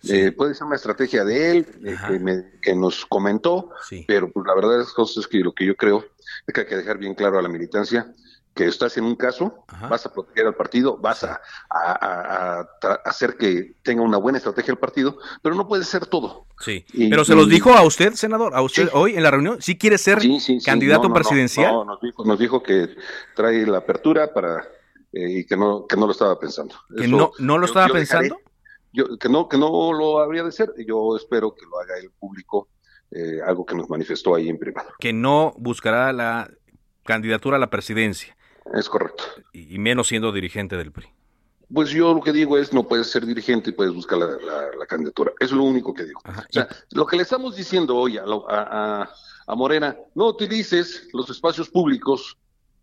Sí. 0.02 0.12
Eh, 0.12 0.32
puede 0.32 0.54
ser 0.54 0.66
una 0.66 0.76
estrategia 0.76 1.24
de 1.24 1.50
él, 1.50 1.66
eh, 1.82 1.96
que, 2.06 2.18
me, 2.18 2.50
que, 2.60 2.74
nos 2.74 3.06
comentó, 3.06 3.70
sí. 3.88 4.04
pero 4.06 4.30
pues, 4.30 4.46
la 4.46 4.54
verdad 4.54 4.82
es 4.82 4.92
que 5.26 5.38
lo 5.38 5.54
que 5.54 5.64
yo 5.64 5.74
creo 5.76 6.04
es 6.46 6.52
que 6.52 6.60
hay 6.60 6.66
que 6.66 6.76
dejar 6.76 6.98
bien 6.98 7.14
claro 7.14 7.38
a 7.38 7.42
la 7.42 7.48
militancia 7.48 8.12
que 8.54 8.66
estás 8.66 8.96
en 8.96 9.04
un 9.04 9.16
caso, 9.16 9.64
Ajá. 9.66 9.88
vas 9.88 10.06
a 10.06 10.12
proteger 10.12 10.46
al 10.46 10.54
partido, 10.54 10.96
vas 10.96 11.24
a, 11.24 11.40
a, 11.68 12.60
a, 12.60 12.94
hacer 13.04 13.36
que 13.36 13.74
tenga 13.82 14.02
una 14.02 14.16
buena 14.16 14.38
estrategia 14.38 14.70
el 14.70 14.78
partido, 14.78 15.18
pero 15.42 15.56
no 15.56 15.66
puede 15.66 15.84
ser 15.84 16.06
todo. 16.06 16.46
Sí, 16.60 16.84
y, 16.92 17.10
pero 17.10 17.24
se 17.24 17.34
los 17.34 17.48
dijo 17.48 17.72
a 17.74 17.82
usted, 17.82 18.14
senador, 18.14 18.54
a 18.54 18.62
usted 18.62 18.84
sí. 18.84 18.90
hoy 18.92 19.16
en 19.16 19.24
la 19.24 19.30
reunión, 19.32 19.60
¿sí 19.60 19.76
quiere 19.76 19.98
ser 19.98 20.20
sí, 20.20 20.60
candidato 20.64 21.04
no, 21.04 21.08
no, 21.08 21.14
presidencial? 21.14 21.72
No, 21.72 21.84
nos 21.84 22.00
dijo, 22.00 22.24
nos 22.24 22.38
dijo, 22.38 22.62
que 22.62 22.94
trae 23.34 23.66
la 23.66 23.78
apertura 23.78 24.32
para 24.32 24.60
eh, 25.12 25.40
y 25.40 25.46
que 25.46 25.56
no, 25.56 25.86
que 25.86 25.96
no 25.96 26.06
lo 26.06 26.12
estaba 26.12 26.38
pensando. 26.38 26.76
¿Que 26.96 27.06
Eso, 27.06 27.16
no, 27.16 27.32
no 27.40 27.58
lo 27.58 27.66
estaba 27.66 27.88
yo, 27.88 27.94
yo 27.94 27.98
pensando? 27.98 28.36
Dejaré, 28.36 28.44
yo, 28.92 29.18
que 29.18 29.28
no, 29.28 29.48
que 29.48 29.58
no 29.58 29.92
lo 29.92 30.20
habría 30.20 30.44
de 30.44 30.52
ser, 30.52 30.72
yo 30.86 31.16
espero 31.16 31.54
que 31.56 31.66
lo 31.66 31.80
haga 31.80 31.98
el 31.98 32.12
público, 32.12 32.68
eh, 33.10 33.40
algo 33.44 33.66
que 33.66 33.74
nos 33.74 33.90
manifestó 33.90 34.36
ahí 34.36 34.48
en 34.48 34.58
privado. 34.60 34.90
Que 35.00 35.12
no 35.12 35.52
buscará 35.56 36.12
la 36.12 36.48
candidatura 37.04 37.56
a 37.56 37.60
la 37.60 37.70
presidencia. 37.70 38.36
Es 38.72 38.88
correcto. 38.88 39.24
Y, 39.52 39.78
menos 39.78 40.08
siendo 40.08 40.32
dirigente 40.32 40.76
del 40.76 40.90
PRI. 40.90 41.08
Pues 41.72 41.90
yo 41.90 42.14
lo 42.14 42.20
que 42.20 42.32
digo 42.32 42.56
es, 42.56 42.72
no 42.72 42.86
puedes 42.86 43.10
ser 43.10 43.26
dirigente 43.26 43.70
y 43.70 43.72
puedes 43.72 43.92
buscar 43.92 44.18
la, 44.18 44.86
candidatura. 44.86 45.32
Eso 45.40 45.54
es 45.54 45.58
lo 45.58 45.64
único 45.64 45.92
que 45.92 46.04
digo. 46.04 46.20
O 46.24 46.52
sea, 46.52 46.68
lo 46.90 47.06
que 47.06 47.16
le 47.16 47.22
estamos 47.22 47.56
diciendo 47.56 47.96
hoy 47.96 48.18
a, 48.18 48.24
a, 48.48 49.10
a 49.46 49.54
Morena, 49.54 49.96
no 50.14 50.26
utilices 50.26 51.08
los 51.12 51.28
espacios 51.30 51.68
públicos 51.68 52.38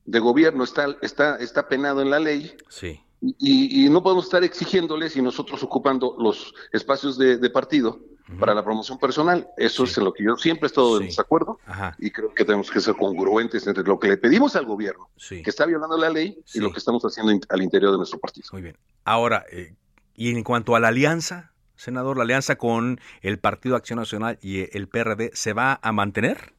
de 0.06 0.20
gobierno, 0.20 0.64
está, 0.64 0.96
está, 1.02 1.36
está 1.38 1.68
penado 1.68 2.02
en 2.02 2.10
la 2.10 2.20
ley. 2.20 2.56
Sí. 2.70 3.00
Y, 3.22 3.88
no 3.90 4.02
podemos 4.02 4.26
estar 4.26 4.44
exigiéndoles 4.44 5.16
y 5.16 5.22
nosotros 5.22 5.62
ocupando 5.62 6.16
los 6.18 6.56
espacios 6.74 7.20
de, 7.20 7.50
partido 7.52 8.00
para 8.40 8.54
la 8.54 8.64
promoción 8.64 8.98
personal. 8.98 9.48
Eso 9.58 9.84
es 9.84 9.98
en 9.98 10.06
lo 10.06 10.14
que 10.14 10.24
yo 10.24 10.36
siempre 10.38 10.66
he 10.66 10.68
estado 10.68 11.00
en 11.00 11.08
desacuerdo 11.08 11.60
y 11.98 12.12
creo 12.12 12.34
que 12.34 12.46
tenemos 12.46 12.70
que 12.70 12.80
ser 12.80 12.96
congruentes 12.96 13.66
entre 13.68 13.84
lo 13.84 14.00
que 14.00 14.08
le 14.08 14.18
pedimos 14.18 14.56
al 14.56 14.66
gobierno, 14.66 15.10
que 15.28 15.44
está 15.46 15.66
violando 15.66 15.98
la 15.98 16.10
ley, 16.10 16.38
y 16.54 16.60
lo 16.60 16.72
que 16.72 16.80
estamos 16.80 17.04
haciendo 17.04 17.34
al 17.50 17.62
interior 17.62 17.92
de 17.92 17.98
nuestro 17.98 18.20
partido. 18.20 18.48
Muy 18.54 18.62
bien. 18.62 18.78
Ahora, 19.04 19.46
eh, 19.52 19.76
y 20.16 20.32
en 20.32 20.44
cuanto 20.44 20.76
a 20.76 20.80
la 20.80 20.90
alianza, 20.90 21.52
senador, 21.76 22.18
la 22.18 22.24
alianza 22.24 22.58
con 22.58 23.00
el 23.22 23.40
Partido 23.40 23.76
Acción 23.76 24.00
Nacional 24.00 24.38
y 24.42 24.76
el 24.78 24.88
PRD, 24.88 25.32
¿se 25.34 25.54
va 25.54 25.80
a 25.82 25.92
mantener? 25.92 26.54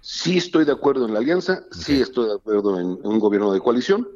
Sí 0.00 0.38
estoy 0.38 0.64
de 0.64 0.72
acuerdo 0.72 1.06
en 1.06 1.14
la 1.14 1.20
alianza, 1.20 1.64
sí 1.72 2.00
estoy 2.00 2.28
de 2.28 2.34
acuerdo 2.34 2.78
en 2.78 2.98
un 3.02 3.18
gobierno 3.18 3.52
de 3.52 3.60
coalición 3.60 4.06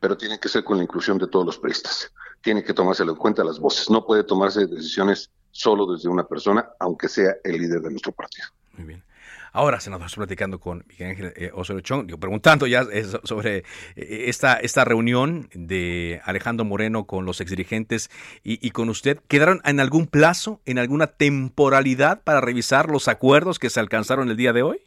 pero 0.00 0.16
tiene 0.16 0.38
que 0.38 0.48
ser 0.48 0.64
con 0.64 0.78
la 0.78 0.84
inclusión 0.84 1.18
de 1.18 1.26
todos 1.26 1.44
los 1.44 1.58
periodistas. 1.58 2.12
Tiene 2.40 2.64
que 2.64 2.72
tomarse 2.72 3.02
en 3.02 3.14
cuenta 3.16 3.44
las 3.44 3.58
voces. 3.58 3.90
No 3.90 4.06
puede 4.06 4.24
tomarse 4.24 4.66
decisiones 4.66 5.30
solo 5.50 5.92
desde 5.92 6.08
una 6.08 6.24
persona, 6.24 6.70
aunque 6.78 7.08
sea 7.08 7.36
el 7.44 7.58
líder 7.58 7.80
de 7.80 7.90
nuestro 7.90 8.12
partido. 8.12 8.48
Muy 8.76 8.86
bien. 8.86 9.04
Ahora, 9.52 9.80
senador, 9.80 10.06
estoy 10.06 10.20
platicando 10.20 10.60
con 10.60 10.84
Miguel 10.88 11.10
Ángel 11.10 11.32
eh, 11.34 11.50
Osorio 11.52 11.80
Chong, 11.80 12.18
preguntando 12.20 12.68
ya 12.68 12.82
eh, 12.92 13.04
sobre 13.24 13.58
eh, 13.58 13.64
esta, 13.96 14.54
esta 14.54 14.84
reunión 14.84 15.48
de 15.54 16.20
Alejandro 16.24 16.64
Moreno 16.64 17.04
con 17.04 17.24
los 17.24 17.40
exdirigentes 17.40 18.10
y, 18.44 18.64
y 18.64 18.70
con 18.70 18.88
usted. 18.88 19.18
¿Quedaron 19.26 19.60
en 19.64 19.80
algún 19.80 20.06
plazo, 20.06 20.60
en 20.66 20.78
alguna 20.78 21.08
temporalidad 21.08 22.22
para 22.22 22.40
revisar 22.40 22.90
los 22.90 23.08
acuerdos 23.08 23.58
que 23.58 23.70
se 23.70 23.80
alcanzaron 23.80 24.30
el 24.30 24.36
día 24.36 24.52
de 24.52 24.62
hoy? 24.62 24.80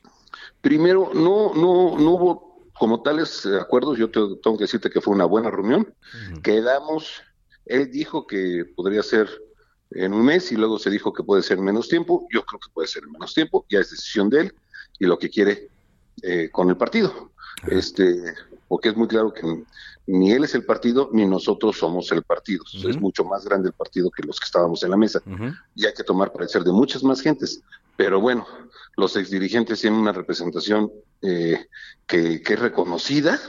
Primero, 0.61 1.11
no, 1.13 1.53
no, 1.53 1.97
no 1.97 2.11
hubo 2.11 2.53
como 2.73 3.01
tales 3.01 3.45
acuerdos, 3.59 3.97
yo 3.97 4.09
tengo 4.09 4.57
que 4.57 4.63
decirte 4.63 4.89
que 4.89 5.01
fue 5.01 5.13
una 5.13 5.25
buena 5.25 5.51
reunión. 5.51 5.93
Quedamos, 6.41 7.21
él 7.65 7.91
dijo 7.91 8.25
que 8.25 8.65
podría 8.75 9.03
ser 9.03 9.29
en 9.95 10.13
un 10.13 10.25
mes 10.25 10.51
y 10.51 10.55
luego 10.55 10.79
se 10.79 10.89
dijo 10.89 11.13
que 11.13 11.23
puede 11.23 11.43
ser 11.43 11.57
en 11.57 11.65
menos 11.65 11.87
tiempo. 11.87 12.27
Yo 12.31 12.43
creo 12.45 12.59
que 12.59 12.71
puede 12.73 12.87
ser 12.87 13.03
en 13.03 13.11
menos 13.11 13.33
tiempo, 13.33 13.65
ya 13.69 13.79
es 13.79 13.91
decisión 13.91 14.29
de 14.29 14.41
él 14.41 14.53
y 14.99 15.05
lo 15.05 15.17
que 15.17 15.29
quiere 15.29 15.69
eh, 16.21 16.49
con 16.51 16.69
el 16.69 16.77
partido. 16.77 17.31
Este, 17.67 18.33
porque 18.67 18.89
es 18.89 18.95
muy 18.95 19.07
claro 19.07 19.33
que 19.33 19.63
ni 20.05 20.31
él 20.31 20.43
es 20.43 20.53
el 20.55 20.65
partido 20.65 21.09
ni 21.13 21.25
nosotros 21.25 21.77
somos 21.77 22.11
el 22.11 22.23
partido. 22.23 22.63
Es 22.73 22.99
mucho 22.99 23.23
más 23.23 23.45
grande 23.45 23.69
el 23.69 23.73
partido 23.73 24.09
que 24.11 24.23
los 24.23 24.39
que 24.39 24.45
estábamos 24.45 24.83
en 24.83 24.91
la 24.91 24.97
mesa. 24.97 25.21
Y 25.75 25.85
hay 25.85 25.93
que 25.93 26.03
tomar 26.03 26.31
parecer 26.31 26.63
de 26.63 26.71
muchas 26.71 27.03
más 27.03 27.21
gentes. 27.21 27.61
Pero 27.95 28.19
bueno, 28.19 28.45
los 28.97 29.15
exdirigentes 29.15 29.81
tienen 29.81 29.99
una 29.99 30.11
representación 30.11 30.91
eh, 31.21 31.67
que, 32.07 32.41
es 32.43 32.59
reconocida 32.59 33.39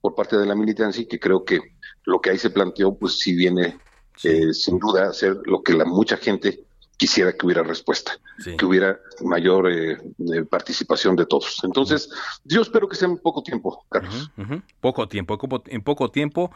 por 0.00 0.14
parte 0.14 0.38
de 0.38 0.46
la 0.46 0.54
militancia 0.54 1.02
y 1.02 1.06
que 1.06 1.18
creo 1.20 1.44
que 1.44 1.60
lo 2.04 2.20
que 2.20 2.30
ahí 2.30 2.38
se 2.38 2.50
planteó, 2.50 2.94
pues 2.94 3.18
sí 3.18 3.34
viene 3.34 3.78
eh, 4.24 4.52
sin 4.52 4.78
duda 4.78 5.08
a 5.08 5.12
ser 5.12 5.38
lo 5.44 5.62
que 5.62 5.72
la 5.72 5.84
mucha 5.84 6.16
gente 6.16 6.64
quisiera 7.00 7.32
que 7.32 7.46
hubiera 7.46 7.62
respuesta, 7.62 8.12
que 8.58 8.66
hubiera 8.66 9.00
mayor 9.22 9.72
eh, 9.72 9.96
participación 10.50 11.16
de 11.16 11.24
todos. 11.24 11.58
Entonces, 11.64 12.10
yo 12.44 12.60
espero 12.60 12.90
que 12.90 12.96
sea 12.96 13.08
en 13.08 13.16
poco 13.16 13.42
tiempo, 13.42 13.86
Carlos. 13.88 14.30
Poco 14.80 15.08
tiempo, 15.08 15.38
en 15.68 15.82
poco 15.82 16.10
tiempo. 16.10 16.50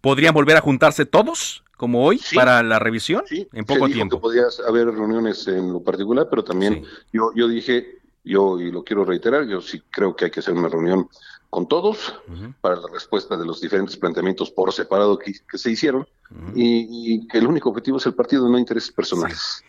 ¿Podrían 0.00 0.32
volver 0.32 0.56
a 0.56 0.60
juntarse 0.60 1.06
todos, 1.06 1.64
como 1.76 2.04
hoy, 2.04 2.20
para 2.36 2.62
la 2.62 2.78
revisión? 2.78 3.24
Sí, 3.26 3.48
en 3.52 3.64
poco 3.64 3.88
tiempo. 3.88 4.18
Que 4.18 4.22
podía 4.22 4.44
haber 4.68 4.86
reuniones 4.86 5.48
en 5.48 5.72
lo 5.72 5.82
particular, 5.82 6.28
pero 6.30 6.44
también 6.44 6.84
yo, 7.12 7.32
yo 7.34 7.48
dije, 7.48 7.98
yo, 8.22 8.60
y 8.60 8.70
lo 8.70 8.84
quiero 8.84 9.04
reiterar, 9.04 9.44
yo 9.48 9.60
sí 9.60 9.82
creo 9.90 10.14
que 10.14 10.26
hay 10.26 10.30
que 10.30 10.38
hacer 10.38 10.54
una 10.54 10.68
reunión 10.68 11.08
con 11.50 11.66
todos 11.66 12.14
para 12.60 12.76
la 12.76 12.86
respuesta 12.92 13.36
de 13.36 13.44
los 13.44 13.60
diferentes 13.60 13.96
planteamientos 13.96 14.50
por 14.50 14.72
separado 14.72 15.18
que, 15.18 15.34
se 15.58 15.70
hicieron 15.70 16.06
y, 16.54 17.26
que 17.26 17.38
el 17.38 17.46
único 17.46 17.70
objetivo 17.70 17.98
es 17.98 18.06
el 18.06 18.14
partido, 18.14 18.48
no 18.48 18.58
intereses 18.58 18.92
personales. 18.92 19.64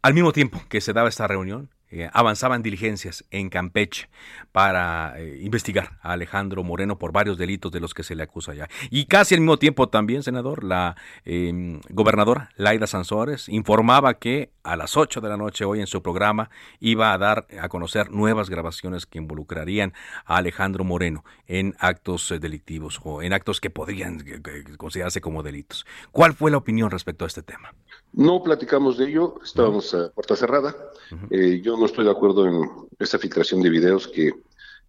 Al 0.00 0.14
mismo 0.14 0.32
tiempo 0.32 0.62
que 0.68 0.80
se 0.80 0.92
daba 0.92 1.08
esta 1.08 1.26
reunión, 1.26 1.68
eh, 1.90 2.10
avanzaban 2.12 2.62
diligencias 2.62 3.24
en 3.30 3.50
Campeche 3.50 4.08
para 4.52 5.14
eh, 5.18 5.40
investigar 5.42 5.98
a 6.02 6.12
Alejandro 6.12 6.64
Moreno 6.64 6.98
por 6.98 7.12
varios 7.12 7.38
delitos 7.38 7.70
de 7.70 7.80
los 7.80 7.94
que 7.94 8.02
se 8.02 8.14
le 8.14 8.22
acusa 8.22 8.54
ya. 8.54 8.68
Y 8.90 9.04
casi 9.06 9.34
al 9.34 9.42
mismo 9.42 9.58
tiempo 9.58 9.88
también, 9.88 10.22
senador, 10.22 10.64
la 10.64 10.96
em, 11.24 11.80
gobernadora 11.90 12.50
Laida 12.56 12.86
Sansores 12.86 13.48
informaba 13.48 14.14
que 14.14 14.50
a 14.64 14.76
las 14.76 14.96
8 14.96 15.20
de 15.20 15.28
la 15.28 15.36
noche 15.36 15.64
hoy 15.64 15.80
en 15.80 15.86
su 15.86 16.02
programa 16.02 16.50
iba 16.80 17.12
a 17.12 17.18
dar 17.18 17.46
a 17.60 17.68
conocer 17.68 18.10
nuevas 18.10 18.50
grabaciones 18.50 19.06
que 19.06 19.18
involucrarían 19.18 19.92
a 20.24 20.38
Alejandro 20.38 20.84
Moreno 20.84 21.24
en 21.46 21.76
actos 21.78 22.30
eh, 22.30 22.38
delictivos 22.38 23.00
o 23.04 23.22
en 23.22 23.32
actos 23.32 23.60
que 23.60 23.70
podrían 23.70 24.24
considerarse 24.78 25.20
como 25.20 25.42
delitos. 25.42 25.86
¿Cuál 26.12 26.34
fue 26.34 26.50
la 26.50 26.56
opinión 26.56 26.90
respecto 26.90 27.24
a 27.24 27.28
este 27.28 27.42
tema? 27.42 27.72
No 28.16 28.42
platicamos 28.42 28.96
de 28.96 29.08
ello, 29.08 29.34
estábamos 29.42 29.92
a 29.94 30.10
puerta 30.10 30.36
cerrada. 30.36 30.74
yo 31.30 31.76
no 31.76 31.86
estoy 31.86 32.04
de 32.04 32.10
acuerdo 32.10 32.46
en 32.46 32.70
esa 32.98 33.18
filtración 33.18 33.60
de 33.60 33.70
videos 33.70 34.06
que, 34.08 34.32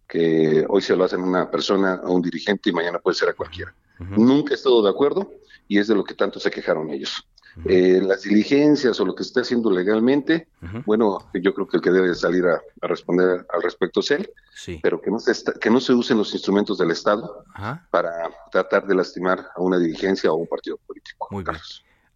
que 0.06 0.64
hoy 0.68 0.80
se 0.80 0.94
lo 0.94 1.04
hacen 1.04 1.20
a 1.20 1.24
una 1.24 1.50
persona, 1.50 1.94
a 1.94 2.08
un 2.08 2.22
dirigente 2.22 2.70
y 2.70 2.72
mañana 2.72 2.98
puede 2.98 3.16
ser 3.16 3.28
a 3.28 3.34
cualquiera. 3.34 3.74
Nunca 3.98 4.52
he 4.52 4.56
estado 4.56 4.82
de 4.82 4.90
acuerdo 4.90 5.32
y 5.66 5.78
es 5.78 5.88
de 5.88 5.94
lo 5.94 6.04
que 6.04 6.14
tanto 6.14 6.38
se 6.38 6.50
quejaron 6.50 6.90
ellos. 6.90 7.26
Eh, 7.64 8.02
las 8.02 8.22
diligencias 8.22 9.00
o 9.00 9.04
lo 9.06 9.14
que 9.14 9.24
se 9.24 9.28
está 9.28 9.40
haciendo 9.40 9.70
legalmente, 9.70 10.48
bueno, 10.84 11.30
yo 11.32 11.54
creo 11.54 11.66
que 11.66 11.78
el 11.78 11.82
que 11.82 11.90
debe 11.90 12.14
salir 12.14 12.44
a, 12.46 12.60
responder 12.82 13.46
al 13.48 13.62
respecto 13.62 14.00
es 14.00 14.10
él, 14.10 14.30
pero 14.82 15.00
que 15.00 15.10
no, 15.10 15.18
se 15.18 15.32
que 15.58 15.70
no 15.70 15.80
se 15.80 15.94
usen 15.94 16.18
los 16.18 16.32
instrumentos 16.34 16.76
del 16.76 16.90
Estado 16.90 17.44
para 17.90 18.30
tratar 18.52 18.86
de 18.86 18.94
lastimar 18.94 19.48
a 19.56 19.60
una 19.62 19.78
dirigencia 19.78 20.30
o 20.30 20.34
a 20.34 20.38
un 20.38 20.46
partido 20.46 20.76
político. 20.86 21.28
Muy 21.30 21.44
bien. 21.44 21.56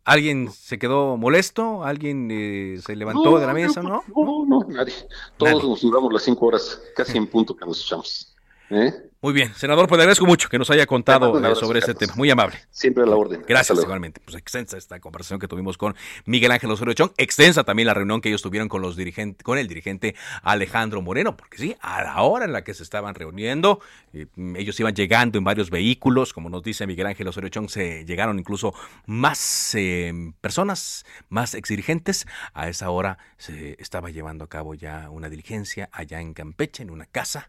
¿Alguien 0.05 0.51
se 0.51 0.79
quedó 0.79 1.17
molesto? 1.17 1.85
¿Alguien 1.85 2.29
eh, 2.31 2.81
se 2.85 2.97
levantó 2.97 3.39
de 3.39 3.47
la 3.47 3.53
mesa? 3.53 3.83
¿no? 3.83 4.03
No, 4.15 4.47
no, 4.47 4.67
nadie. 4.69 4.95
Todos 5.37 5.63
nos 5.63 5.83
duramos 5.83 6.13
las 6.13 6.23
cinco 6.23 6.47
horas, 6.47 6.81
casi 6.97 7.19
en 7.19 7.27
punto 7.31 7.55
que 7.55 7.67
nos 7.67 7.85
echamos. 7.85 8.35
¿Eh? 8.71 9.11
Muy 9.23 9.35
bien, 9.35 9.53
senador, 9.55 9.87
pues 9.87 9.99
le 9.99 10.05
agradezco 10.05 10.25
mucho 10.25 10.49
que 10.49 10.59
nos 10.59 10.71
haya 10.71 10.87
contado 10.87 11.39
eh, 11.45 11.55
sobre 11.55 11.81
este 11.81 11.93
tema. 11.93 12.15
Muy 12.17 12.31
amable. 12.31 12.57
Siempre 12.71 13.03
a 13.03 13.07
la 13.07 13.17
orden. 13.17 13.45
Gracias, 13.47 13.79
igualmente. 13.83 14.19
Pues 14.25 14.35
extensa 14.37 14.79
esta 14.79 14.99
conversación 14.99 15.39
que 15.39 15.47
tuvimos 15.47 15.77
con 15.77 15.95
Miguel 16.25 16.53
Ángel 16.53 16.71
Osorio 16.71 16.95
Chong. 16.95 17.11
Extensa 17.19 17.65
también 17.65 17.87
la 17.87 17.95
reunión 17.95 18.23
que 18.23 18.31
ellos 18.31 18.41
tuvieron 18.41 18.69
con 18.69 18.81
los 18.81 18.97
dirigentes, 18.97 19.45
con 19.45 19.59
el 19.59 19.69
dirigente 19.69 20.15
Alejandro 20.43 21.03
Moreno, 21.03 21.37
porque 21.37 21.59
sí, 21.59 21.77
a 21.81 22.03
la 22.03 22.23
hora 22.23 22.47
en 22.47 22.53
la 22.53 22.65
que 22.65 22.73
se 22.73 22.83
estaban 22.83 23.15
reuniendo, 23.15 23.81
eh, 24.15 24.27
ellos 24.57 24.81
iban 24.81 24.95
llegando 24.95 25.37
en 25.37 25.45
varios 25.45 25.69
vehículos, 25.69 26.33
como 26.33 26.49
nos 26.49 26.63
dice 26.63 26.87
Miguel 26.87 27.09
Ángel 27.09 27.29
Osorio 27.29 27.51
Chong, 27.51 27.69
se 27.69 28.07
llegaron 28.07 28.39
incluso 28.39 28.73
más 29.05 29.75
eh, 29.75 30.15
personas, 30.41 31.05
más 31.29 31.55
exdirigentes. 31.55 32.27
A 32.55 32.69
esa 32.69 32.89
hora 32.89 33.19
se 33.37 33.77
estaba 33.81 34.11
llevando 34.11 34.45
a 34.45 34.49
cabo 34.49 34.75
ya 34.75 35.11
una 35.11 35.29
diligencia 35.29 35.91
allá 35.93 36.23
en 36.23 36.33
Campeche, 36.33 36.85
en 36.85 36.91
una 36.91 37.05
casa 37.05 37.49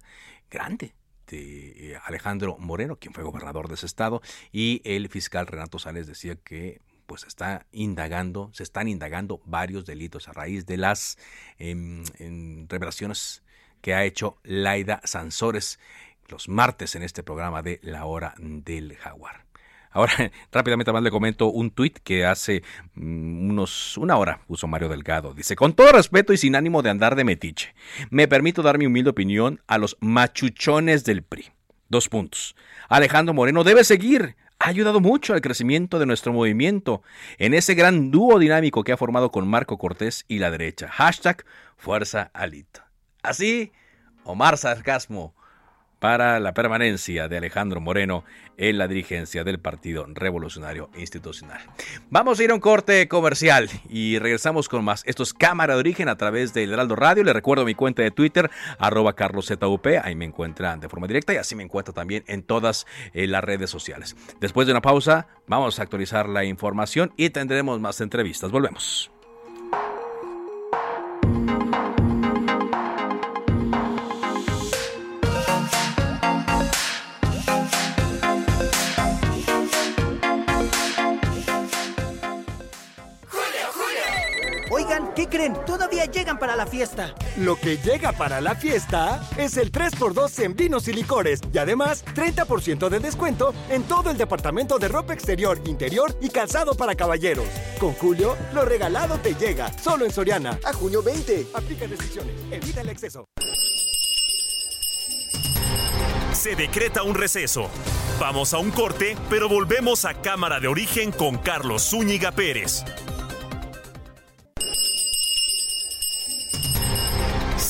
grande 0.49 0.95
este, 1.31 1.97
Alejandro 2.03 2.57
Moreno, 2.57 2.97
quien 2.97 3.13
fue 3.13 3.23
gobernador 3.23 3.67
de 3.67 3.75
ese 3.75 3.85
estado, 3.85 4.21
y 4.51 4.81
el 4.83 5.09
fiscal 5.09 5.47
Renato 5.47 5.79
Sales 5.79 6.07
decía 6.07 6.35
que 6.35 6.81
pues 7.05 7.23
está 7.25 7.65
indagando, 7.71 8.49
se 8.53 8.63
están 8.63 8.87
indagando 8.87 9.41
varios 9.45 9.85
delitos 9.85 10.29
a 10.29 10.33
raíz 10.33 10.65
de 10.65 10.77
las 10.77 11.17
em, 11.57 12.03
revelaciones 12.69 13.43
que 13.81 13.93
ha 13.93 14.05
hecho 14.05 14.37
Laida 14.43 15.01
Sansores 15.03 15.79
los 16.29 16.47
martes 16.47 16.95
en 16.95 17.03
este 17.03 17.23
programa 17.23 17.61
de 17.61 17.79
La 17.83 18.05
Hora 18.05 18.33
del 18.37 18.95
Jaguar. 18.95 19.50
Ahora, 19.91 20.13
rápidamente 20.51 20.91
más 20.91 21.03
le 21.03 21.11
comento 21.11 21.47
un 21.47 21.71
tuit 21.71 21.99
que 21.99 22.25
hace 22.25 22.63
mm, 22.95 23.49
unos 23.49 23.97
una 23.97 24.17
hora 24.17 24.41
puso 24.47 24.67
Mario 24.67 24.89
Delgado. 24.89 25.33
Dice, 25.33 25.55
con 25.55 25.73
todo 25.73 25.91
respeto 25.91 26.33
y 26.33 26.37
sin 26.37 26.55
ánimo 26.55 26.81
de 26.81 26.89
andar 26.89 27.15
de 27.15 27.23
metiche, 27.23 27.75
me 28.09 28.27
permito 28.27 28.61
dar 28.61 28.77
mi 28.77 28.85
humilde 28.85 29.09
opinión 29.09 29.61
a 29.67 29.77
los 29.77 29.97
machuchones 29.99 31.03
del 31.03 31.23
PRI. 31.23 31.49
Dos 31.89 32.07
puntos. 32.07 32.55
Alejandro 32.87 33.33
Moreno 33.33 33.63
debe 33.63 33.83
seguir. 33.83 34.37
Ha 34.59 34.67
ayudado 34.67 34.99
mucho 34.99 35.33
al 35.33 35.41
crecimiento 35.41 35.97
de 35.97 36.05
nuestro 36.05 36.31
movimiento 36.31 37.01
en 37.39 37.53
ese 37.53 37.73
gran 37.73 38.11
dúo 38.11 38.37
dinámico 38.37 38.83
que 38.83 38.91
ha 38.91 38.97
formado 38.97 39.31
con 39.31 39.47
Marco 39.47 39.77
Cortés 39.77 40.23
y 40.27 40.37
la 40.37 40.51
derecha. 40.51 40.87
Hashtag 40.87 41.43
Fuerza 41.77 42.29
Alito. 42.33 42.81
Así, 43.23 43.71
Omar 44.23 44.57
Sarcasmo 44.57 45.35
para 46.01 46.39
la 46.39 46.55
permanencia 46.55 47.27
de 47.27 47.37
Alejandro 47.37 47.79
Moreno 47.79 48.25
en 48.57 48.79
la 48.79 48.87
dirigencia 48.87 49.43
del 49.43 49.59
Partido 49.59 50.07
Revolucionario 50.07 50.89
Institucional. 50.97 51.61
Vamos 52.09 52.39
a 52.39 52.43
ir 52.43 52.49
a 52.49 52.55
un 52.55 52.59
corte 52.59 53.07
comercial 53.07 53.69
y 53.87 54.17
regresamos 54.17 54.67
con 54.67 54.83
más. 54.83 55.03
Esto 55.05 55.21
es 55.21 55.31
Cámara 55.31 55.75
de 55.75 55.79
Origen 55.79 56.09
a 56.09 56.17
través 56.17 56.55
del 56.55 56.73
Heraldo 56.73 56.95
Radio. 56.95 57.23
Le 57.23 57.33
recuerdo 57.33 57.65
mi 57.65 57.75
cuenta 57.75 58.01
de 58.01 58.09
Twitter, 58.09 58.49
arroba 58.79 59.13
carloszup. 59.13 59.85
Ahí 60.03 60.15
me 60.15 60.25
encuentran 60.25 60.79
de 60.79 60.89
forma 60.89 61.05
directa 61.05 61.35
y 61.35 61.37
así 61.37 61.55
me 61.55 61.61
encuentro 61.61 61.93
también 61.93 62.23
en 62.25 62.41
todas 62.41 62.87
eh, 63.13 63.27
las 63.27 63.43
redes 63.43 63.69
sociales. 63.69 64.15
Después 64.39 64.65
de 64.65 64.73
una 64.73 64.81
pausa, 64.81 65.27
vamos 65.45 65.79
a 65.79 65.83
actualizar 65.83 66.27
la 66.27 66.43
información 66.43 67.13
y 67.15 67.29
tendremos 67.29 67.79
más 67.79 68.01
entrevistas. 68.01 68.49
Volvemos. 68.49 69.11
Creen? 85.31 85.57
Todavía 85.65 86.05
llegan 86.05 86.37
para 86.37 86.55
la 86.55 86.67
fiesta. 86.67 87.15
Lo 87.37 87.55
que 87.55 87.77
llega 87.77 88.11
para 88.11 88.39
la 88.39 88.53
fiesta 88.53 89.27
es 89.37 89.57
el 89.57 89.71
3x2 89.71 90.43
en 90.43 90.55
vinos 90.55 90.87
y 90.87 90.93
licores 90.93 91.41
y 91.51 91.57
además 91.57 92.05
30% 92.13 92.89
de 92.89 92.99
descuento 92.99 93.55
en 93.69 93.81
todo 93.83 94.11
el 94.11 94.17
departamento 94.17 94.77
de 94.77 94.89
ropa 94.89 95.13
exterior, 95.15 95.59
interior 95.65 96.15
y 96.21 96.29
calzado 96.29 96.75
para 96.75 96.93
caballeros. 96.93 97.47
Con 97.79 97.93
Julio, 97.93 98.37
lo 98.53 98.63
regalado 98.65 99.17
te 99.17 99.33
llega, 99.33 99.75
solo 99.79 100.05
en 100.05 100.11
Soriana. 100.11 100.59
A 100.63 100.73
junio 100.73 101.01
20. 101.01 101.47
Aplica 101.55 101.87
restricciones. 101.87 102.35
Evita 102.51 102.81
el 102.81 102.89
exceso. 102.89 103.25
Se 106.33 106.55
decreta 106.55 107.03
un 107.03 107.15
receso. 107.15 107.69
Vamos 108.19 108.53
a 108.53 108.57
un 108.57 108.71
corte, 108.71 109.15
pero 109.29 109.49
volvemos 109.49 110.05
a 110.05 110.13
Cámara 110.21 110.59
de 110.59 110.67
Origen 110.67 111.11
con 111.11 111.37
Carlos 111.37 111.89
Zúñiga 111.89 112.31
Pérez. 112.31 112.83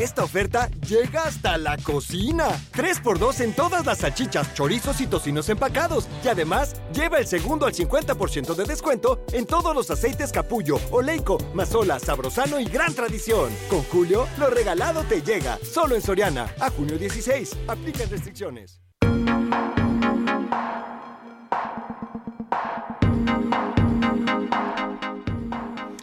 Esta 0.00 0.24
oferta 0.24 0.70
llega 0.88 1.24
hasta 1.24 1.58
la 1.58 1.76
cocina. 1.76 2.48
3x2 2.72 3.40
en 3.42 3.52
todas 3.52 3.84
las 3.84 3.98
salchichas, 3.98 4.54
chorizos 4.54 4.98
y 5.02 5.06
tocinos 5.06 5.50
empacados. 5.50 6.08
Y 6.24 6.28
además, 6.28 6.74
lleva 6.94 7.18
el 7.18 7.26
segundo 7.26 7.66
al 7.66 7.74
50% 7.74 8.54
de 8.54 8.64
descuento 8.64 9.22
en 9.34 9.44
todos 9.44 9.74
los 9.74 9.90
aceites 9.90 10.32
capullo, 10.32 10.80
oleico, 10.90 11.36
mazola, 11.52 11.98
sabrosano 11.98 12.58
y 12.58 12.64
gran 12.64 12.94
tradición. 12.94 13.50
Con 13.68 13.82
Julio, 13.82 14.26
lo 14.38 14.48
regalado 14.48 15.04
te 15.04 15.20
llega. 15.20 15.58
Solo 15.62 15.96
en 15.96 16.00
Soriana. 16.00 16.50
A 16.60 16.70
junio 16.70 16.96
16. 16.96 17.58
Aplican 17.68 18.08
restricciones. 18.08 18.80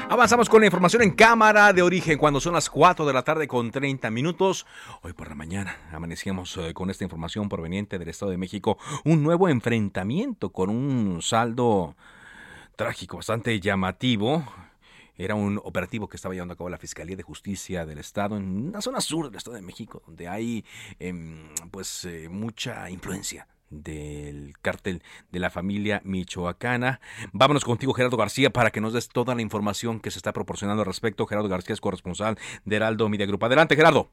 Avanzamos 0.10 0.48
con 0.48 0.62
la 0.62 0.68
información 0.68 1.02
en 1.02 1.12
cámara 1.12 1.74
de 1.74 1.82
origen 1.82 2.18
cuando 2.18 2.40
son 2.40 2.54
las 2.54 2.70
4 2.70 3.06
de 3.06 3.12
la 3.12 3.24
tarde 3.24 3.46
con 3.46 3.72
30 3.72 4.10
minutos. 4.10 4.66
Hoy 5.02 5.12
por 5.12 5.28
la 5.28 5.36
mañana 5.36 5.76
amanecíamos 5.92 6.56
eh, 6.58 6.74
con 6.74 6.90
esta 6.90 7.04
información 7.04 7.50
proveniente 7.50 8.00
del 8.00 8.08
Estado 8.08 8.32
de 8.32 8.38
México. 8.38 8.78
Un 9.04 9.22
nuevo 9.22 9.50
enfrentamiento 9.50 10.54
con 10.54 10.70
un 10.70 11.22
saldo 11.22 11.98
trágico, 12.78 13.18
bastante 13.18 13.60
llamativo. 13.60 14.46
Era 15.18 15.36
un 15.36 15.60
operativo 15.62 16.08
que 16.08 16.16
estaba 16.16 16.34
llevando 16.34 16.54
a 16.54 16.58
cabo 16.58 16.70
la 16.70 16.78
Fiscalía 16.78 17.18
de 17.18 17.24
Justicia 17.24 17.86
del 17.86 17.98
Estado 17.98 18.38
en 18.38 18.72
la 18.72 18.82
zona 18.82 19.02
sur 19.02 19.26
del 19.26 19.36
Estado 19.36 19.58
de 19.58 19.62
México, 19.62 20.04
donde 20.08 20.30
hay 20.30 20.64
em, 21.00 21.50
pues 21.70 22.06
eh, 22.06 22.30
mucha 22.30 22.90
influencia 22.90 23.46
del 23.70 24.54
cártel 24.62 25.02
de 25.32 25.40
la 25.40 25.50
familia 25.50 26.02
michoacana. 26.04 27.00
Vámonos 27.34 27.66
contigo, 27.66 27.94
Gerardo 27.94 28.18
García, 28.18 28.50
para 28.50 28.72
que 28.72 28.82
nos 28.82 28.94
des 28.94 29.10
toda 29.10 29.36
la 29.36 29.42
información 29.42 30.00
que 30.00 30.12
se 30.12 30.20
está 30.20 30.34
proporcionando 30.34 30.82
al 30.82 30.88
respecto. 30.88 31.26
Gerardo 31.26 31.50
García 31.50 31.74
es 31.74 31.82
corresponsal 31.82 32.38
de 32.66 32.76
Heraldo 32.76 33.10
Media 33.10 33.26
Group. 33.26 33.44
Adelante, 33.44 33.76
Gerardo. 33.76 34.10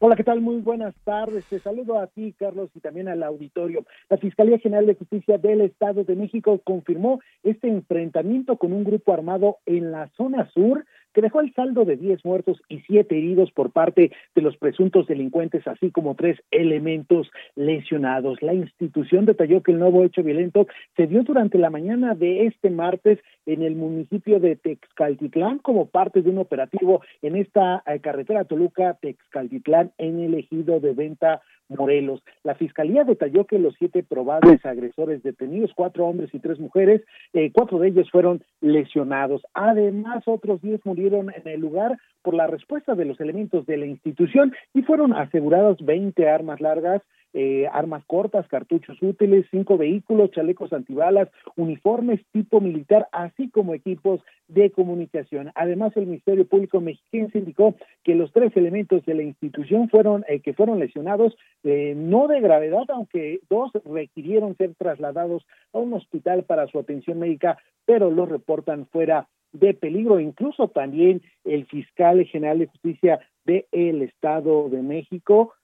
Hola, 0.00 0.16
¿qué 0.16 0.24
tal? 0.24 0.40
Muy 0.40 0.60
buenas 0.60 0.94
tardes. 1.04 1.46
Te 1.46 1.60
saludo 1.60 1.98
a 1.98 2.08
ti, 2.08 2.34
Carlos, 2.38 2.68
y 2.74 2.80
también 2.80 3.08
al 3.08 3.22
auditorio. 3.22 3.86
La 4.10 4.18
Fiscalía 4.18 4.58
General 4.58 4.84
de 4.86 4.96
Justicia 4.96 5.38
del 5.38 5.62
Estado 5.62 6.04
de 6.04 6.16
México 6.16 6.60
confirmó 6.62 7.20
este 7.42 7.68
enfrentamiento 7.68 8.58
con 8.58 8.72
un 8.72 8.84
grupo 8.84 9.14
armado 9.14 9.58
en 9.64 9.92
la 9.92 10.08
zona 10.16 10.50
sur 10.50 10.84
que 11.14 11.22
dejó 11.22 11.40
el 11.40 11.54
saldo 11.54 11.84
de 11.84 11.96
10 11.96 12.24
muertos 12.24 12.60
y 12.68 12.80
7 12.80 13.16
heridos 13.16 13.50
por 13.52 13.70
parte 13.70 14.10
de 14.34 14.42
los 14.42 14.56
presuntos 14.56 15.06
delincuentes, 15.06 15.66
así 15.66 15.90
como 15.90 16.14
tres 16.14 16.38
elementos 16.50 17.30
lesionados. 17.54 18.42
La 18.42 18.52
institución 18.52 19.24
detalló 19.24 19.62
que 19.62 19.72
el 19.72 19.78
nuevo 19.78 20.04
hecho 20.04 20.22
violento 20.22 20.66
se 20.96 21.06
dio 21.06 21.22
durante 21.22 21.56
la 21.58 21.70
mañana 21.70 22.14
de 22.14 22.46
este 22.46 22.70
martes 22.70 23.20
en 23.46 23.62
el 23.62 23.76
municipio 23.76 24.40
de 24.40 24.56
Texcaltitlán 24.56 25.58
como 25.58 25.86
parte 25.86 26.22
de 26.22 26.30
un 26.30 26.38
operativo 26.38 27.02
en 27.22 27.36
esta 27.36 27.82
eh, 27.86 28.00
carretera 28.00 28.44
Toluca-Texcaltitlán 28.44 29.92
en 29.98 30.20
el 30.20 30.34
ejido 30.34 30.80
de 30.80 30.92
venta 30.92 31.42
Morelos. 31.68 32.22
La 32.42 32.54
fiscalía 32.54 33.04
detalló 33.04 33.46
que 33.46 33.58
los 33.58 33.74
siete 33.78 34.02
probables 34.02 34.64
agresores 34.64 35.22
detenidos, 35.22 35.72
cuatro 35.74 36.06
hombres 36.06 36.30
y 36.34 36.38
tres 36.38 36.58
mujeres, 36.58 37.02
eh, 37.32 37.50
cuatro 37.52 37.78
de 37.78 37.88
ellos 37.88 38.10
fueron 38.10 38.42
lesionados. 38.60 39.42
Además, 39.54 40.22
otros 40.26 40.60
diez 40.60 40.80
murieron 40.84 41.30
en 41.34 41.48
el 41.48 41.60
lugar 41.60 41.96
por 42.24 42.34
la 42.34 42.48
respuesta 42.48 42.94
de 42.94 43.04
los 43.04 43.20
elementos 43.20 43.66
de 43.66 43.76
la 43.76 43.86
institución 43.86 44.52
y 44.72 44.82
fueron 44.82 45.12
aseguradas 45.12 45.76
20 45.84 46.28
armas 46.28 46.60
largas, 46.60 47.02
eh, 47.34 47.66
armas 47.72 48.04
cortas, 48.06 48.46
cartuchos 48.48 48.96
útiles, 49.02 49.44
cinco 49.50 49.76
vehículos, 49.76 50.30
chalecos 50.30 50.72
antibalas, 50.72 51.28
uniformes 51.56 52.20
tipo 52.32 52.60
militar, 52.60 53.08
así 53.12 53.50
como 53.50 53.74
equipos 53.74 54.20
de 54.48 54.70
comunicación. 54.70 55.50
Además, 55.56 55.96
el 55.96 56.06
Ministerio 56.06 56.46
Público 56.46 56.80
mexicano 56.80 57.28
indicó 57.34 57.74
que 58.04 58.14
los 58.14 58.32
tres 58.32 58.56
elementos 58.56 59.04
de 59.04 59.14
la 59.14 59.22
institución 59.22 59.88
fueron 59.88 60.24
eh, 60.28 60.40
que 60.40 60.54
fueron 60.54 60.78
lesionados, 60.78 61.36
eh, 61.64 61.94
no 61.96 62.28
de 62.28 62.40
gravedad, 62.40 62.84
aunque 62.88 63.40
dos 63.50 63.72
requirieron 63.84 64.56
ser 64.56 64.74
trasladados 64.76 65.44
a 65.72 65.78
un 65.78 65.92
hospital 65.92 66.44
para 66.44 66.68
su 66.68 66.78
atención 66.78 67.18
médica, 67.18 67.58
pero 67.84 68.10
los 68.10 68.28
reportan 68.28 68.86
fuera 68.86 69.28
de 69.54 69.72
peligro. 69.72 70.20
Incluso 70.20 70.68
también 70.68 71.22
el 71.44 71.64
fiscal 71.64 72.22
general 72.26 72.58
de 72.58 72.66
justicia 72.66 73.20
del 73.46 74.02
Estado 74.02 74.68
de 74.68 74.82
México 74.82 75.54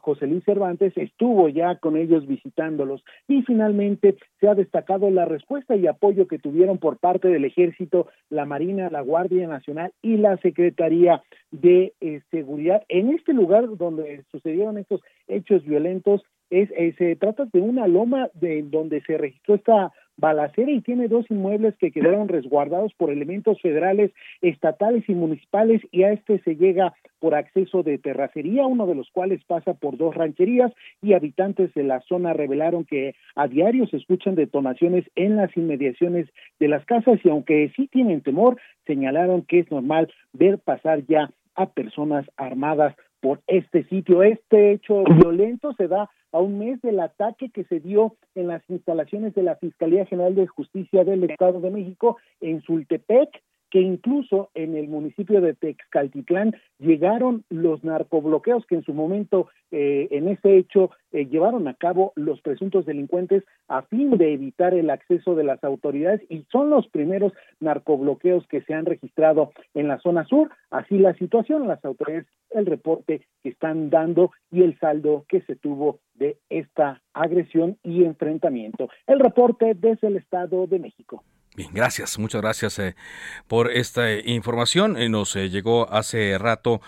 José 0.00 0.26
Luis 0.26 0.44
Cervantes 0.44 0.92
estuvo 0.96 1.48
ya 1.48 1.76
con 1.76 1.96
ellos 1.96 2.26
visitándolos 2.26 3.04
y 3.28 3.42
finalmente 3.42 4.16
se 4.40 4.48
ha 4.48 4.54
destacado 4.54 5.10
la 5.10 5.24
respuesta 5.24 5.76
y 5.76 5.86
apoyo 5.86 6.26
que 6.26 6.38
tuvieron 6.38 6.78
por 6.78 6.98
parte 6.98 7.28
del 7.28 7.44
Ejército, 7.44 8.08
la 8.28 8.44
Marina, 8.44 8.90
la 8.90 9.02
Guardia 9.02 9.46
Nacional 9.46 9.92
y 10.02 10.16
la 10.16 10.36
Secretaría 10.38 11.22
de 11.52 11.92
eh, 12.00 12.22
Seguridad. 12.30 12.82
En 12.88 13.10
este 13.10 13.32
lugar 13.32 13.76
donde 13.76 14.24
sucedieron 14.32 14.78
estos 14.78 15.00
hechos 15.28 15.64
violentos, 15.64 16.22
es, 16.50 16.70
eh, 16.72 16.94
se 16.98 17.16
trata 17.16 17.46
de 17.50 17.60
una 17.60 17.86
loma 17.86 18.28
de 18.34 18.62
donde 18.62 19.00
se 19.02 19.16
registró 19.16 19.54
esta 19.54 19.92
balacera 20.16 20.70
y 20.70 20.80
tiene 20.80 21.08
dos 21.08 21.26
inmuebles 21.30 21.74
que 21.78 21.90
quedaron 21.90 22.28
resguardados 22.28 22.92
por 22.94 23.10
elementos 23.10 23.60
federales, 23.60 24.12
estatales 24.40 25.08
y 25.08 25.14
municipales 25.14 25.82
y 25.90 26.02
a 26.02 26.12
este 26.12 26.38
se 26.40 26.56
llega 26.56 26.94
por 27.18 27.34
acceso 27.34 27.82
de 27.82 27.98
terracería, 27.98 28.66
uno 28.66 28.86
de 28.86 28.94
los 28.94 29.10
cuales 29.10 29.42
pasa 29.44 29.74
por 29.74 29.96
dos 29.96 30.14
rancherías 30.14 30.72
y 31.00 31.14
habitantes 31.14 31.72
de 31.74 31.84
la 31.84 32.00
zona 32.00 32.32
revelaron 32.32 32.84
que 32.84 33.14
a 33.34 33.48
diario 33.48 33.86
se 33.86 33.96
escuchan 33.96 34.34
detonaciones 34.34 35.04
en 35.14 35.36
las 35.36 35.56
inmediaciones 35.56 36.28
de 36.58 36.68
las 36.68 36.84
casas 36.84 37.20
y 37.24 37.28
aunque 37.28 37.72
sí 37.76 37.88
tienen 37.88 38.20
temor, 38.20 38.58
señalaron 38.86 39.42
que 39.42 39.60
es 39.60 39.70
normal 39.70 40.12
ver 40.32 40.58
pasar 40.58 41.04
ya 41.06 41.30
a 41.54 41.66
personas 41.66 42.26
armadas 42.36 42.94
por 43.22 43.40
este 43.46 43.84
sitio. 43.84 44.22
Este 44.22 44.72
hecho 44.72 45.04
violento 45.04 45.72
se 45.74 45.88
da 45.88 46.10
a 46.32 46.40
un 46.40 46.58
mes 46.58 46.82
del 46.82 47.00
ataque 47.00 47.50
que 47.50 47.64
se 47.64 47.78
dio 47.80 48.16
en 48.34 48.48
las 48.48 48.62
instalaciones 48.68 49.34
de 49.34 49.44
la 49.44 49.56
Fiscalía 49.56 50.04
General 50.06 50.34
de 50.34 50.46
Justicia 50.48 51.04
del 51.04 51.24
Estado 51.24 51.60
de 51.60 51.70
México 51.70 52.18
en 52.40 52.60
Zultepec, 52.62 53.30
que 53.72 53.80
incluso 53.80 54.50
en 54.52 54.76
el 54.76 54.86
municipio 54.86 55.40
de 55.40 55.54
Texcaltitlán 55.54 56.54
llegaron 56.78 57.42
los 57.48 57.82
narcobloqueos 57.82 58.66
que 58.66 58.74
en 58.74 58.84
su 58.84 58.92
momento 58.92 59.48
eh, 59.70 60.08
en 60.10 60.28
ese 60.28 60.58
hecho 60.58 60.90
eh, 61.10 61.24
llevaron 61.24 61.66
a 61.66 61.72
cabo 61.72 62.12
los 62.14 62.42
presuntos 62.42 62.84
delincuentes 62.84 63.44
a 63.68 63.80
fin 63.80 64.18
de 64.18 64.34
evitar 64.34 64.74
el 64.74 64.90
acceso 64.90 65.34
de 65.34 65.44
las 65.44 65.64
autoridades 65.64 66.20
y 66.28 66.44
son 66.52 66.68
los 66.68 66.86
primeros 66.88 67.32
narcobloqueos 67.60 68.46
que 68.46 68.60
se 68.60 68.74
han 68.74 68.84
registrado 68.84 69.52
en 69.72 69.88
la 69.88 69.98
zona 70.00 70.26
sur. 70.26 70.50
Así 70.70 70.98
la 70.98 71.14
situación, 71.14 71.66
las 71.66 71.82
autoridades, 71.82 72.26
el 72.50 72.66
reporte 72.66 73.26
que 73.42 73.48
están 73.48 73.88
dando 73.88 74.32
y 74.50 74.64
el 74.64 74.78
saldo 74.80 75.24
que 75.30 75.40
se 75.40 75.56
tuvo 75.56 76.00
de 76.12 76.36
esta 76.50 77.00
agresión 77.14 77.78
y 77.82 78.04
enfrentamiento. 78.04 78.90
El 79.06 79.18
reporte 79.18 79.72
desde 79.74 80.08
el 80.08 80.16
Estado 80.16 80.66
de 80.66 80.78
México. 80.78 81.24
Bien, 81.54 81.68
gracias, 81.74 82.18
muchas 82.18 82.40
gracias 82.40 82.78
eh, 82.78 82.96
por 83.46 83.70
esta 83.70 84.10
eh, 84.10 84.22
información. 84.24 84.96
Eh, 84.96 85.10
nos 85.10 85.34
llegó 85.34 85.92
hace 85.92 86.38
rato 86.38 86.80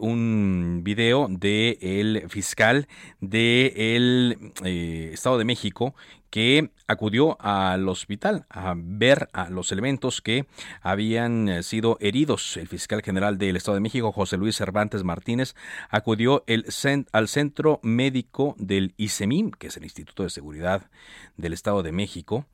un 0.00 0.80
video 0.82 1.28
del 1.30 1.78
el 1.80 2.24
fiscal 2.28 2.88
del 3.20 4.52
Estado 4.64 5.38
de 5.38 5.44
México 5.44 5.94
que 6.30 6.72
acudió 6.88 7.40
al 7.40 7.88
hospital 7.88 8.44
a 8.50 8.74
ver 8.76 9.28
a 9.32 9.50
los 9.50 9.70
elementos 9.70 10.20
que 10.20 10.46
habían 10.82 11.62
sido 11.62 11.96
heridos. 12.00 12.56
El 12.56 12.66
fiscal 12.66 13.02
general 13.02 13.38
del 13.38 13.54
Estado 13.54 13.76
de 13.76 13.82
México, 13.82 14.10
José 14.10 14.36
Luis 14.36 14.56
Cervantes 14.56 15.04
Martínez, 15.04 15.54
acudió 15.90 16.42
el 16.48 16.66
al 17.12 17.28
centro 17.28 17.78
médico 17.84 18.56
del 18.58 18.94
ICEMIM, 18.96 19.52
que 19.52 19.68
es 19.68 19.76
el 19.76 19.84
Instituto 19.84 20.24
de 20.24 20.30
Seguridad 20.30 20.90
del 21.36 21.52
Estado 21.52 21.84
de 21.84 21.92
México, 21.92 22.46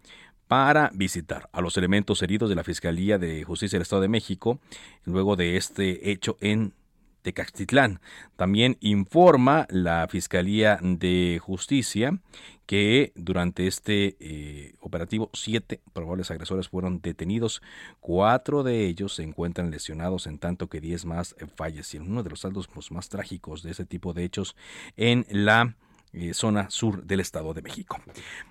para 0.49 0.91
visitar 0.95 1.49
a 1.53 1.61
los 1.61 1.77
elementos 1.77 2.23
heridos 2.23 2.49
de 2.49 2.57
la 2.57 2.65
Fiscalía 2.65 3.19
de 3.19 3.45
Justicia 3.45 3.77
del 3.77 3.83
Estado 3.83 4.03
de 4.03 4.09
México 4.09 4.61
luego 5.05 5.37
de 5.37 5.57
este 5.57 6.11
hecho 6.11 6.37
en 6.41 6.75
Tecaxtitlán. 7.23 8.01
También 8.37 8.77
informa 8.81 9.67
la 9.71 10.07
Fiscalía 10.09 10.79
de 10.83 11.41
Justicia 11.41 12.19
que 12.67 13.13
durante 13.15 13.67
este 13.67 14.17
eh, 14.21 14.75
operativo 14.81 15.31
siete 15.33 15.81
probables 15.93 16.31
agresores 16.31 16.69
fueron 16.69 17.01
detenidos, 17.01 17.63
cuatro 18.01 18.63
de 18.63 18.87
ellos 18.87 19.15
se 19.15 19.23
encuentran 19.23 19.71
lesionados 19.71 20.27
en 20.27 20.39
tanto 20.39 20.69
que 20.69 20.81
diez 20.81 21.05
más 21.05 21.37
fallecieron. 21.57 22.11
Uno 22.11 22.23
de 22.23 22.31
los 22.31 22.41
saldos 22.41 22.69
pues, 22.69 22.91
más 22.91 23.09
trágicos 23.09 23.63
de 23.63 23.71
ese 23.71 23.85
tipo 23.85 24.13
de 24.13 24.25
hechos 24.25 24.57
en 24.97 25.27
la 25.31 25.77
eh, 26.13 26.35
zona 26.35 26.71
sur 26.71 27.03
del 27.03 27.21
Estado 27.21 27.55
de 27.55 27.63
México. 27.63 27.99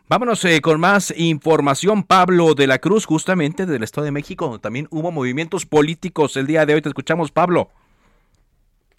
Vámonos 0.07 0.43
eh, 0.45 0.61
con 0.61 0.79
más 0.79 1.13
información. 1.17 2.03
Pablo 2.03 2.53
de 2.53 2.67
la 2.67 2.79
Cruz, 2.79 3.05
justamente 3.05 3.65
del 3.65 3.83
Estado 3.83 4.05
de 4.05 4.11
México, 4.11 4.45
donde 4.45 4.59
también 4.59 4.87
hubo 4.91 5.11
movimientos 5.11 5.65
políticos 5.65 6.37
el 6.37 6.47
día 6.47 6.65
de 6.65 6.73
hoy. 6.73 6.81
Te 6.81 6.89
escuchamos, 6.89 7.31
Pablo. 7.31 7.69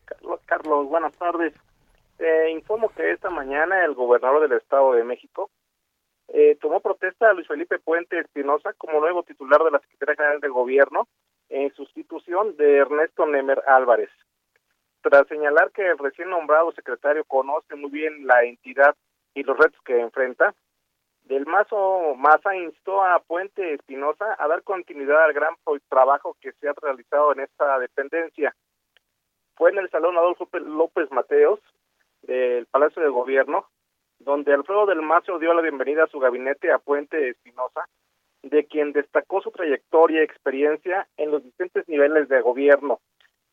Carlos, 0.05 0.41
Carlos 0.47 0.89
buenas 0.89 1.13
tardes. 1.15 1.55
informo 2.53 2.91
que 2.91 3.11
esta 3.11 3.31
mañana 3.31 3.85
el 3.85 3.95
gobernador 3.95 4.49
del 4.49 4.59
Estado 4.59 4.93
de 4.93 5.05
México 5.05 5.51
eh, 6.35 6.57
tomó 6.61 6.81
protesta 6.81 7.29
a 7.29 7.35
Luis 7.35 7.47
Felipe 7.47 7.79
Puente 7.79 8.19
Espinosa 8.19 8.73
como 8.79 9.01
nuevo 9.01 9.23
titular 9.23 9.63
de 9.63 9.71
la 9.71 9.81
Secretaría 9.81 10.17
General 10.17 10.41
de 10.41 10.49
Gobierno 10.49 11.09
en 11.51 11.75
sustitución 11.75 12.57
de 12.57 12.79
Ernesto 12.79 13.27
Nemer 13.27 13.63
Álvarez 13.67 14.09
tras 15.03 15.27
señalar 15.29 15.73
que 15.73 15.87
el 15.87 15.99
recién 15.99 16.31
nombrado 16.31 16.73
secretario 16.73 17.25
conoce 17.25 17.75
muy 17.75 17.91
bien 17.91 18.27
la 18.27 18.45
entidad 18.45 18.95
y 19.35 19.43
los 19.43 19.59
retos 19.59 19.81
que 19.85 20.01
enfrenta, 20.01 20.55
Del 21.25 21.47
Mazo 21.47 22.15
Maza 22.17 22.57
instó 22.57 23.03
a 23.03 23.21
Puente 23.21 23.75
Espinosa 23.75 24.37
a 24.39 24.49
dar 24.49 24.63
continuidad 24.63 25.25
al 25.25 25.33
gran 25.33 25.55
trabajo 25.89 26.37
que 26.41 26.53
se 26.53 26.69
ha 26.69 26.75
realizado 26.81 27.33
en 27.33 27.41
esta 27.41 27.79
dependencia. 27.79 28.55
Fue 29.55 29.71
en 29.71 29.79
el 29.79 29.91
Salón 29.91 30.17
Adolfo 30.17 30.49
López 30.53 31.11
Mateos 31.13 31.61
del 32.23 32.67
Palacio 32.67 33.03
de 33.03 33.09
Gobierno, 33.09 33.67
donde 34.19 34.53
Alfredo 34.53 34.87
del 34.87 35.03
Mazo 35.03 35.39
dio 35.39 35.55
la 35.55 35.63
bienvenida 35.63 36.05
a 36.05 36.09
su 36.09 36.19
gabinete 36.19 36.73
a 36.73 36.79
Puente 36.79 37.29
Espinosa, 37.29 37.89
de 38.43 38.67
quien 38.67 38.93
destacó 38.93 39.41
su 39.41 39.51
trayectoria 39.51 40.21
y 40.21 40.25
experiencia 40.25 41.09
en 41.17 41.31
los 41.31 41.45
distintos 41.45 41.89
niveles 41.89 42.29
de 42.29 42.41
gobierno, 42.41 43.01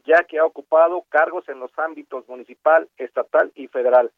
ya 0.10 0.24
que 0.24 0.40
ha 0.40 0.46
ocupado 0.46 1.06
cargos 1.10 1.48
en 1.50 1.60
los 1.60 1.72
ámbitos 1.78 2.28
municipal, 2.28 2.90
estatal 2.98 3.52
y 3.54 3.68
federal. 3.68 4.12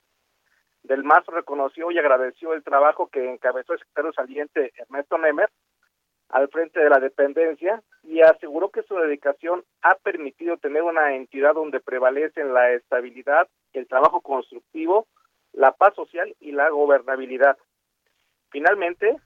Del 0.83 1.03
Mazo 1.03 1.31
reconoció 1.31 1.91
y 1.91 1.99
agradeció 1.99 2.53
el 2.53 2.63
trabajo 2.63 3.07
que 3.07 3.29
encabezó 3.29 3.73
el 3.73 3.79
secretario 3.79 4.13
saliente 4.13 4.71
Ernesto 4.77 5.17
Nemer 5.17 5.49
al 6.29 6.47
frente 6.47 6.79
de 6.79 6.89
la 6.89 6.99
dependencia 6.99 7.83
y 8.03 8.21
aseguró 8.21 8.69
que 8.69 8.83
su 8.83 8.95
dedicación 8.95 9.65
ha 9.81 9.95
permitido 9.95 10.55
tener 10.55 10.81
una 10.81 11.13
entidad 11.13 11.55
donde 11.55 11.81
prevalecen 11.81 12.53
la 12.53 12.71
estabilidad, 12.71 13.49
el 13.73 13.85
trabajo 13.87 14.21
constructivo, 14.21 15.07
la 15.51 15.73
paz 15.73 15.93
social 15.95 16.33
y 16.39 16.53
la 16.53 16.69
gobernabilidad. 16.69 17.57
Finalmente, 18.49 19.17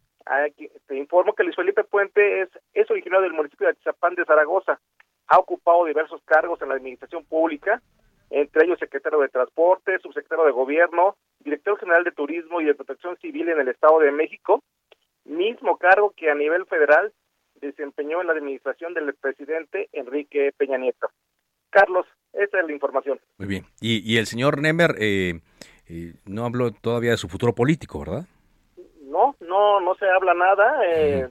te 0.87 0.97
informo 0.97 1.33
que 1.33 1.43
Luis 1.43 1.55
Felipe 1.55 1.83
Puente 1.83 2.41
es, 2.41 2.49
es 2.73 2.89
originario 2.89 3.21
del 3.21 3.33
municipio 3.33 3.67
de 3.67 3.73
Atizapán 3.73 4.15
de 4.15 4.25
Zaragoza, 4.25 4.79
ha 5.27 5.39
ocupado 5.39 5.85
diversos 5.85 6.21
cargos 6.25 6.61
en 6.61 6.69
la 6.69 6.75
administración 6.75 7.23
pública, 7.25 7.81
entre 8.29 8.65
ellos 8.65 8.79
secretario 8.79 9.19
de 9.19 9.29
Transporte, 9.29 9.99
subsecretario 9.99 10.45
de 10.45 10.51
Gobierno, 10.51 11.15
director 11.39 11.79
general 11.79 12.03
de 12.03 12.11
Turismo 12.11 12.61
y 12.61 12.65
de 12.65 12.75
Protección 12.75 13.17
Civil 13.17 13.49
en 13.49 13.59
el 13.59 13.67
Estado 13.67 13.99
de 13.99 14.11
México, 14.11 14.63
mismo 15.25 15.77
cargo 15.77 16.13
que 16.15 16.29
a 16.29 16.35
nivel 16.35 16.65
federal 16.65 17.13
desempeñó 17.61 18.21
en 18.21 18.27
la 18.27 18.33
administración 18.33 18.93
del 18.93 19.13
presidente 19.15 19.89
Enrique 19.93 20.51
Peña 20.57 20.77
Nieto. 20.77 21.09
Carlos, 21.69 22.05
esa 22.33 22.59
es 22.59 22.65
la 22.65 22.73
información. 22.73 23.19
Muy 23.37 23.47
bien. 23.47 23.65
Y, 23.81 24.17
el 24.17 24.27
señor 24.27 24.61
Nemer 24.61 24.95
eh, 24.99 25.41
eh, 25.87 26.13
no 26.25 26.45
habló 26.45 26.71
todavía 26.71 27.11
de 27.11 27.17
su 27.17 27.27
futuro 27.27 27.53
político, 27.53 27.99
¿verdad? 27.99 28.25
No, 29.01 29.35
no, 29.39 29.79
no 29.79 29.95
se 29.95 30.05
habla 30.05 30.33
nada. 30.33 30.81
Eh, 30.85 31.29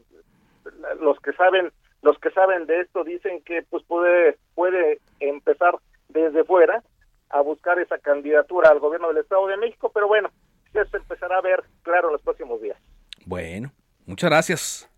los 1.01 1.19
que 1.21 1.33
saben 1.33 1.71
los 2.05 2.19
que 2.19 2.31
saben 2.31 2.67
de 2.67 2.83
esto 2.83 3.03
dicen 3.03 3.43
que 3.43 3.63
pues 3.63 3.83
puede 3.85 4.39
puede 4.55 5.01
empezar 5.21 5.79
desde 6.11 6.45
fuera 6.45 6.85
a 7.31 7.41
buscar 7.41 7.79
esa 7.79 7.99
candidatura 7.99 8.69
al 8.69 8.79
gobierno 8.79 9.09
del 9.09 9.19
Estado 9.19 9.47
de 9.47 9.57
México, 9.57 9.91
pero 9.93 10.07
bueno, 10.07 10.31
ya 10.75 10.85
se 10.85 10.99
empezará 10.99 11.39
a 11.39 11.41
ver 11.41 11.65
claro 11.83 12.09
en 12.09 12.13
los 12.13 12.23
próximos 12.23 12.61
días. 12.61 12.79
Bueno, 13.25 13.73
muchas 14.05 14.29
gracias. 14.29 14.91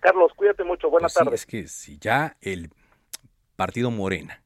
Carlos, 0.00 0.32
cuídate 0.34 0.64
mucho, 0.64 0.88
buenas 0.88 1.12
pues 1.12 1.24
tardes. 1.24 1.40
es 1.40 1.46
que 1.46 1.68
si 1.68 1.98
ya 1.98 2.36
el 2.40 2.70
partido 3.54 3.90
Morena 3.90 4.42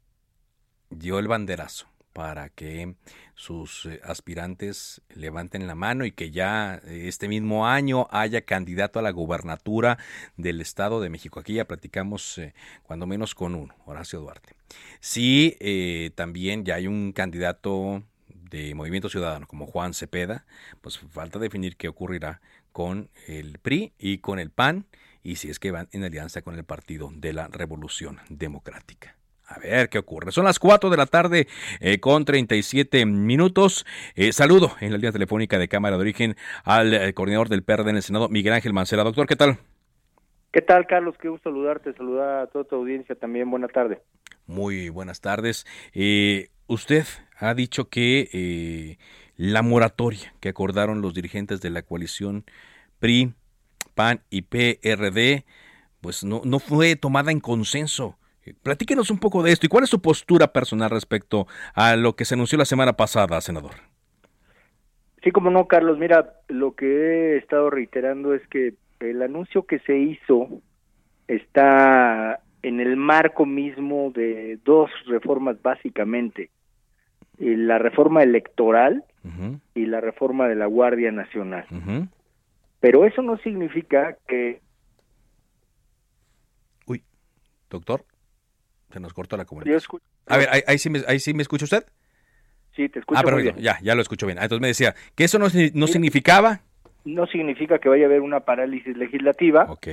dio 0.90 1.20
el 1.20 1.28
banderazo 1.28 1.86
para 2.12 2.48
que 2.48 2.96
sus 3.34 3.86
eh, 3.86 4.00
aspirantes 4.04 5.02
levanten 5.14 5.66
la 5.66 5.74
mano 5.74 6.04
y 6.04 6.12
que 6.12 6.30
ya 6.30 6.80
eh, 6.84 7.08
este 7.08 7.28
mismo 7.28 7.66
año 7.66 8.06
haya 8.10 8.42
candidato 8.42 8.98
a 8.98 9.02
la 9.02 9.10
gubernatura 9.10 9.98
del 10.36 10.60
Estado 10.60 11.00
de 11.00 11.10
México. 11.10 11.40
Aquí 11.40 11.54
ya 11.54 11.66
platicamos 11.66 12.38
eh, 12.38 12.54
cuando 12.82 13.06
menos 13.06 13.34
con 13.34 13.54
uno, 13.54 13.74
Horacio 13.86 14.20
Duarte. 14.20 14.54
Sí, 15.00 15.56
también 16.16 16.64
ya 16.64 16.76
hay 16.76 16.86
un 16.86 17.12
candidato 17.12 18.02
de 18.28 18.74
Movimiento 18.74 19.08
Ciudadano 19.08 19.46
como 19.46 19.66
Juan 19.66 19.94
Cepeda, 19.94 20.46
pues 20.80 20.98
falta 20.98 21.38
definir 21.38 21.76
qué 21.76 21.88
ocurrirá 21.88 22.40
con 22.72 23.10
el 23.28 23.58
PRI 23.58 23.92
y 23.98 24.18
con 24.18 24.38
el 24.38 24.50
PAN 24.50 24.86
y 25.22 25.36
si 25.36 25.48
es 25.48 25.58
que 25.58 25.70
van 25.70 25.88
en 25.92 26.04
alianza 26.04 26.42
con 26.42 26.54
el 26.54 26.64
Partido 26.64 27.10
de 27.14 27.32
la 27.32 27.48
Revolución 27.48 28.20
Democrática. 28.28 29.16
A 29.46 29.58
ver 29.58 29.90
qué 29.90 29.98
ocurre. 29.98 30.32
Son 30.32 30.44
las 30.44 30.58
4 30.58 30.88
de 30.88 30.96
la 30.96 31.06
tarde 31.06 31.46
eh, 31.80 32.00
con 32.00 32.24
37 32.24 33.04
minutos. 33.04 33.84
Eh, 34.14 34.32
saludo 34.32 34.72
en 34.80 34.90
la 34.90 34.96
línea 34.96 35.12
telefónica 35.12 35.58
de 35.58 35.68
Cámara 35.68 35.96
de 35.96 36.02
Origen 36.02 36.36
al 36.64 36.94
eh, 36.94 37.12
coordinador 37.12 37.50
del 37.50 37.62
PRD 37.62 37.90
en 37.90 37.96
el 37.96 38.02
Senado, 38.02 38.28
Miguel 38.30 38.54
Ángel 38.54 38.72
Mancera. 38.72 39.04
Doctor, 39.04 39.26
¿qué 39.26 39.36
tal? 39.36 39.58
¿Qué 40.50 40.62
tal, 40.62 40.86
Carlos? 40.86 41.16
Qué 41.20 41.28
gusto 41.28 41.50
saludarte. 41.50 41.92
Saludar 41.92 42.44
a 42.44 42.46
toda 42.46 42.64
tu 42.64 42.76
audiencia 42.76 43.14
también. 43.16 43.50
Buenas 43.50 43.70
tardes. 43.72 43.98
Muy 44.46 44.88
buenas 44.88 45.20
tardes. 45.20 45.66
usted 46.66 47.04
ha 47.38 47.54
dicho 47.54 47.88
que 47.88 48.98
la 49.36 49.62
moratoria 49.62 50.34
que 50.40 50.50
acordaron 50.50 51.02
los 51.02 51.12
dirigentes 51.12 51.60
de 51.60 51.70
la 51.70 51.82
coalición 51.82 52.44
PRI, 52.98 53.34
PAN 53.94 54.22
y 54.30 54.42
PRD, 54.42 55.44
pues 56.00 56.24
no, 56.24 56.42
no 56.44 56.58
fue 56.60 56.96
tomada 56.96 57.30
en 57.32 57.40
consenso. 57.40 58.16
Platíquenos 58.52 59.10
un 59.10 59.18
poco 59.18 59.42
de 59.42 59.52
esto 59.52 59.66
y 59.66 59.68
cuál 59.68 59.84
es 59.84 59.90
su 59.90 60.02
postura 60.02 60.52
personal 60.52 60.90
respecto 60.90 61.46
a 61.74 61.96
lo 61.96 62.14
que 62.14 62.24
se 62.24 62.34
anunció 62.34 62.58
la 62.58 62.64
semana 62.64 62.92
pasada, 62.94 63.40
senador. 63.40 63.72
Sí, 65.22 65.30
como 65.30 65.50
no, 65.50 65.66
Carlos. 65.66 65.98
Mira, 65.98 66.34
lo 66.48 66.74
que 66.74 66.86
he 66.86 67.36
estado 67.38 67.70
reiterando 67.70 68.34
es 68.34 68.46
que 68.48 68.74
el 69.00 69.22
anuncio 69.22 69.64
que 69.64 69.78
se 69.80 69.96
hizo 69.96 70.48
está 71.28 72.40
en 72.62 72.80
el 72.80 72.96
marco 72.96 73.46
mismo 73.46 74.10
de 74.14 74.58
dos 74.64 74.90
reformas 75.06 75.60
básicamente. 75.62 76.50
eh, 77.38 77.56
la 77.56 77.78
reforma 77.78 78.22
electoral 78.22 79.04
y 79.74 79.86
la 79.86 80.00
reforma 80.00 80.48
de 80.48 80.54
la 80.54 80.66
Guardia 80.66 81.10
Nacional. 81.10 81.66
Pero 82.80 83.06
eso 83.06 83.22
no 83.22 83.38
significa 83.38 84.18
que... 84.28 84.60
Uy, 86.86 87.02
doctor, 87.70 88.04
se 88.94 89.00
nos 89.00 89.12
cortó 89.12 89.36
la 89.36 89.44
comunicación. 89.44 90.00
A 90.26 90.38
ver, 90.38 90.48
¿ahí, 90.66 90.78
sí 90.78 90.88
me, 90.88 91.00
¿ahí 91.06 91.18
sí 91.18 91.34
me 91.34 91.42
escucha 91.42 91.64
usted? 91.64 91.84
Sí, 92.74 92.88
te 92.88 93.00
escucho 93.00 93.20
Ah, 93.20 93.22
pero 93.24 93.38
ya, 93.40 93.78
ya 93.82 93.94
lo 93.94 94.02
escucho 94.02 94.26
bien. 94.26 94.38
Ah, 94.38 94.44
entonces 94.44 94.62
me 94.62 94.68
decía 94.68 94.94
que 95.14 95.24
eso 95.24 95.38
no, 95.38 95.46
no 95.74 95.86
significaba 95.86 96.62
no 97.04 97.26
significa 97.26 97.78
que 97.78 97.88
vaya 97.88 98.04
a 98.04 98.06
haber 98.06 98.22
una 98.22 98.40
parálisis 98.40 98.96
legislativa, 98.96 99.66
Ok. 99.68 99.88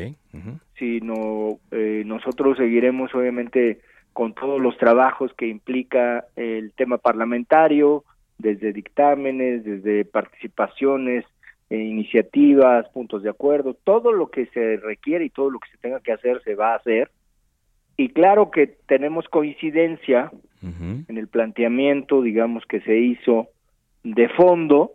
sino 0.79 1.59
eh, 1.71 2.03
nosotros 2.05 2.57
seguiremos 2.57 3.13
obviamente 3.13 3.81
con 4.13 4.33
todos 4.33 4.61
los 4.61 4.77
trabajos 4.77 5.33
que 5.37 5.47
implica 5.47 6.25
el 6.35 6.71
tema 6.73 6.97
parlamentario, 6.97 8.03
desde 8.37 8.73
dictámenes, 8.73 9.63
desde 9.63 10.05
participaciones, 10.05 11.25
eh, 11.69 11.77
iniciativas, 11.77 12.87
puntos 12.89 13.23
de 13.23 13.29
acuerdo, 13.29 13.73
todo 13.73 14.11
lo 14.11 14.27
que 14.27 14.47
se 14.47 14.77
requiere 14.77 15.25
y 15.25 15.29
todo 15.29 15.49
lo 15.49 15.59
que 15.59 15.69
se 15.69 15.77
tenga 15.77 15.99
que 15.99 16.11
hacer 16.13 16.41
se 16.43 16.55
va 16.55 16.73
a 16.73 16.77
hacer. 16.77 17.11
Y 18.01 18.09
claro 18.09 18.49
que 18.49 18.65
tenemos 18.65 19.29
coincidencia 19.29 20.31
en 20.63 21.05
el 21.07 21.27
planteamiento, 21.27 22.23
digamos, 22.23 22.65
que 22.65 22.81
se 22.81 22.97
hizo 22.97 23.49
de 24.03 24.27
fondo, 24.29 24.93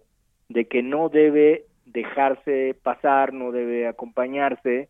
de 0.49 0.65
que 0.65 0.83
no 0.83 1.09
debe 1.09 1.67
dejarse 1.85 2.75
pasar, 2.83 3.33
no 3.33 3.53
debe 3.53 3.87
acompañarse, 3.87 4.89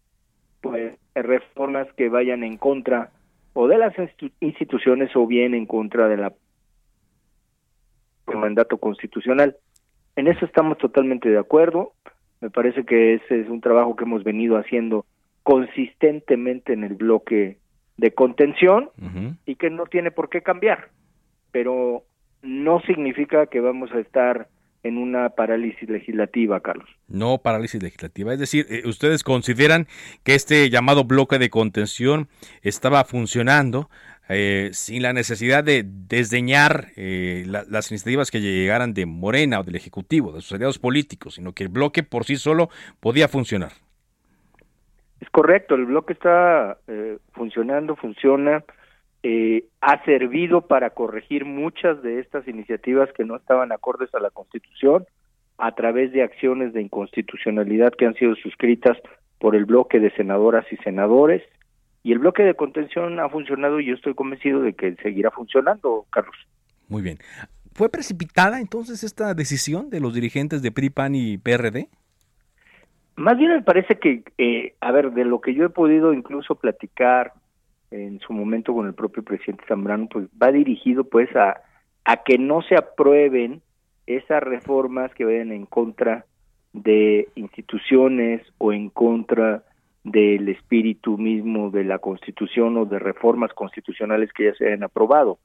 pues 0.63 0.95
reformas 1.15 1.93
que 1.93 2.09
vayan 2.09 2.43
en 2.43 2.57
contra 2.57 3.11
o 3.53 3.69
de 3.69 3.77
las 3.77 3.93
instituciones 4.41 5.15
o 5.15 5.27
bien 5.27 5.53
en 5.53 5.67
contra 5.67 6.09
de 6.09 6.17
la 6.17 6.33
el 8.29 8.39
mandato 8.39 8.79
constitucional. 8.79 9.59
En 10.17 10.27
eso 10.27 10.47
estamos 10.47 10.79
totalmente 10.79 11.29
de 11.29 11.39
acuerdo. 11.39 11.93
Me 12.41 12.49
parece 12.49 12.87
que 12.87 13.13
ese 13.17 13.43
es 13.43 13.49
un 13.51 13.61
trabajo 13.61 13.95
que 13.95 14.05
hemos 14.05 14.25
venido 14.25 14.57
haciendo 14.57 15.05
consistentemente 15.43 16.73
en 16.73 16.83
el 16.83 16.95
bloque 16.95 17.59
de 17.97 18.13
contención 18.13 18.91
y 19.47 19.57
que 19.57 19.71
no 19.71 19.87
tiene 19.87 20.11
por 20.11 20.29
qué 20.29 20.43
cambiar. 20.43 20.91
Pero 21.51 22.05
no 22.43 22.81
significa 22.81 23.47
que 23.47 23.61
vamos 23.61 23.91
a 23.93 24.01
estar 24.01 24.49
en 24.83 24.99
una 24.99 25.31
parálisis 25.31 25.89
legislativa, 25.89 26.61
Carlos. 26.61 26.89
No 27.09 27.39
parálisis 27.39 27.83
legislativa, 27.83 28.33
es 28.33 28.39
decir, 28.39 28.67
eh, 28.71 28.83
ustedes 28.87 29.25
consideran 29.25 29.89
que 30.23 30.35
este 30.35 30.71
llamado 30.71 31.05
bloque 31.05 31.39
de 31.39 31.51
contención 31.51 32.29
estaba 32.63 33.03
funcionando 33.05 33.91
eh, 34.29 34.71
sin 34.73 35.03
la 35.03 35.13
necesidad 35.13 35.65
de 35.65 35.85
desdeñar 35.87 36.89
eh, 36.97 37.45
las 37.47 37.91
iniciativas 37.91 38.31
que 38.31 38.41
llegaran 38.41 38.95
de 38.95 39.07
Morena 39.07 39.61
o 39.61 39.65
del 39.65 39.77
Ejecutivo, 39.77 40.33
de 40.33 40.43
sus 40.43 40.53
aliados 40.53 40.79
políticos, 40.79 41.35
sino 41.35 41.53
que 41.53 41.65
el 41.65 41.69
bloque 41.69 42.03
por 42.03 42.25
sí 42.25 42.37
solo 42.37 42.69
podía 43.01 43.29
funcionar. 43.29 43.73
Es 45.27 45.31
correcto, 45.33 45.75
el 45.75 45.87
bloque 45.87 46.13
está 46.13 46.79
funcionando, 47.33 47.97
funciona, 47.97 48.65
eh, 49.29 49.65
ha 49.81 50.05
servido 50.05 50.69
para 50.69 50.91
corregir 50.91 51.45
muchas 51.45 52.01
de 52.01 52.21
estas 52.21 52.47
iniciativas 52.47 53.09
que 53.13 53.25
no 53.25 53.35
estaban 53.35 53.73
acordes 53.73 54.15
a 54.15 54.21
la 54.21 54.31
Constitución 54.31 55.05
a 55.59 55.75
través 55.75 56.13
de 56.13 56.23
acciones 56.23 56.73
de 56.73 56.83
inconstitucionalidad 56.83 57.93
que 57.99 58.07
han 58.07 58.15
sido 58.15 58.37
suscritas 58.37 58.97
por 59.41 59.57
el 59.57 59.65
bloque 59.65 59.99
de 59.99 60.13
senadoras 60.13 60.65
y 60.71 60.77
senadores. 60.77 61.43
Y 62.05 62.13
el 62.13 62.21
bloque 62.21 62.45
de 62.45 62.55
contención 62.55 63.19
ha 63.19 63.29
funcionado 63.29 63.81
y 63.81 63.87
yo 63.87 63.95
estoy 63.95 64.15
convencido 64.15 64.63
de 64.63 64.75
que 64.75 64.95
seguirá 65.03 65.33
funcionando, 65.33 66.07
Carlos. 66.11 66.37
Muy 66.87 67.03
bien. 67.03 67.19
¿Fue 67.75 67.89
precipitada 67.89 68.61
entonces 68.61 69.03
esta 69.03 69.35
decisión 69.35 69.91
de 69.91 69.99
los 69.99 70.15
dirigentes 70.15 70.63
de 70.63 70.71
PRI, 70.71 70.91
PAN 70.91 71.17
y 71.17 71.37
PRD? 71.37 71.89
Más 73.17 73.39
bien 73.39 73.51
me 73.51 73.63
parece 73.63 73.99
que, 73.99 74.25
eh, 74.37 74.75
a 74.81 74.93
ver, 74.93 75.13
de 75.13 75.25
lo 75.25 75.41
que 75.41 75.55
yo 75.55 75.65
he 75.65 75.71
podido 75.71 76.13
incluso 76.13 76.55
platicar 76.55 77.33
en 77.91 78.21
su 78.21 78.35
momento 78.35 78.75
con 78.75 78.87
el 78.87 78.95
propio 78.95 79.23
presidente 79.23 79.65
Zambrano, 79.67 80.07
pues 80.09 80.27
va 80.41 80.53
dirigido 80.53 81.05
pues 81.05 81.29
a, 81.35 81.63
que 82.25 82.39
no 82.39 82.61
se 82.63 82.77
aprueben 82.77 83.63
esas 84.07 84.43
reformas 84.43 85.13
que 85.15 85.25
vayan 85.25 85.51
en 85.51 85.65
contra 85.67 86.27
de 86.73 87.29
instituciones 87.37 88.43
o 88.59 88.73
en 88.73 88.91
contra 88.91 89.63
del 90.05 90.49
espíritu 90.49 91.17
mismo 91.17 91.71
de 91.71 91.85
la 91.85 91.99
Constitución 91.99 92.77
o 92.77 92.85
de 92.85 92.99
reformas 92.99 93.53
constitucionales 93.55 94.33
que 94.33 94.45
ya 94.45 94.55
se 94.55 94.67
hayan 94.67 94.85
aprobado. 94.85 95.39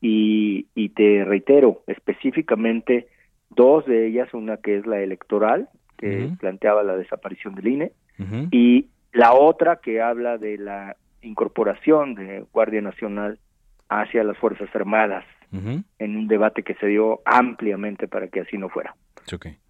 Y, 0.00 0.66
y 0.74 0.90
te 0.90 1.24
reitero, 1.24 1.82
específicamente 1.86 3.08
dos 3.50 3.84
de 3.86 4.06
ellas, 4.06 4.32
una 4.32 4.58
que 4.58 4.76
es 4.76 4.86
la 4.86 5.00
electoral, 5.00 5.68
que 5.96 6.30
planteaba 6.38 6.82
la 6.82 6.96
desaparición 6.96 7.54
del 7.54 7.68
INE, 7.68 7.92
y 8.50 8.88
la 9.12 9.32
otra 9.34 9.76
que 9.76 10.00
habla 10.00 10.38
de 10.38 10.58
la 10.58 10.96
incorporación 11.22 12.14
de 12.14 12.44
Guardia 12.52 12.80
Nacional 12.80 13.38
hacia 13.88 14.24
las 14.24 14.36
Fuerzas 14.38 14.68
Armadas 14.74 15.24
en 15.52 16.16
un 16.16 16.28
debate 16.28 16.62
que 16.62 16.74
se 16.74 16.86
dio 16.86 17.20
ampliamente 17.24 18.08
para 18.08 18.28
que 18.28 18.40
así 18.40 18.58
no 18.58 18.68
fuera. 18.68 18.94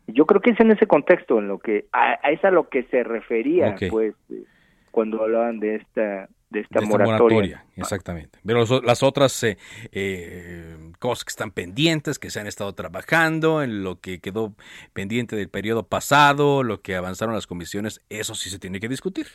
Yo 0.08 0.26
creo 0.26 0.40
que 0.40 0.50
es 0.50 0.60
en 0.60 0.70
ese 0.70 0.86
contexto 0.86 1.38
en 1.38 1.48
lo 1.48 1.58
que 1.58 1.86
a, 1.92 2.14
es 2.30 2.44
a 2.44 2.50
lo 2.50 2.68
que 2.68 2.84
se 2.84 3.02
refería 3.02 3.76
pues 3.90 4.14
eh, 4.30 4.44
cuando 4.90 5.22
hablaban 5.22 5.60
de 5.60 5.76
esta 5.76 6.28
de 6.50 6.60
esta, 6.60 6.80
moratoria. 6.80 7.64
Exactamente. 7.76 8.38
Pero 8.44 8.64
las 8.82 9.02
otras 9.02 9.42
eh, 9.42 9.56
eh, 9.92 10.76
cosas 10.98 11.24
que 11.24 11.30
están 11.30 11.50
pendientes, 11.50 12.18
que 12.18 12.30
se 12.30 12.40
han 12.40 12.46
estado 12.46 12.72
trabajando, 12.74 13.62
en 13.62 13.82
lo 13.82 14.00
que 14.00 14.20
quedó 14.20 14.54
pendiente 14.92 15.36
del 15.36 15.48
periodo 15.48 15.82
pasado, 15.82 16.62
lo 16.62 16.80
que 16.80 16.94
avanzaron 16.94 17.34
las 17.34 17.46
comisiones, 17.46 18.00
eso 18.08 18.34
sí 18.34 18.50
se 18.50 18.58
tiene 18.58 18.80
que 18.80 18.88
discutir 18.88 19.26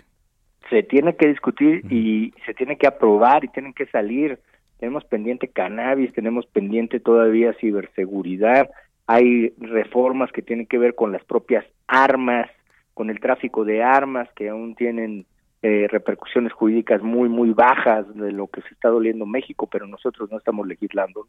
se 0.71 0.83
tiene 0.83 1.15
que 1.17 1.27
discutir 1.27 1.83
y 1.91 2.33
se 2.45 2.53
tiene 2.53 2.77
que 2.77 2.87
aprobar 2.87 3.43
y 3.43 3.49
tienen 3.49 3.73
que 3.73 3.87
salir. 3.87 4.39
Tenemos 4.79 5.03
pendiente 5.03 5.49
cannabis, 5.49 6.13
tenemos 6.13 6.45
pendiente 6.47 7.01
todavía 7.01 7.53
ciberseguridad, 7.59 8.69
hay 9.05 9.53
reformas 9.59 10.31
que 10.31 10.41
tienen 10.41 10.65
que 10.65 10.77
ver 10.77 10.95
con 10.95 11.11
las 11.11 11.23
propias 11.25 11.65
armas, 11.87 12.49
con 12.93 13.09
el 13.09 13.19
tráfico 13.19 13.65
de 13.65 13.83
armas 13.83 14.29
que 14.33 14.47
aún 14.47 14.75
tienen 14.75 15.25
eh, 15.61 15.87
repercusiones 15.89 16.53
jurídicas 16.53 17.01
muy, 17.01 17.29
muy 17.29 17.51
bajas 17.51 18.05
de 18.15 18.31
lo 18.31 18.47
que 18.47 18.61
se 18.61 18.69
está 18.69 18.89
doliendo 18.89 19.25
México, 19.25 19.67
pero 19.71 19.85
nosotros 19.85 20.29
no 20.31 20.37
estamos 20.37 20.67
legislando. 20.67 21.27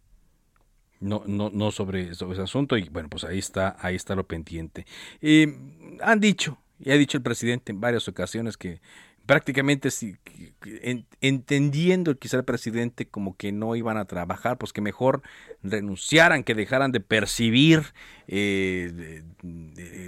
No, 1.00 1.22
no, 1.26 1.50
no 1.52 1.70
sobre, 1.70 2.14
sobre 2.14 2.34
ese 2.34 2.42
asunto 2.42 2.76
y 2.76 2.88
bueno, 2.88 3.08
pues 3.08 3.24
ahí 3.24 3.38
está, 3.38 3.76
ahí 3.80 3.96
está 3.96 4.14
lo 4.14 4.24
pendiente. 4.24 4.86
Eh, 5.20 5.48
han 6.00 6.20
dicho, 6.20 6.58
y 6.78 6.92
ha 6.92 6.94
dicho 6.94 7.18
el 7.18 7.22
presidente 7.22 7.72
en 7.72 7.80
varias 7.80 8.08
ocasiones 8.08 8.56
que 8.56 8.80
prácticamente 9.26 9.90
si, 9.90 10.16
entendiendo 11.20 12.16
quizá 12.18 12.36
el 12.38 12.44
presidente 12.44 13.06
como 13.06 13.36
que 13.36 13.52
no 13.52 13.76
iban 13.76 13.96
a 13.96 14.04
trabajar, 14.04 14.58
pues 14.58 14.72
que 14.72 14.80
mejor 14.80 15.22
renunciaran, 15.62 16.44
que 16.44 16.54
dejaran 16.54 16.92
de 16.92 17.00
percibir 17.00 17.82
eh, 18.28 19.22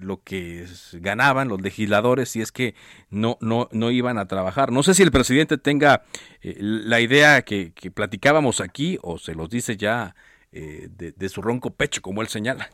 lo 0.02 0.22
que 0.22 0.66
ganaban 0.94 1.48
los 1.48 1.60
legisladores 1.60 2.28
si 2.30 2.40
es 2.40 2.52
que 2.52 2.74
no, 3.10 3.36
no, 3.40 3.68
no 3.72 3.90
iban 3.90 4.18
a 4.18 4.26
trabajar. 4.26 4.72
No 4.72 4.82
sé 4.82 4.94
si 4.94 5.02
el 5.02 5.10
presidente 5.10 5.58
tenga 5.58 6.02
eh, 6.42 6.56
la 6.58 7.00
idea 7.00 7.42
que, 7.42 7.72
platicábamos 7.94 8.60
aquí 8.60 8.98
o 9.02 9.18
se 9.18 9.34
los 9.34 9.50
dice 9.50 9.76
ya 9.76 10.14
eh, 10.52 10.88
de, 10.90 11.28
su 11.28 11.42
ronco 11.42 11.70
pecho, 11.70 12.02
como 12.02 12.22
él 12.22 12.28
señala. 12.28 12.68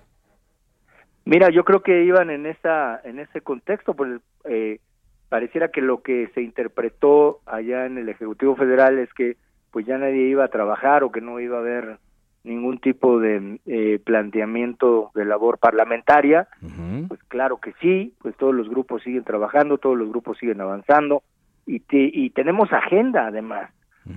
Mira, 1.25 1.51
yo 1.51 1.65
creo 1.65 1.83
que 1.83 2.05
iban 2.05 2.31
en 2.31 2.47
esa 2.47 3.01
en 3.05 3.19
ese 3.19 3.43
contexto, 3.43 3.95
pues 3.95 4.21
eh, 4.45 4.81
pareciera 5.31 5.69
que 5.69 5.81
lo 5.81 6.03
que 6.03 6.29
se 6.35 6.43
interpretó 6.43 7.41
allá 7.47 7.87
en 7.87 7.97
el 7.97 8.11
Ejecutivo 8.11 8.57
Federal 8.57 8.99
es 8.99 9.11
que 9.15 9.37
pues 9.71 9.87
ya 9.87 9.97
nadie 9.97 10.27
iba 10.29 10.45
a 10.45 10.49
trabajar 10.49 11.05
o 11.05 11.13
que 11.13 11.21
no 11.21 11.39
iba 11.41 11.57
a 11.57 11.61
haber 11.61 11.99
ningún 12.43 12.79
tipo 12.81 13.21
de 13.21 13.61
eh, 13.67 14.01
planteamiento 14.05 15.13
de 15.15 15.25
labor 15.25 15.59
parlamentaria, 15.59 16.49
pues 17.07 17.23
claro 17.29 17.59
que 17.59 17.75
sí, 17.81 18.15
pues 18.21 18.37
todos 18.37 18.55
los 18.55 18.69
grupos 18.69 19.03
siguen 19.03 19.25
trabajando, 19.25 19.79
todos 19.79 19.97
los 19.97 20.09
grupos 20.09 20.39
siguen 20.39 20.61
avanzando 20.61 21.23
y, 21.65 21.83
y 21.91 22.31
tenemos 22.31 22.73
agenda 22.73 23.27
además, 23.27 23.71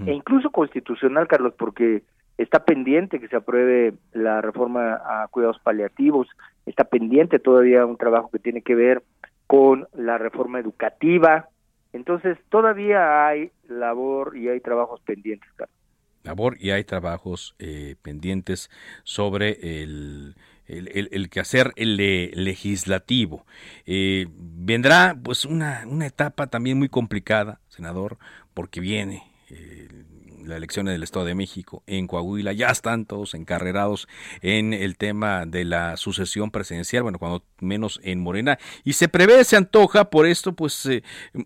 e 0.07 0.13
incluso 0.13 0.49
constitucional, 0.49 1.27
Carlos, 1.27 1.53
porque 1.55 2.01
está 2.39 2.65
pendiente 2.65 3.19
que 3.19 3.27
se 3.27 3.35
apruebe 3.35 3.93
la 4.13 4.41
reforma 4.41 4.95
a 4.95 5.27
cuidados 5.27 5.59
paliativos, 5.59 6.27
está 6.65 6.85
pendiente 6.85 7.37
todavía 7.37 7.85
un 7.85 7.97
trabajo 7.97 8.31
que 8.31 8.39
tiene 8.39 8.61
que 8.61 8.73
ver 8.73 9.03
con 9.47 9.87
la 9.93 10.17
reforma 10.17 10.59
educativa. 10.59 11.49
Entonces, 11.91 12.37
todavía 12.49 13.27
hay 13.27 13.51
labor 13.67 14.37
y 14.37 14.49
hay 14.49 14.59
trabajos 14.59 15.01
pendientes, 15.01 15.49
Carlos. 15.55 15.75
Labor 16.23 16.55
y 16.59 16.71
hay 16.71 16.83
trabajos 16.85 17.53
eh, 17.59 17.95
pendientes 18.01 18.71
sobre 19.03 19.83
el, 19.83 20.35
el, 20.67 21.29
quehacer 21.29 21.73
legislativo. 21.75 23.45
Eh, 23.85 24.27
vendrá 24.31 25.17
pues 25.21 25.43
una, 25.43 25.83
una 25.85 26.07
etapa 26.07 26.47
también 26.47 26.77
muy 26.79 26.87
complicada, 26.87 27.59
senador, 27.67 28.17
porque 28.53 28.79
viene 28.79 29.23
eh, 29.49 29.89
la 30.45 30.57
elección 30.57 30.87
en 30.87 30.95
el 30.95 31.03
Estado 31.03 31.25
de 31.25 31.35
México, 31.35 31.83
en 31.87 32.07
Coahuila, 32.07 32.53
ya 32.53 32.67
están 32.67 33.05
todos 33.05 33.33
encarrerados 33.33 34.07
en 34.41 34.73
el 34.73 34.97
tema 34.97 35.45
de 35.45 35.65
la 35.65 35.97
sucesión 35.97 36.51
presidencial, 36.51 37.03
bueno, 37.03 37.19
cuando 37.19 37.43
menos 37.59 37.99
en 38.03 38.19
Morena, 38.19 38.57
y 38.83 38.93
se 38.93 39.07
prevé, 39.07 39.43
se 39.43 39.57
antoja 39.57 40.09
por 40.09 40.25
esto, 40.25 40.53
pues 40.53 40.85
eh, 40.85 41.03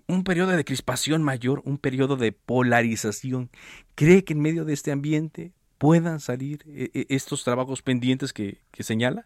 un 0.07 0.23
periodo 0.23 0.51
de 0.51 0.65
crispación 0.65 1.23
mayor, 1.23 1.61
un 1.65 1.77
periodo 1.77 2.15
de 2.15 2.31
polarización. 2.31 3.49
¿Cree 3.95 4.23
que 4.23 4.33
en 4.33 4.41
medio 4.41 4.65
de 4.65 4.73
este 4.73 4.91
ambiente 4.91 5.53
puedan 5.77 6.19
salir 6.19 6.59
eh, 6.67 6.89
eh, 6.93 7.05
estos 7.09 7.43
trabajos 7.43 7.81
pendientes 7.81 8.33
que, 8.33 8.59
que 8.71 8.83
señala? 8.83 9.25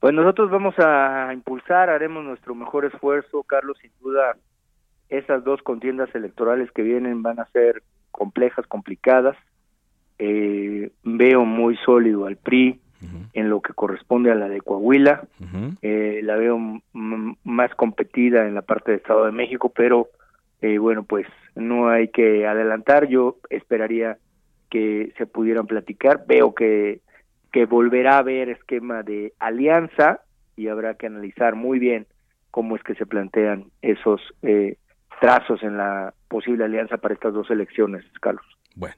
Pues 0.00 0.12
nosotros 0.12 0.50
vamos 0.50 0.74
a 0.78 1.30
impulsar, 1.32 1.88
haremos 1.88 2.24
nuestro 2.24 2.54
mejor 2.54 2.84
esfuerzo, 2.84 3.42
Carlos, 3.42 3.78
sin 3.80 3.90
duda 4.00 4.36
esas 5.08 5.44
dos 5.44 5.62
contiendas 5.62 6.14
electorales 6.14 6.70
que 6.72 6.82
vienen 6.82 7.22
van 7.22 7.40
a 7.40 7.46
ser 7.46 7.82
complejas, 8.14 8.66
complicadas. 8.66 9.36
Eh, 10.18 10.90
veo 11.02 11.44
muy 11.44 11.76
sólido 11.84 12.26
al 12.26 12.36
PRI 12.36 12.80
en 13.34 13.50
lo 13.50 13.60
que 13.60 13.74
corresponde 13.74 14.30
a 14.30 14.34
la 14.34 14.48
de 14.48 14.60
Coahuila. 14.60 15.24
eh, 15.82 16.20
la 16.22 16.36
veo 16.36 16.58
más 16.92 17.74
competida 17.74 18.46
en 18.46 18.54
la 18.54 18.62
parte 18.62 18.92
de 18.92 18.96
Estado 18.98 19.26
de 19.26 19.32
México, 19.32 19.72
pero 19.74 20.08
eh, 20.62 20.78
bueno, 20.78 21.02
pues 21.02 21.26
no 21.54 21.88
hay 21.88 22.08
que 22.08 22.46
adelantar. 22.46 23.08
Yo 23.08 23.36
esperaría 23.50 24.16
que 24.70 25.12
se 25.18 25.26
pudieran 25.26 25.66
platicar. 25.66 26.24
Veo 26.26 26.54
que, 26.54 27.00
que 27.52 27.66
volverá 27.66 28.14
a 28.14 28.18
haber 28.18 28.48
esquema 28.48 29.02
de 29.02 29.34
alianza 29.38 30.20
y 30.56 30.68
habrá 30.68 30.94
que 30.94 31.06
analizar 31.06 31.56
muy 31.56 31.78
bien 31.78 32.06
cómo 32.50 32.76
es 32.76 32.82
que 32.84 32.94
se 32.94 33.04
plantean 33.04 33.64
esos 33.82 34.20
eh, 34.42 34.76
trazos 35.24 35.62
en 35.62 35.78
la 35.78 36.12
posible 36.28 36.64
alianza 36.64 36.98
para 36.98 37.14
estas 37.14 37.32
dos 37.32 37.50
elecciones, 37.50 38.04
Carlos. 38.20 38.44
Bueno, 38.76 38.94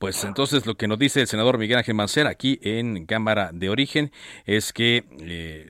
pues 0.00 0.24
entonces 0.24 0.66
lo 0.66 0.74
que 0.74 0.88
nos 0.88 0.98
dice 0.98 1.20
el 1.20 1.28
senador 1.28 1.58
Miguel 1.58 1.78
Ángel 1.78 1.94
Mancera 1.94 2.28
aquí 2.28 2.58
en 2.62 3.06
Cámara 3.06 3.50
de 3.52 3.68
Origen 3.68 4.10
es 4.46 4.72
que 4.72 5.04
eh, 5.20 5.68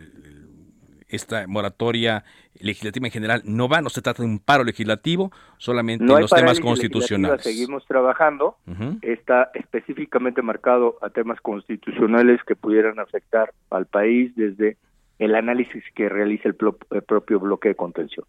esta 1.09 1.47
moratoria 1.47 2.25
legislativa 2.61 3.09
en 3.09 3.13
general 3.13 3.43
no 3.45 3.69
va, 3.69 3.83
no 3.83 3.91
se 3.91 4.01
trata 4.01 4.23
de 4.23 4.29
un 4.31 4.39
paro 4.39 4.65
legislativo, 4.65 5.33
solamente 5.59 6.03
no 6.03 6.15
en 6.15 6.23
los 6.23 6.31
temas 6.31 6.61
constitucionales. 6.61 7.43
Seguimos 7.43 7.85
trabajando, 7.85 8.57
está 9.03 9.51
específicamente 9.53 10.41
marcado 10.41 10.97
a 11.03 11.11
temas 11.11 11.43
constitucionales 11.43 12.41
que 12.47 12.57
pudieran 12.57 12.99
afectar 13.01 13.53
al 13.69 13.85
país 13.85 14.35
desde 14.35 14.79
el 15.19 15.35
análisis 15.35 15.85
que 15.95 16.09
realiza 16.09 16.49
el, 16.49 16.57
el 16.91 17.03
propio 17.03 17.39
bloque 17.39 17.69
de 17.69 17.75
contención. 17.75 18.25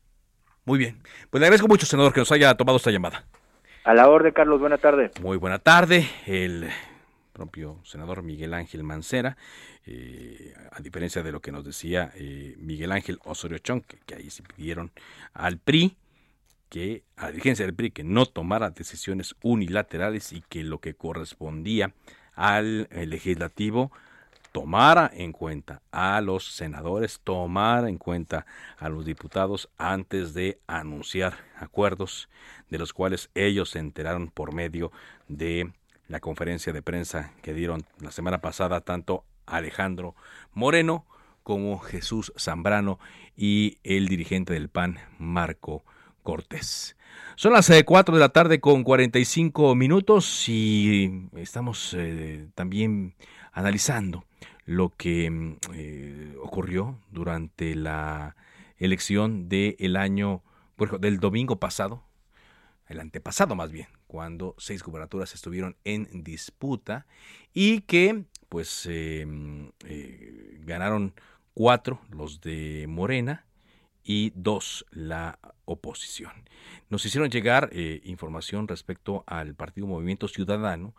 Muy 0.65 0.77
bien. 0.77 1.01
Pues 1.29 1.39
le 1.39 1.47
agradezco 1.47 1.67
mucho, 1.67 1.85
senador, 1.85 2.13
que 2.13 2.19
nos 2.19 2.31
haya 2.31 2.53
tomado 2.55 2.77
esta 2.77 2.91
llamada. 2.91 3.25
A 3.83 3.93
la 3.93 4.07
orden, 4.09 4.31
Carlos. 4.31 4.59
Buena 4.59 4.77
tarde. 4.77 5.11
Muy 5.21 5.37
buena 5.37 5.59
tarde. 5.59 6.07
El 6.27 6.69
propio 7.31 7.79
senador 7.83 8.21
Miguel 8.21 8.53
Ángel 8.53 8.83
Mancera, 8.83 9.37
eh, 9.85 10.53
a 10.71 10.79
diferencia 10.81 11.23
de 11.23 11.31
lo 11.31 11.39
que 11.39 11.51
nos 11.51 11.65
decía 11.65 12.11
eh, 12.15 12.55
Miguel 12.59 12.91
Ángel 12.91 13.19
Osorio 13.23 13.57
Chong, 13.57 13.81
que, 14.05 14.15
ahí 14.15 14.29
se 14.29 14.43
pidieron 14.43 14.91
al 15.33 15.57
PRI, 15.57 15.97
que 16.69 17.03
a 17.17 17.23
la 17.25 17.31
dirigencia 17.31 17.65
del 17.65 17.73
PRI 17.73 17.91
que 17.91 18.03
no 18.03 18.25
tomara 18.27 18.69
decisiones 18.69 19.35
unilaterales 19.41 20.33
y 20.33 20.41
que 20.47 20.63
lo 20.63 20.79
que 20.79 20.93
correspondía 20.93 21.93
al 22.35 22.87
eh, 22.91 23.07
legislativo 23.07 23.91
tomara 24.51 25.09
en 25.13 25.31
cuenta 25.31 25.81
a 25.91 26.21
los 26.21 26.55
senadores, 26.55 27.21
tomara 27.23 27.89
en 27.89 27.97
cuenta 27.97 28.45
a 28.77 28.89
los 28.89 29.05
diputados 29.05 29.69
antes 29.77 30.33
de 30.33 30.59
anunciar 30.67 31.37
acuerdos 31.57 32.29
de 32.69 32.77
los 32.77 32.93
cuales 32.93 33.29
ellos 33.35 33.69
se 33.69 33.79
enteraron 33.79 34.29
por 34.29 34.53
medio 34.53 34.91
de 35.27 35.71
la 36.07 36.19
conferencia 36.19 36.73
de 36.73 36.81
prensa 36.81 37.31
que 37.41 37.53
dieron 37.53 37.85
la 37.99 38.11
semana 38.11 38.41
pasada 38.41 38.81
tanto 38.81 39.23
Alejandro 39.45 40.15
Moreno 40.53 41.05
como 41.43 41.79
Jesús 41.79 42.33
Zambrano 42.37 42.99
y 43.35 43.77
el 43.83 44.07
dirigente 44.07 44.53
del 44.53 44.69
PAN, 44.69 44.99
Marco 45.17 45.83
Cortés. 46.23 46.97
Son 47.35 47.53
las 47.53 47.71
4 47.85 48.13
eh, 48.13 48.17
de 48.17 48.19
la 48.19 48.29
tarde 48.29 48.59
con 48.59 48.83
45 48.83 49.73
minutos 49.75 50.47
y 50.47 51.29
estamos 51.35 51.95
eh, 51.97 52.47
también 52.53 53.15
analizando 53.53 54.25
lo 54.71 54.89
que 54.89 55.29
mm, 55.29 55.57
eh, 55.73 56.35
ocurrió 56.41 56.97
durante 57.11 57.75
la 57.75 58.35
elección 58.77 59.49
del 59.49 59.97
año, 59.97 60.43
del 60.99 61.19
domingo 61.19 61.59
pasado, 61.59 62.03
el 62.87 62.99
antepasado 62.99 63.55
más 63.55 63.71
bien, 63.71 63.87
cuando 64.07 64.55
seis 64.57 64.81
gubernaturas 64.81 65.35
estuvieron 65.35 65.75
en 65.83 66.23
disputa 66.23 67.05
y 67.53 67.81
que 67.81 68.23
pues 68.47 68.87
eh, 68.89 69.25
mm, 69.27 69.67
eh, 69.85 70.59
ganaron 70.61 71.13
cuatro 71.53 71.99
los 72.09 72.39
de 72.39 72.85
Morena 72.87 73.45
y 74.03 74.31
dos 74.35 74.85
la 74.91 75.37
oposición. 75.65 76.31
Nos 76.89 77.05
hicieron 77.05 77.29
llegar 77.29 77.69
información 78.03 78.67
respecto 78.67 79.23
al 79.27 79.53
Partido 79.53 79.85
Movimiento 79.85 80.27
Ciudadano 80.27 80.95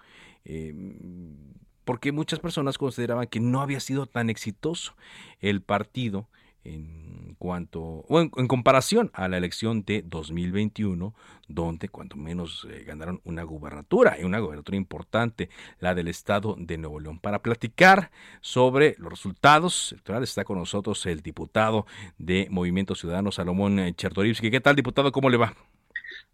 porque 1.84 2.12
muchas 2.12 2.40
personas 2.40 2.78
consideraban 2.78 3.26
que 3.26 3.40
no 3.40 3.60
había 3.60 3.80
sido 3.80 4.06
tan 4.06 4.30
exitoso 4.30 4.94
el 5.40 5.62
partido 5.62 6.28
en 6.64 7.34
cuanto 7.38 7.80
o 7.80 8.20
en, 8.20 8.28
comparación 8.28 9.10
a 9.14 9.26
la 9.28 9.36
elección 9.36 9.82
de 9.84 10.02
2021 10.02 11.12
donde 11.48 11.88
cuanto 11.88 12.16
menos 12.16 12.66
eh, 12.70 12.84
ganaron 12.86 13.20
una 13.24 13.42
gubernatura 13.42 14.16
y 14.20 14.24
una 14.24 14.38
gubernatura 14.38 14.76
importante 14.76 15.50
la 15.80 15.94
del 15.94 16.08
estado 16.08 16.54
de 16.58 16.78
Nuevo 16.78 17.00
León. 17.00 17.18
Para 17.18 17.42
platicar 17.42 18.10
sobre 18.40 18.94
los 18.98 19.10
resultados 19.10 19.92
electorales 19.92 20.30
está 20.30 20.44
con 20.44 20.58
nosotros 20.58 21.04
el 21.06 21.20
diputado 21.20 21.86
de 22.16 22.46
Movimiento 22.50 22.94
Ciudadano 22.94 23.32
Salomón 23.32 23.92
Chertorivsky. 23.94 24.50
¿qué 24.50 24.60
tal 24.60 24.76
diputado 24.76 25.10
cómo 25.10 25.30
le 25.30 25.36
va? 25.36 25.54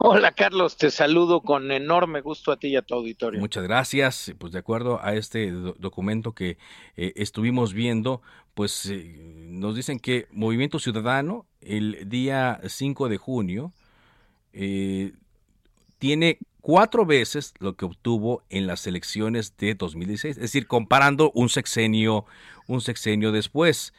Hola 0.01 0.31
Carlos, 0.31 0.77
te 0.77 0.93
saludo 0.93 1.41
con 1.41 1.73
enorme 1.73 2.21
gusto 2.21 2.53
a 2.53 2.57
ti 2.57 2.69
y 2.69 2.77
a 2.77 2.83
tu 2.83 2.95
auditorio. 2.95 3.41
Muchas 3.41 3.65
gracias. 3.65 4.33
Pues 4.39 4.53
de 4.53 4.61
acuerdo 4.61 5.01
a 5.03 5.17
este 5.17 5.51
documento 5.51 6.37
que 6.37 6.57
eh, 6.97 7.13
estuvimos 7.17 7.73
viendo, 7.75 8.23
pues 8.55 8.87
eh, 8.87 9.19
nos 9.49 9.75
dicen 9.75 9.99
que 9.99 10.29
Movimiento 10.31 10.79
Ciudadano 10.79 11.47
el 11.61 12.09
día 12.09 12.61
5 12.65 13.09
de 13.09 13.17
junio 13.17 13.73
eh, 14.53 15.15
tiene 15.99 16.39
cuatro 16.61 17.05
veces 17.05 17.55
lo 17.59 17.75
que 17.75 17.85
obtuvo 17.85 18.45
en 18.51 18.69
las 18.69 18.87
elecciones 18.87 19.57
de 19.57 19.75
2016, 19.75 20.37
es 20.37 20.43
decir, 20.43 20.69
comparando 20.69 21.33
un 21.35 21.49
sexenio, 21.49 22.25
un 22.69 22.81
sexenio 22.83 23.33
después. 23.33 23.93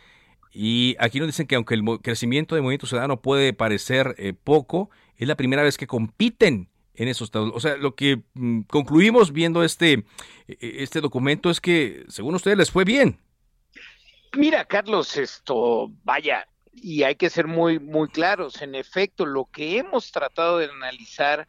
Y 0.54 0.96
aquí 0.98 1.20
nos 1.20 1.28
dicen 1.28 1.46
que 1.46 1.56
aunque 1.56 1.76
el 1.76 1.84
crecimiento 2.02 2.56
de 2.56 2.62
Movimiento 2.62 2.88
Ciudadano 2.88 3.22
puede 3.22 3.52
parecer 3.52 4.16
poco, 4.46 4.90
es 5.20 5.28
la 5.28 5.36
primera 5.36 5.62
vez 5.62 5.78
que 5.78 5.86
compiten 5.86 6.70
en 6.96 7.08
esos 7.10 7.28
estados. 7.28 7.52
O 7.54 7.60
sea, 7.60 7.76
lo 7.76 7.94
que 7.94 8.24
mm, 8.34 8.62
concluimos 8.62 9.34
viendo 9.34 9.64
este, 9.64 10.06
e, 10.48 10.58
este 10.80 11.02
documento 11.02 11.50
es 11.50 11.60
que, 11.60 12.06
según 12.08 12.36
ustedes, 12.36 12.58
les 12.58 12.72
fue 12.72 12.86
bien. 12.86 13.20
Mira, 14.38 14.64
Carlos, 14.64 15.18
esto, 15.18 15.92
vaya, 16.06 16.48
y 16.74 17.04
hay 17.04 17.16
que 17.16 17.30
ser 17.30 17.48
muy, 17.48 17.80
muy 17.80 18.08
claros. 18.08 18.62
En 18.62 18.76
efecto, 18.76 19.26
lo 19.26 19.46
que 19.46 19.78
hemos 19.78 20.12
tratado 20.14 20.58
de 20.58 20.66
analizar 20.66 21.48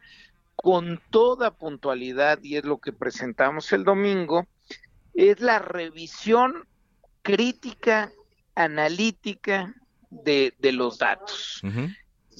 con 0.57 1.01
toda 1.11 1.53
puntualidad, 1.53 2.41
y 2.43 2.57
es 2.57 2.65
lo 2.65 2.79
que 2.79 2.93
presentamos 2.93 3.73
el 3.73 3.85
domingo, 3.85 4.49
es 5.15 5.41
la 5.41 5.61
revisión 5.61 6.67
crítica, 7.23 8.11
analítica 8.57 9.75
de, 10.11 10.55
de 10.59 10.73
los 10.73 10.99
datos 10.99 11.63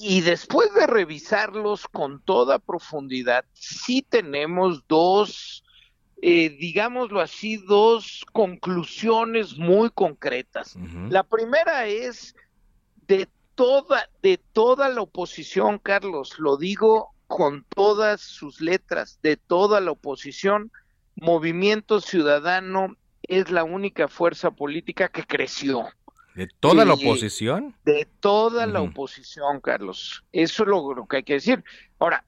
y 0.01 0.21
después 0.21 0.73
de 0.73 0.87
revisarlos 0.87 1.87
con 1.87 2.21
toda 2.23 2.57
profundidad, 2.57 3.45
sí 3.53 4.01
tenemos 4.01 4.87
dos, 4.87 5.63
eh, 6.21 6.49
digámoslo 6.49 7.21
así, 7.21 7.57
dos 7.57 8.25
conclusiones 8.31 9.57
muy 9.57 9.91
concretas. 9.91 10.75
La 11.09 11.23
primera 11.23 11.85
es 11.85 12.35
de 13.07 13.29
toda, 13.53 14.09
de 14.23 14.37
toda 14.37 14.89
la 14.89 15.01
oposición, 15.01 15.77
Carlos, 15.77 16.39
lo 16.39 16.57
digo 16.57 17.13
con 17.27 17.63
todas 17.69 18.21
sus 18.21 18.59
letras, 18.59 19.19
de 19.21 19.37
toda 19.37 19.79
la 19.81 19.91
oposición, 19.91 20.71
Movimiento 21.15 22.01
Ciudadano 22.01 22.95
es 23.21 23.51
la 23.51 23.63
única 23.63 24.07
fuerza 24.07 24.51
política 24.51 25.09
que 25.09 25.23
creció. 25.23 25.87
¿De 26.35 26.47
toda 26.47 26.85
la 26.85 26.93
oposición? 26.93 27.75
De 27.83 28.07
toda 28.19 28.65
la 28.65 28.81
oposición, 28.81 29.59
Carlos. 29.59 30.23
Eso 30.31 30.63
es 30.63 30.69
lo, 30.69 31.05
que 31.07 31.17
hay 31.17 31.23
que 31.23 31.33
decir. 31.33 31.63
Ahora, 31.99 32.23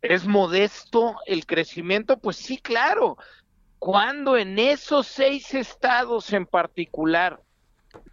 ¿es 0.00 0.26
modesto 0.26 1.16
el 1.26 1.44
crecimiento? 1.44 2.18
Pues 2.18 2.36
sí, 2.36 2.58
claro. 2.58 3.16
Cuando 3.78 4.36
en 4.36 4.58
esos 4.58 5.06
seis 5.06 5.54
estados 5.54 6.32
en 6.32 6.46
particular 6.46 7.40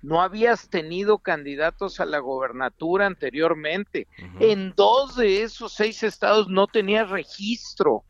no 0.02 0.22
habías 0.22 0.70
tenido 0.70 1.20
candidatos 1.20 2.00
a 2.00 2.06
la 2.06 2.20
gobernatura 2.20 3.06
anteriormente, 3.06 4.08
en 4.40 4.74
dos 4.76 5.16
de 5.16 5.44
esos 5.44 5.74
seis 5.74 6.02
estados 6.04 6.48
no 6.48 6.68
tenías 6.68 7.10
registro. 7.10 8.04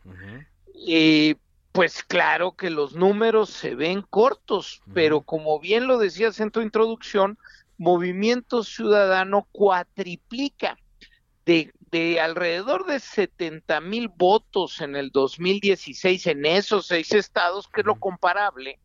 Eh, 0.88 1.36
pues 1.76 2.04
claro 2.04 2.56
que 2.56 2.70
los 2.70 2.96
números 2.96 3.50
se 3.50 3.76
ven 3.76 4.02
cortos, 4.02 4.82
pero 4.94 5.24
como 5.24 5.60
bien 5.60 5.88
lo 5.88 5.98
decías 5.98 6.40
en 6.40 6.50
tu 6.50 6.62
introducción, 6.62 7.38
Movimiento 7.78 8.64
Ciudadano 8.64 9.46
cuatriplica 9.52 10.78
de, 11.46 11.74
de 11.92 12.22
alrededor 12.22 12.86
de 12.86 13.02
70 13.02 13.82
mil 13.82 14.08
votos 14.08 14.80
en 14.80 14.96
el 14.96 15.12
2016 15.12 16.28
en 16.28 16.46
esos 16.46 16.88
seis 16.88 17.12
estados, 17.12 17.68
que 17.68 17.82
es 17.82 17.86
lo 17.86 18.00
comparable. 18.00 18.80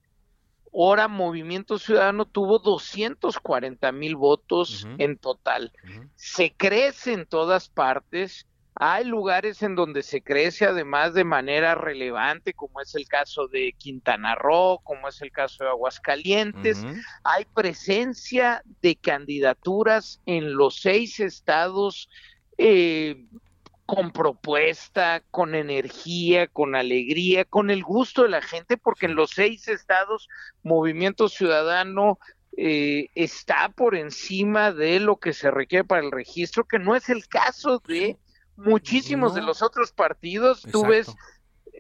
Ahora 0.74 1.06
Movimiento 1.06 1.78
Ciudadano 1.78 2.24
tuvo 2.24 2.58
240 2.58 3.92
mil 3.92 4.16
votos 4.16 4.88
en 4.98 5.16
total. 5.16 5.72
Se 6.16 6.52
crece 6.56 7.12
en 7.12 7.24
todas 7.24 7.68
partes 7.68 8.48
hay 8.82 9.04
lugares 9.04 9.62
en 9.62 9.74
donde 9.74 10.02
se 10.02 10.22
crece 10.22 10.64
además 10.64 11.12
de 11.12 11.22
manera 11.22 11.74
relevante, 11.74 12.54
como 12.54 12.80
es 12.80 12.94
el 12.94 13.06
caso 13.06 13.46
de 13.46 13.74
Quintana 13.76 14.34
Roo, 14.34 14.78
como 14.82 15.06
es 15.06 15.20
el 15.20 15.30
caso 15.30 15.64
de 15.64 15.68
Aguascalientes. 15.68 16.86
Hay 17.22 17.44
presencia 17.44 18.62
de 18.80 18.96
candidaturas 18.96 20.22
en 20.24 20.54
los 20.54 20.80
seis 20.80 21.20
estados 21.20 22.08
eh, 22.56 23.26
con 23.84 24.12
propuesta, 24.12 25.22
con 25.30 25.54
energía, 25.54 26.46
con 26.46 26.74
alegría, 26.74 27.44
con 27.44 27.68
el 27.68 27.82
gusto 27.82 28.22
de 28.22 28.30
la 28.30 28.40
gente, 28.40 28.78
porque 28.78 29.04
en 29.04 29.14
los 29.14 29.32
seis 29.32 29.68
estados 29.68 30.26
Movimiento 30.62 31.28
Ciudadano 31.28 32.18
eh, 32.56 33.08
está 33.14 33.68
por 33.68 33.94
encima 33.94 34.72
de 34.72 35.00
lo 35.00 35.16
que 35.16 35.34
se 35.34 35.50
requiere 35.50 35.84
para 35.84 36.02
el 36.02 36.10
registro, 36.10 36.64
que 36.64 36.78
no 36.78 36.96
es 36.96 37.10
el 37.10 37.28
caso 37.28 37.82
de 37.86 38.16
muchísimos 38.64 39.34
de 39.34 39.42
los 39.42 39.62
otros 39.62 39.92
partidos, 39.92 40.62
tú 40.70 40.84
ves 40.86 41.14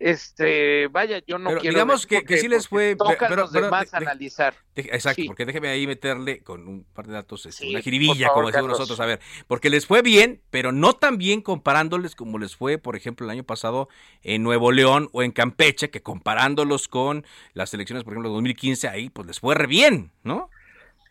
este, 0.00 0.86
vaya, 0.88 1.22
yo 1.26 1.38
no 1.38 1.50
quiero 1.58 1.74
digamos 1.74 2.06
que, 2.06 2.24
que, 2.24 2.38
sí 2.38 2.48
les 2.48 2.66
fue 2.66 2.96
pero, 3.18 3.36
los 3.36 3.52
demás 3.52 3.92
analizar. 3.92 4.54
exacto, 4.74 5.22
porque 5.26 5.44
déjeme 5.44 5.68
ahí 5.68 5.86
meterle 5.86 6.42
con 6.42 6.66
un 6.66 6.84
par 6.84 7.06
de 7.06 7.12
datos 7.12 7.44
este, 7.44 7.68
una 7.68 7.82
jiribilla, 7.82 8.28
como 8.28 8.46
decimos 8.46 8.70
nosotros, 8.70 8.98
a 8.98 9.04
ver, 9.04 9.20
porque 9.46 9.68
les 9.68 9.86
fue 9.86 10.00
bien, 10.00 10.40
pero 10.50 10.72
no 10.72 10.94
tan 10.94 11.18
bien 11.18 11.42
comparándoles 11.42 12.14
como 12.16 12.38
les 12.38 12.56
fue, 12.56 12.78
por 12.78 12.96
ejemplo, 12.96 13.26
el 13.26 13.30
año 13.30 13.44
pasado 13.44 13.90
en 14.22 14.42
Nuevo 14.42 14.72
León 14.72 15.10
o 15.12 15.22
en 15.22 15.32
Campeche, 15.32 15.90
que 15.90 16.02
comparándolos 16.02 16.88
con 16.88 17.26
las 17.52 17.74
elecciones, 17.74 18.02
por 18.02 18.14
ejemplo, 18.14 18.30
de 18.30 18.36
2015, 18.36 18.88
ahí 18.88 19.10
pues 19.10 19.26
les 19.26 19.38
fue 19.38 19.54
re 19.54 19.66
bien, 19.66 20.12
¿no? 20.22 20.48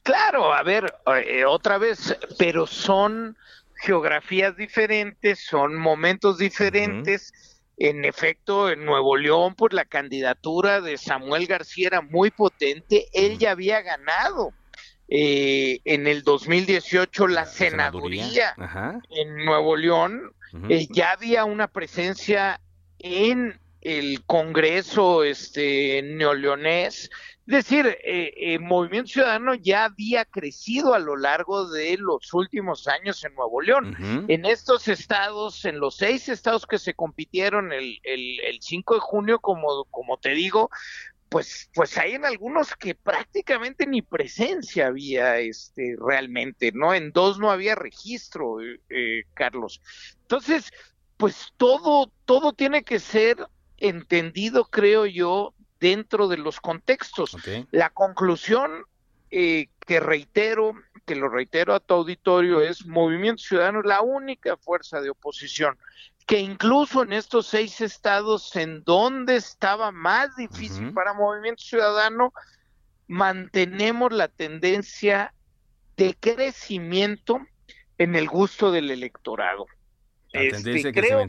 Claro, 0.02 0.52
a 0.52 0.64
ver, 0.64 0.96
eh, 1.28 1.46
otra 1.46 1.78
vez, 1.78 2.18
pero 2.40 2.66
son 2.66 3.38
geografías 3.80 4.56
diferentes, 4.58 5.40
son 5.40 5.76
momentos 5.76 6.38
diferentes. 6.38 7.32
En 7.78 8.04
efecto, 8.04 8.70
en 8.70 8.84
Nuevo 8.84 9.16
León, 9.16 9.56
pues 9.56 9.72
la 9.72 9.86
candidatura 9.86 10.82
de 10.82 10.98
Samuel 10.98 11.48
García 11.48 11.88
era 11.88 12.02
muy 12.02 12.30
potente. 12.30 13.08
Él 13.14 13.38
ya 13.38 13.52
había 13.52 13.82
ganado 13.82 14.52
eh, 15.08 15.80
en 15.86 16.06
el 16.06 16.24
2018 16.24 17.28
la, 17.28 17.46
senaduría, 17.46 18.54
en 19.10 19.46
Nuevo 19.46 19.78
León. 19.78 20.34
Eh, 20.68 20.88
ya 20.90 21.12
había 21.12 21.46
una 21.46 21.68
presencia 21.68 22.60
en 23.00 23.60
el 23.82 24.24
Congreso 24.26 25.24
este 25.24 26.02
neoleonés 26.04 27.10
es 27.50 27.66
decir, 27.66 27.88
eh, 28.04 28.32
eh, 28.38 28.60
Movimiento 28.60 29.10
Ciudadano 29.10 29.56
ya 29.56 29.86
había 29.86 30.24
crecido 30.24 30.94
a 30.94 31.00
lo 31.00 31.18
largo 31.18 31.68
de 31.68 31.98
los 31.98 32.32
últimos 32.32 32.88
años 32.88 33.24
en 33.24 33.34
Nuevo 33.34 33.60
León. 33.60 34.26
En 34.28 34.46
estos 34.46 34.88
estados, 34.88 35.66
en 35.66 35.80
los 35.80 35.96
seis 35.96 36.30
estados 36.30 36.68
que 36.68 36.78
se 36.78 36.94
compitieron 36.94 37.74
el, 37.74 37.98
el, 38.04 38.60
5 38.62 38.94
de 38.94 39.00
junio, 39.00 39.40
como, 39.40 39.86
como 39.86 40.18
te 40.18 40.30
digo, 40.36 40.70
pues, 41.28 41.72
pues 41.74 41.98
hay 41.98 42.14
en 42.14 42.26
algunos 42.26 42.76
que 42.76 42.94
prácticamente 42.94 43.88
ni 43.88 44.04
presencia 44.04 44.86
había 44.86 45.40
este, 45.40 45.96
realmente, 46.00 46.72
¿no? 46.72 46.94
En 46.94 47.12
dos 47.12 47.40
no 47.40 47.50
había 47.50 47.74
registro, 47.74 48.62
eh, 48.62 49.24
Carlos. 49.34 49.82
Entonces, 50.22 50.72
pues 51.18 51.52
todo, 51.58 52.12
todo 52.26 52.54
tiene 52.54 52.84
que 52.84 53.00
ser 53.00 53.38
entendido, 53.78 54.66
creo 54.66 55.08
yo, 55.08 55.56
dentro 55.80 56.28
de 56.28 56.38
los 56.38 56.60
contextos. 56.60 57.38
La 57.72 57.90
conclusión 57.90 58.86
eh, 59.32 59.68
que 59.86 60.00
reitero, 60.00 60.74
que 61.06 61.16
lo 61.16 61.30
reitero 61.30 61.74
a 61.74 61.80
tu 61.80 61.94
auditorio, 61.94 62.62
es 62.62 62.86
Movimiento 62.86 63.44
Ciudadano 63.44 63.82
la 63.82 64.02
única 64.02 64.58
fuerza 64.58 65.02
de 65.02 65.10
oposición 65.10 65.78
que 66.30 66.40
incluso 66.40 67.02
en 67.02 67.12
estos 67.12 67.48
seis 67.48 67.82
estados 67.82 68.56
en 68.56 68.84
donde 68.84 69.36
estaba 69.36 69.92
más 69.92 70.36
difícil 70.36 70.94
para 70.94 71.16
Movimiento 71.16 71.64
Ciudadano, 71.64 72.34
mantenemos 73.08 74.12
la 74.12 74.28
tendencia 74.28 75.34
de 75.98 76.16
crecimiento 76.20 77.42
en 77.98 78.16
el 78.16 78.28
gusto 78.30 78.72
del 78.72 78.92
electorado. 78.92 79.66
Este, 80.32 80.94
creo, 80.94 81.28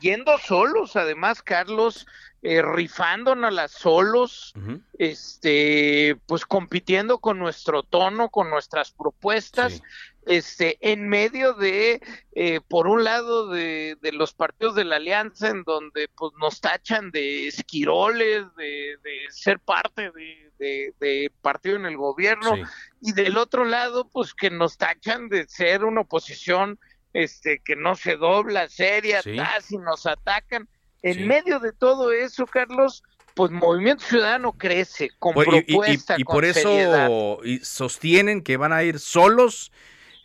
yendo 0.00 0.36
solos, 0.36 0.96
además, 0.96 1.40
Carlos, 1.40 2.06
eh, 2.48 2.62
rifándonos 2.62 3.72
solos, 3.72 4.54
este, 4.98 6.16
pues 6.26 6.46
compitiendo 6.46 7.18
con 7.18 7.40
nuestro 7.40 7.82
tono, 7.82 8.28
con 8.28 8.50
nuestras 8.50 8.92
propuestas, 8.92 9.82
este, 10.26 10.78
en 10.80 11.08
medio 11.08 11.54
de, 11.54 12.00
eh, 12.36 12.60
por 12.68 12.86
un 12.86 13.02
lado, 13.02 13.48
de, 13.48 13.98
los 14.12 14.32
partidos 14.32 14.76
de 14.76 14.84
la 14.84 14.94
alianza, 14.94 15.48
en 15.48 15.64
donde 15.64 16.08
pues 16.16 16.34
nos 16.38 16.60
tachan 16.60 17.10
de 17.10 17.48
esquiroles, 17.48 18.44
de, 18.54 18.96
ser 19.30 19.58
parte 19.58 20.12
de, 20.12 21.32
partido 21.42 21.74
en 21.74 21.86
el 21.86 21.96
gobierno, 21.96 22.54
y 23.00 23.10
del 23.10 23.38
otro 23.38 23.64
lado, 23.64 24.08
pues 24.08 24.34
que 24.34 24.50
nos 24.50 24.78
tachan 24.78 25.28
de 25.28 25.48
ser 25.48 25.82
una 25.82 26.02
oposición 26.02 26.78
este, 27.12 27.58
que 27.58 27.74
no 27.74 27.96
se 27.96 28.16
dobla, 28.16 28.68
seria, 28.68 29.20
casi 29.20 29.78
nos 29.78 30.06
atacan. 30.06 30.68
En 31.02 31.26
medio 31.26 31.60
de 31.60 31.72
todo 31.72 32.12
eso, 32.12 32.46
Carlos, 32.46 33.02
pues 33.34 33.50
Movimiento 33.50 34.04
Ciudadano 34.04 34.52
crece 34.52 35.10
con 35.18 35.34
propuesta, 35.34 36.16
y, 36.18 36.24
por 36.24 36.44
eso 36.44 37.38
sostienen 37.62 38.42
que 38.42 38.56
van 38.56 38.72
a 38.72 38.82
ir 38.82 38.98
solos 38.98 39.70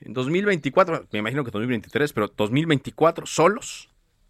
en 0.02 0.14
2024, 0.14 1.08
me 1.12 1.20
imagino 1.20 1.44
que 1.44 1.52
2023, 1.52 2.14
pero 2.14 2.28
2024 2.30 3.26
solos. 3.28 3.90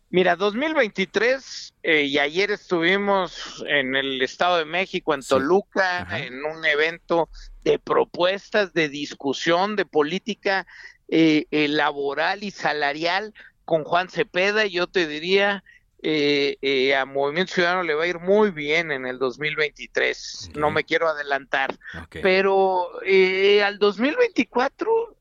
Mira, 0.09 0.35
2023, 0.35 1.73
eh, 1.83 2.01
y 2.03 2.19
ayer 2.19 2.51
estuvimos 2.51 3.63
en 3.65 3.95
el 3.95 4.21
Estado 4.21 4.57
de 4.57 4.65
México, 4.65 5.13
en 5.13 5.21
Toluca, 5.21 6.05
en 6.17 6.43
un 6.43 6.65
evento 6.65 7.29
de 7.63 7.79
propuestas, 7.79 8.73
de 8.73 8.89
discusión, 8.89 9.77
de 9.77 9.85
política 9.85 10.67
eh, 11.07 11.45
eh, 11.51 11.69
laboral 11.69 12.43
y 12.43 12.51
salarial 12.51 13.33
con 13.63 13.85
Juan 13.85 14.09
Cepeda, 14.09 14.65
yo 14.65 14.87
te 14.87 15.07
diría, 15.07 15.63
eh, 16.03 16.57
eh, 16.63 16.95
a 16.95 17.05
Movimiento 17.05 17.53
Ciudadano 17.53 17.83
le 17.83 17.93
va 17.93 18.05
a 18.05 18.07
ir 18.07 18.19
muy 18.19 18.49
bien 18.49 18.91
en 18.91 19.05
el 19.05 19.19
2023, 19.19 20.51
no 20.55 20.71
me 20.71 20.83
quiero 20.83 21.07
adelantar, 21.07 21.77
pero 22.09 22.89
eh, 23.05 23.63
al 23.63 23.77
2024 23.77 25.15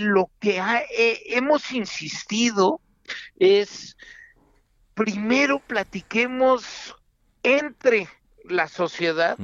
lo 0.00 0.30
que 0.38 0.60
hemos 1.26 1.72
insistido 1.72 2.80
es, 3.38 3.96
primero 4.94 5.58
platiquemos 5.60 6.94
entre 7.42 8.08
la 8.44 8.68
sociedad, 8.68 9.38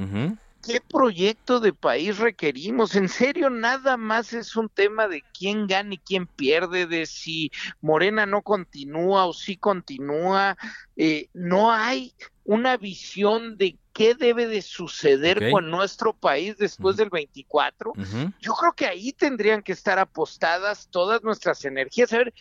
¿Qué 0.63 0.79
proyecto 0.79 1.59
de 1.59 1.73
país 1.73 2.17
requerimos? 2.19 2.95
En 2.95 3.09
serio, 3.09 3.49
nada 3.49 3.97
más 3.97 4.31
es 4.31 4.55
un 4.55 4.69
tema 4.69 5.09
de 5.09 5.21
quién 5.37 5.67
gana 5.67 5.95
y 5.95 5.97
quién 5.97 6.25
pierde, 6.25 6.87
de 6.87 7.05
si 7.05 7.51
Morena 7.81 8.25
no 8.25 8.41
continúa 8.41 9.25
o 9.25 9.33
si 9.33 9.57
continúa. 9.57 10.55
Eh, 10.95 11.27
no 11.33 11.71
hay 11.71 12.13
una 12.45 12.77
visión 12.77 13.57
de 13.57 13.77
qué 13.91 14.15
debe 14.15 14.47
de 14.47 14.61
suceder 14.61 15.51
con 15.51 15.69
nuestro 15.69 16.13
país 16.13 16.57
después 16.57 16.95
del 16.95 17.09
24. 17.09 17.93
Yo 18.39 18.53
creo 18.53 18.73
que 18.73 18.85
ahí 18.85 19.11
tendrían 19.11 19.61
que 19.61 19.73
estar 19.73 19.99
apostadas 19.99 20.87
todas 20.89 21.23
nuestras 21.23 21.65
energías, 21.65 22.13
a 22.13 22.19
ver 22.19 22.33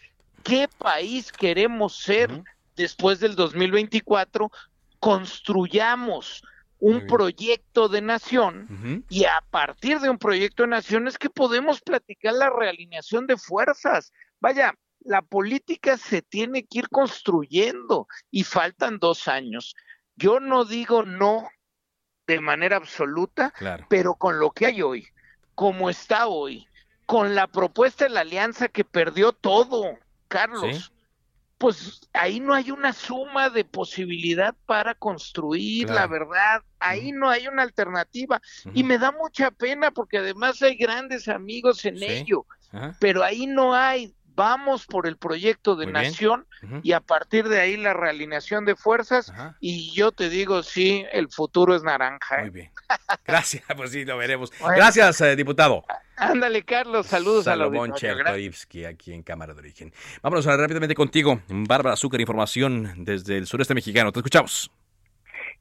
qué 0.44 0.68
país 0.78 1.32
queremos 1.32 1.96
ser 1.96 2.42
después 2.76 3.20
del 3.20 3.34
2024, 3.34 4.50
construyamos 4.98 6.42
un 6.82 7.06
proyecto 7.06 7.88
de 7.88 8.02
nación 8.02 9.04
y 9.08 9.24
a 9.24 9.40
partir 9.50 10.00
de 10.00 10.10
un 10.10 10.18
proyecto 10.18 10.64
de 10.64 10.70
nación 10.70 11.06
es 11.06 11.16
que 11.16 11.30
podemos 11.30 11.80
platicar 11.80 12.34
la 12.34 12.50
realineación 12.50 13.28
de 13.28 13.36
fuerzas. 13.36 14.12
Vaya, 14.40 14.74
la 14.98 15.22
política 15.22 15.96
se 15.96 16.22
tiene 16.22 16.64
que 16.64 16.80
ir 16.80 16.88
construyendo 16.88 18.08
y 18.32 18.42
faltan 18.42 18.98
dos 18.98 19.28
años. 19.28 19.76
Yo 20.16 20.40
no 20.40 20.64
digo 20.64 21.04
no 21.04 21.48
de 22.26 22.40
manera 22.40 22.78
absoluta, 22.78 23.54
pero 23.88 24.14
con 24.16 24.40
lo 24.40 24.50
que 24.50 24.66
hay 24.66 24.82
hoy, 24.82 25.06
como 25.54 25.88
está 25.88 26.26
hoy, 26.26 26.66
con 27.06 27.36
la 27.36 27.46
propuesta 27.46 28.06
de 28.06 28.10
la 28.10 28.22
alianza 28.22 28.66
que 28.66 28.84
perdió 28.84 29.32
todo, 29.32 29.84
Carlos, 30.26 30.92
pues 31.62 32.00
ahí 32.12 32.40
no 32.40 32.54
hay 32.54 32.72
una 32.72 32.92
suma 32.92 33.48
de 33.48 33.64
posibilidad 33.64 34.52
para 34.66 34.96
construir 34.96 35.88
la 35.90 36.08
verdad, 36.08 36.60
ahí 36.80 37.12
no 37.12 37.30
hay 37.30 37.46
una 37.46 37.62
alternativa. 37.62 38.42
Y 38.74 38.82
me 38.82 38.98
da 38.98 39.12
mucha 39.12 39.52
pena 39.52 39.92
porque 39.92 40.18
además 40.18 40.60
hay 40.60 40.74
grandes 40.74 41.28
amigos 41.28 41.84
en 41.84 42.02
ello, 42.02 42.46
pero 42.98 43.22
ahí 43.22 43.46
no 43.46 43.76
hay, 43.76 44.12
vamos 44.34 44.86
por 44.86 45.06
el 45.06 45.16
proyecto 45.16 45.76
de 45.76 45.86
nación 45.86 46.46
y 46.82 46.92
a 46.92 47.00
partir 47.00 47.48
de 47.48 47.60
ahí 47.60 47.76
la 47.76 47.92
realineación 47.92 48.64
de 48.64 48.76
fuerzas 48.76 49.32
y 49.60 49.92
yo 49.92 50.12
te 50.12 50.28
digo, 50.28 50.62
sí, 50.62 51.04
el 51.12 51.28
futuro 51.28 51.74
es 51.74 51.82
naranja. 51.82 52.40
Muy 52.40 52.50
bien. 52.50 52.70
Gracias, 53.26 53.64
pues 53.76 53.92
sí, 53.92 54.04
lo 54.04 54.16
veremos. 54.16 54.52
Gracias, 54.76 55.20
eh, 55.20 55.36
diputado. 55.36 55.84
Ándale, 56.16 56.62
Carlos, 56.62 57.06
saludos 57.06 57.48
a 57.48 57.52
Salomón 57.52 57.94
Chertoivsky, 57.94 58.84
aquí 58.84 59.12
en 59.12 59.22
Cámara 59.22 59.54
de 59.54 59.60
Origen. 59.60 59.92
Vámonos 60.22 60.44
rápidamente 60.46 60.94
contigo, 60.94 61.40
Bárbara 61.48 61.94
Azúcar, 61.94 62.20
información 62.20 62.92
desde 63.04 63.38
el 63.38 63.46
sureste 63.46 63.74
mexicano. 63.74 64.12
Te 64.12 64.20
escuchamos. 64.20 64.70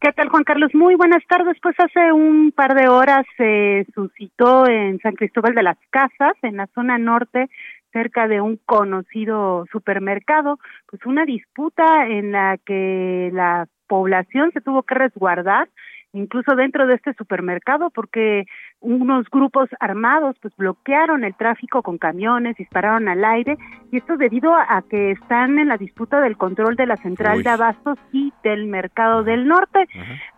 ¿Qué 0.01 0.11
tal, 0.13 0.29
Juan 0.29 0.43
Carlos? 0.43 0.71
Muy 0.73 0.95
buenas 0.95 1.23
tardes. 1.27 1.57
Pues 1.61 1.75
hace 1.79 2.11
un 2.11 2.51
par 2.51 2.73
de 2.73 2.87
horas 2.87 3.23
se 3.37 3.85
suscitó 3.93 4.67
en 4.67 4.97
San 4.99 5.13
Cristóbal 5.13 5.53
de 5.53 5.61
las 5.61 5.77
Casas, 5.91 6.33
en 6.41 6.57
la 6.57 6.67
zona 6.73 6.97
norte, 6.97 7.51
cerca 7.91 8.27
de 8.27 8.41
un 8.41 8.57
conocido 8.65 9.65
supermercado, 9.71 10.59
pues 10.89 11.05
una 11.05 11.25
disputa 11.25 12.07
en 12.07 12.31
la 12.31 12.57
que 12.57 13.29
la 13.33 13.67
población 13.87 14.51
se 14.53 14.61
tuvo 14.61 14.83
que 14.83 14.95
resguardar 14.95 15.67
incluso 16.13 16.55
dentro 16.55 16.87
de 16.87 16.95
este 16.95 17.13
supermercado 17.13 17.89
porque 17.89 18.45
unos 18.79 19.29
grupos 19.29 19.69
armados 19.79 20.35
pues 20.41 20.55
bloquearon 20.57 21.23
el 21.23 21.35
tráfico 21.35 21.83
con 21.83 21.97
camiones, 21.97 22.57
dispararon 22.57 23.07
al 23.07 23.23
aire 23.23 23.57
y 23.91 23.97
esto 23.97 24.17
debido 24.17 24.53
a 24.53 24.83
que 24.89 25.11
están 25.11 25.59
en 25.59 25.67
la 25.67 25.77
disputa 25.77 26.19
del 26.19 26.37
control 26.37 26.75
de 26.75 26.87
la 26.87 26.97
central 26.97 27.43
de 27.43 27.49
abastos 27.49 27.97
y 28.11 28.33
del 28.43 28.65
mercado 28.67 29.23
del 29.23 29.47
norte. 29.47 29.87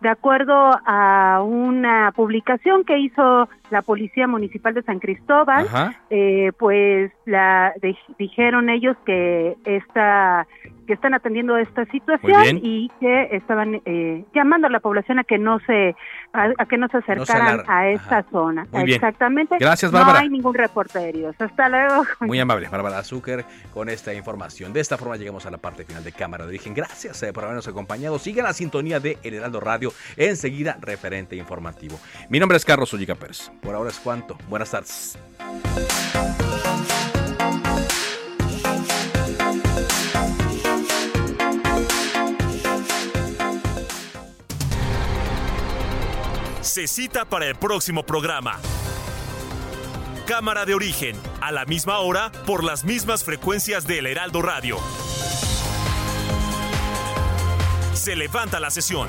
De 0.00 0.08
acuerdo 0.08 0.54
a 0.86 1.42
una 1.42 1.53
publicación 2.14 2.84
que 2.84 2.98
hizo 2.98 3.48
la 3.70 3.82
Policía 3.82 4.26
Municipal 4.26 4.74
de 4.74 4.82
San 4.82 4.98
Cristóbal, 4.98 5.66
eh, 6.10 6.52
pues 6.58 7.12
la 7.26 7.74
dijeron 8.18 8.70
ellos 8.70 8.96
que 9.04 9.56
esta 9.64 10.46
que 10.84 10.92
están 10.94 11.14
atendiendo 11.14 11.56
esta 11.56 11.84
situación 11.86 12.60
y 12.62 12.90
que 13.00 13.28
estaban 13.32 13.80
eh, 13.84 14.24
llamando 14.34 14.66
a 14.66 14.70
la 14.70 14.80
población 14.80 15.18
a 15.18 15.24
que 15.24 15.38
no 15.38 15.58
se 15.60 15.94
a, 16.32 16.66
que 16.66 16.76
no 16.76 16.88
se 16.88 16.98
acercaran 16.98 17.62
a 17.68 17.88
esta 17.88 18.24
zona. 18.30 18.66
Exactamente. 18.72 19.56
Gracias, 19.58 19.90
Bárbara. 19.92 20.20
No 20.20 20.24
hay 20.24 20.28
ningún 20.30 20.54
reporterio. 20.54 21.32
Hasta 21.38 21.68
luego. 21.68 22.04
Muy 22.20 22.40
amable, 22.40 22.68
Bárbara 22.68 22.98
Azúcar, 22.98 23.44
con 23.72 23.88
esta 23.88 24.12
información. 24.14 24.72
De 24.72 24.80
esta 24.80 24.96
forma 24.96 25.16
llegamos 25.16 25.46
a 25.46 25.50
la 25.50 25.58
parte 25.58 25.84
final 25.84 26.02
de 26.02 26.12
Cámara 26.12 26.44
de 26.44 26.50
Origen. 26.50 26.74
Gracias 26.74 27.22
eh, 27.22 27.32
por 27.32 27.44
habernos 27.44 27.68
acompañado. 27.68 28.18
Sigan 28.18 28.44
la 28.44 28.52
sintonía 28.52 29.00
de 29.00 29.18
El 29.22 29.34
Heraldo 29.34 29.60
Radio. 29.60 29.92
Enseguida, 30.16 30.76
referente 30.80 31.36
informativo. 31.36 31.98
Mi 32.28 32.40
nombre 32.40 32.56
es 32.56 32.64
Carlos 32.64 32.92
Ollica 32.94 33.14
Pérez. 33.14 33.50
Por 33.62 33.74
ahora 33.74 33.90
es 33.90 33.98
cuanto. 33.98 34.36
Buenas 34.48 34.70
tardes. 34.70 35.18
Se 46.74 46.88
cita 46.88 47.24
para 47.24 47.46
el 47.46 47.54
próximo 47.54 48.04
programa. 48.04 48.58
Cámara 50.26 50.64
de 50.64 50.74
origen, 50.74 51.14
a 51.40 51.52
la 51.52 51.64
misma 51.66 52.00
hora, 52.00 52.32
por 52.46 52.64
las 52.64 52.82
mismas 52.82 53.22
frecuencias 53.22 53.86
del 53.86 54.08
Heraldo 54.08 54.42
Radio. 54.42 54.78
Se 57.92 58.16
levanta 58.16 58.58
la 58.58 58.70
sesión. 58.70 59.08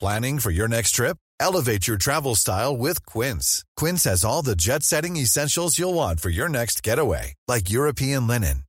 Planning 0.00 0.38
for 0.38 0.50
your 0.50 0.68
next 0.68 0.92
trip? 0.92 1.18
Elevate 1.38 1.86
your 1.86 1.98
travel 1.98 2.34
style 2.34 2.74
with 2.74 3.04
Quince. 3.04 3.64
Quince 3.76 4.04
has 4.04 4.24
all 4.24 4.40
the 4.40 4.56
jet 4.56 4.82
setting 4.82 5.18
essentials 5.18 5.78
you'll 5.78 5.92
want 5.92 6.20
for 6.20 6.30
your 6.30 6.48
next 6.48 6.82
getaway, 6.82 7.34
like 7.46 7.68
European 7.68 8.26
linen 8.26 8.65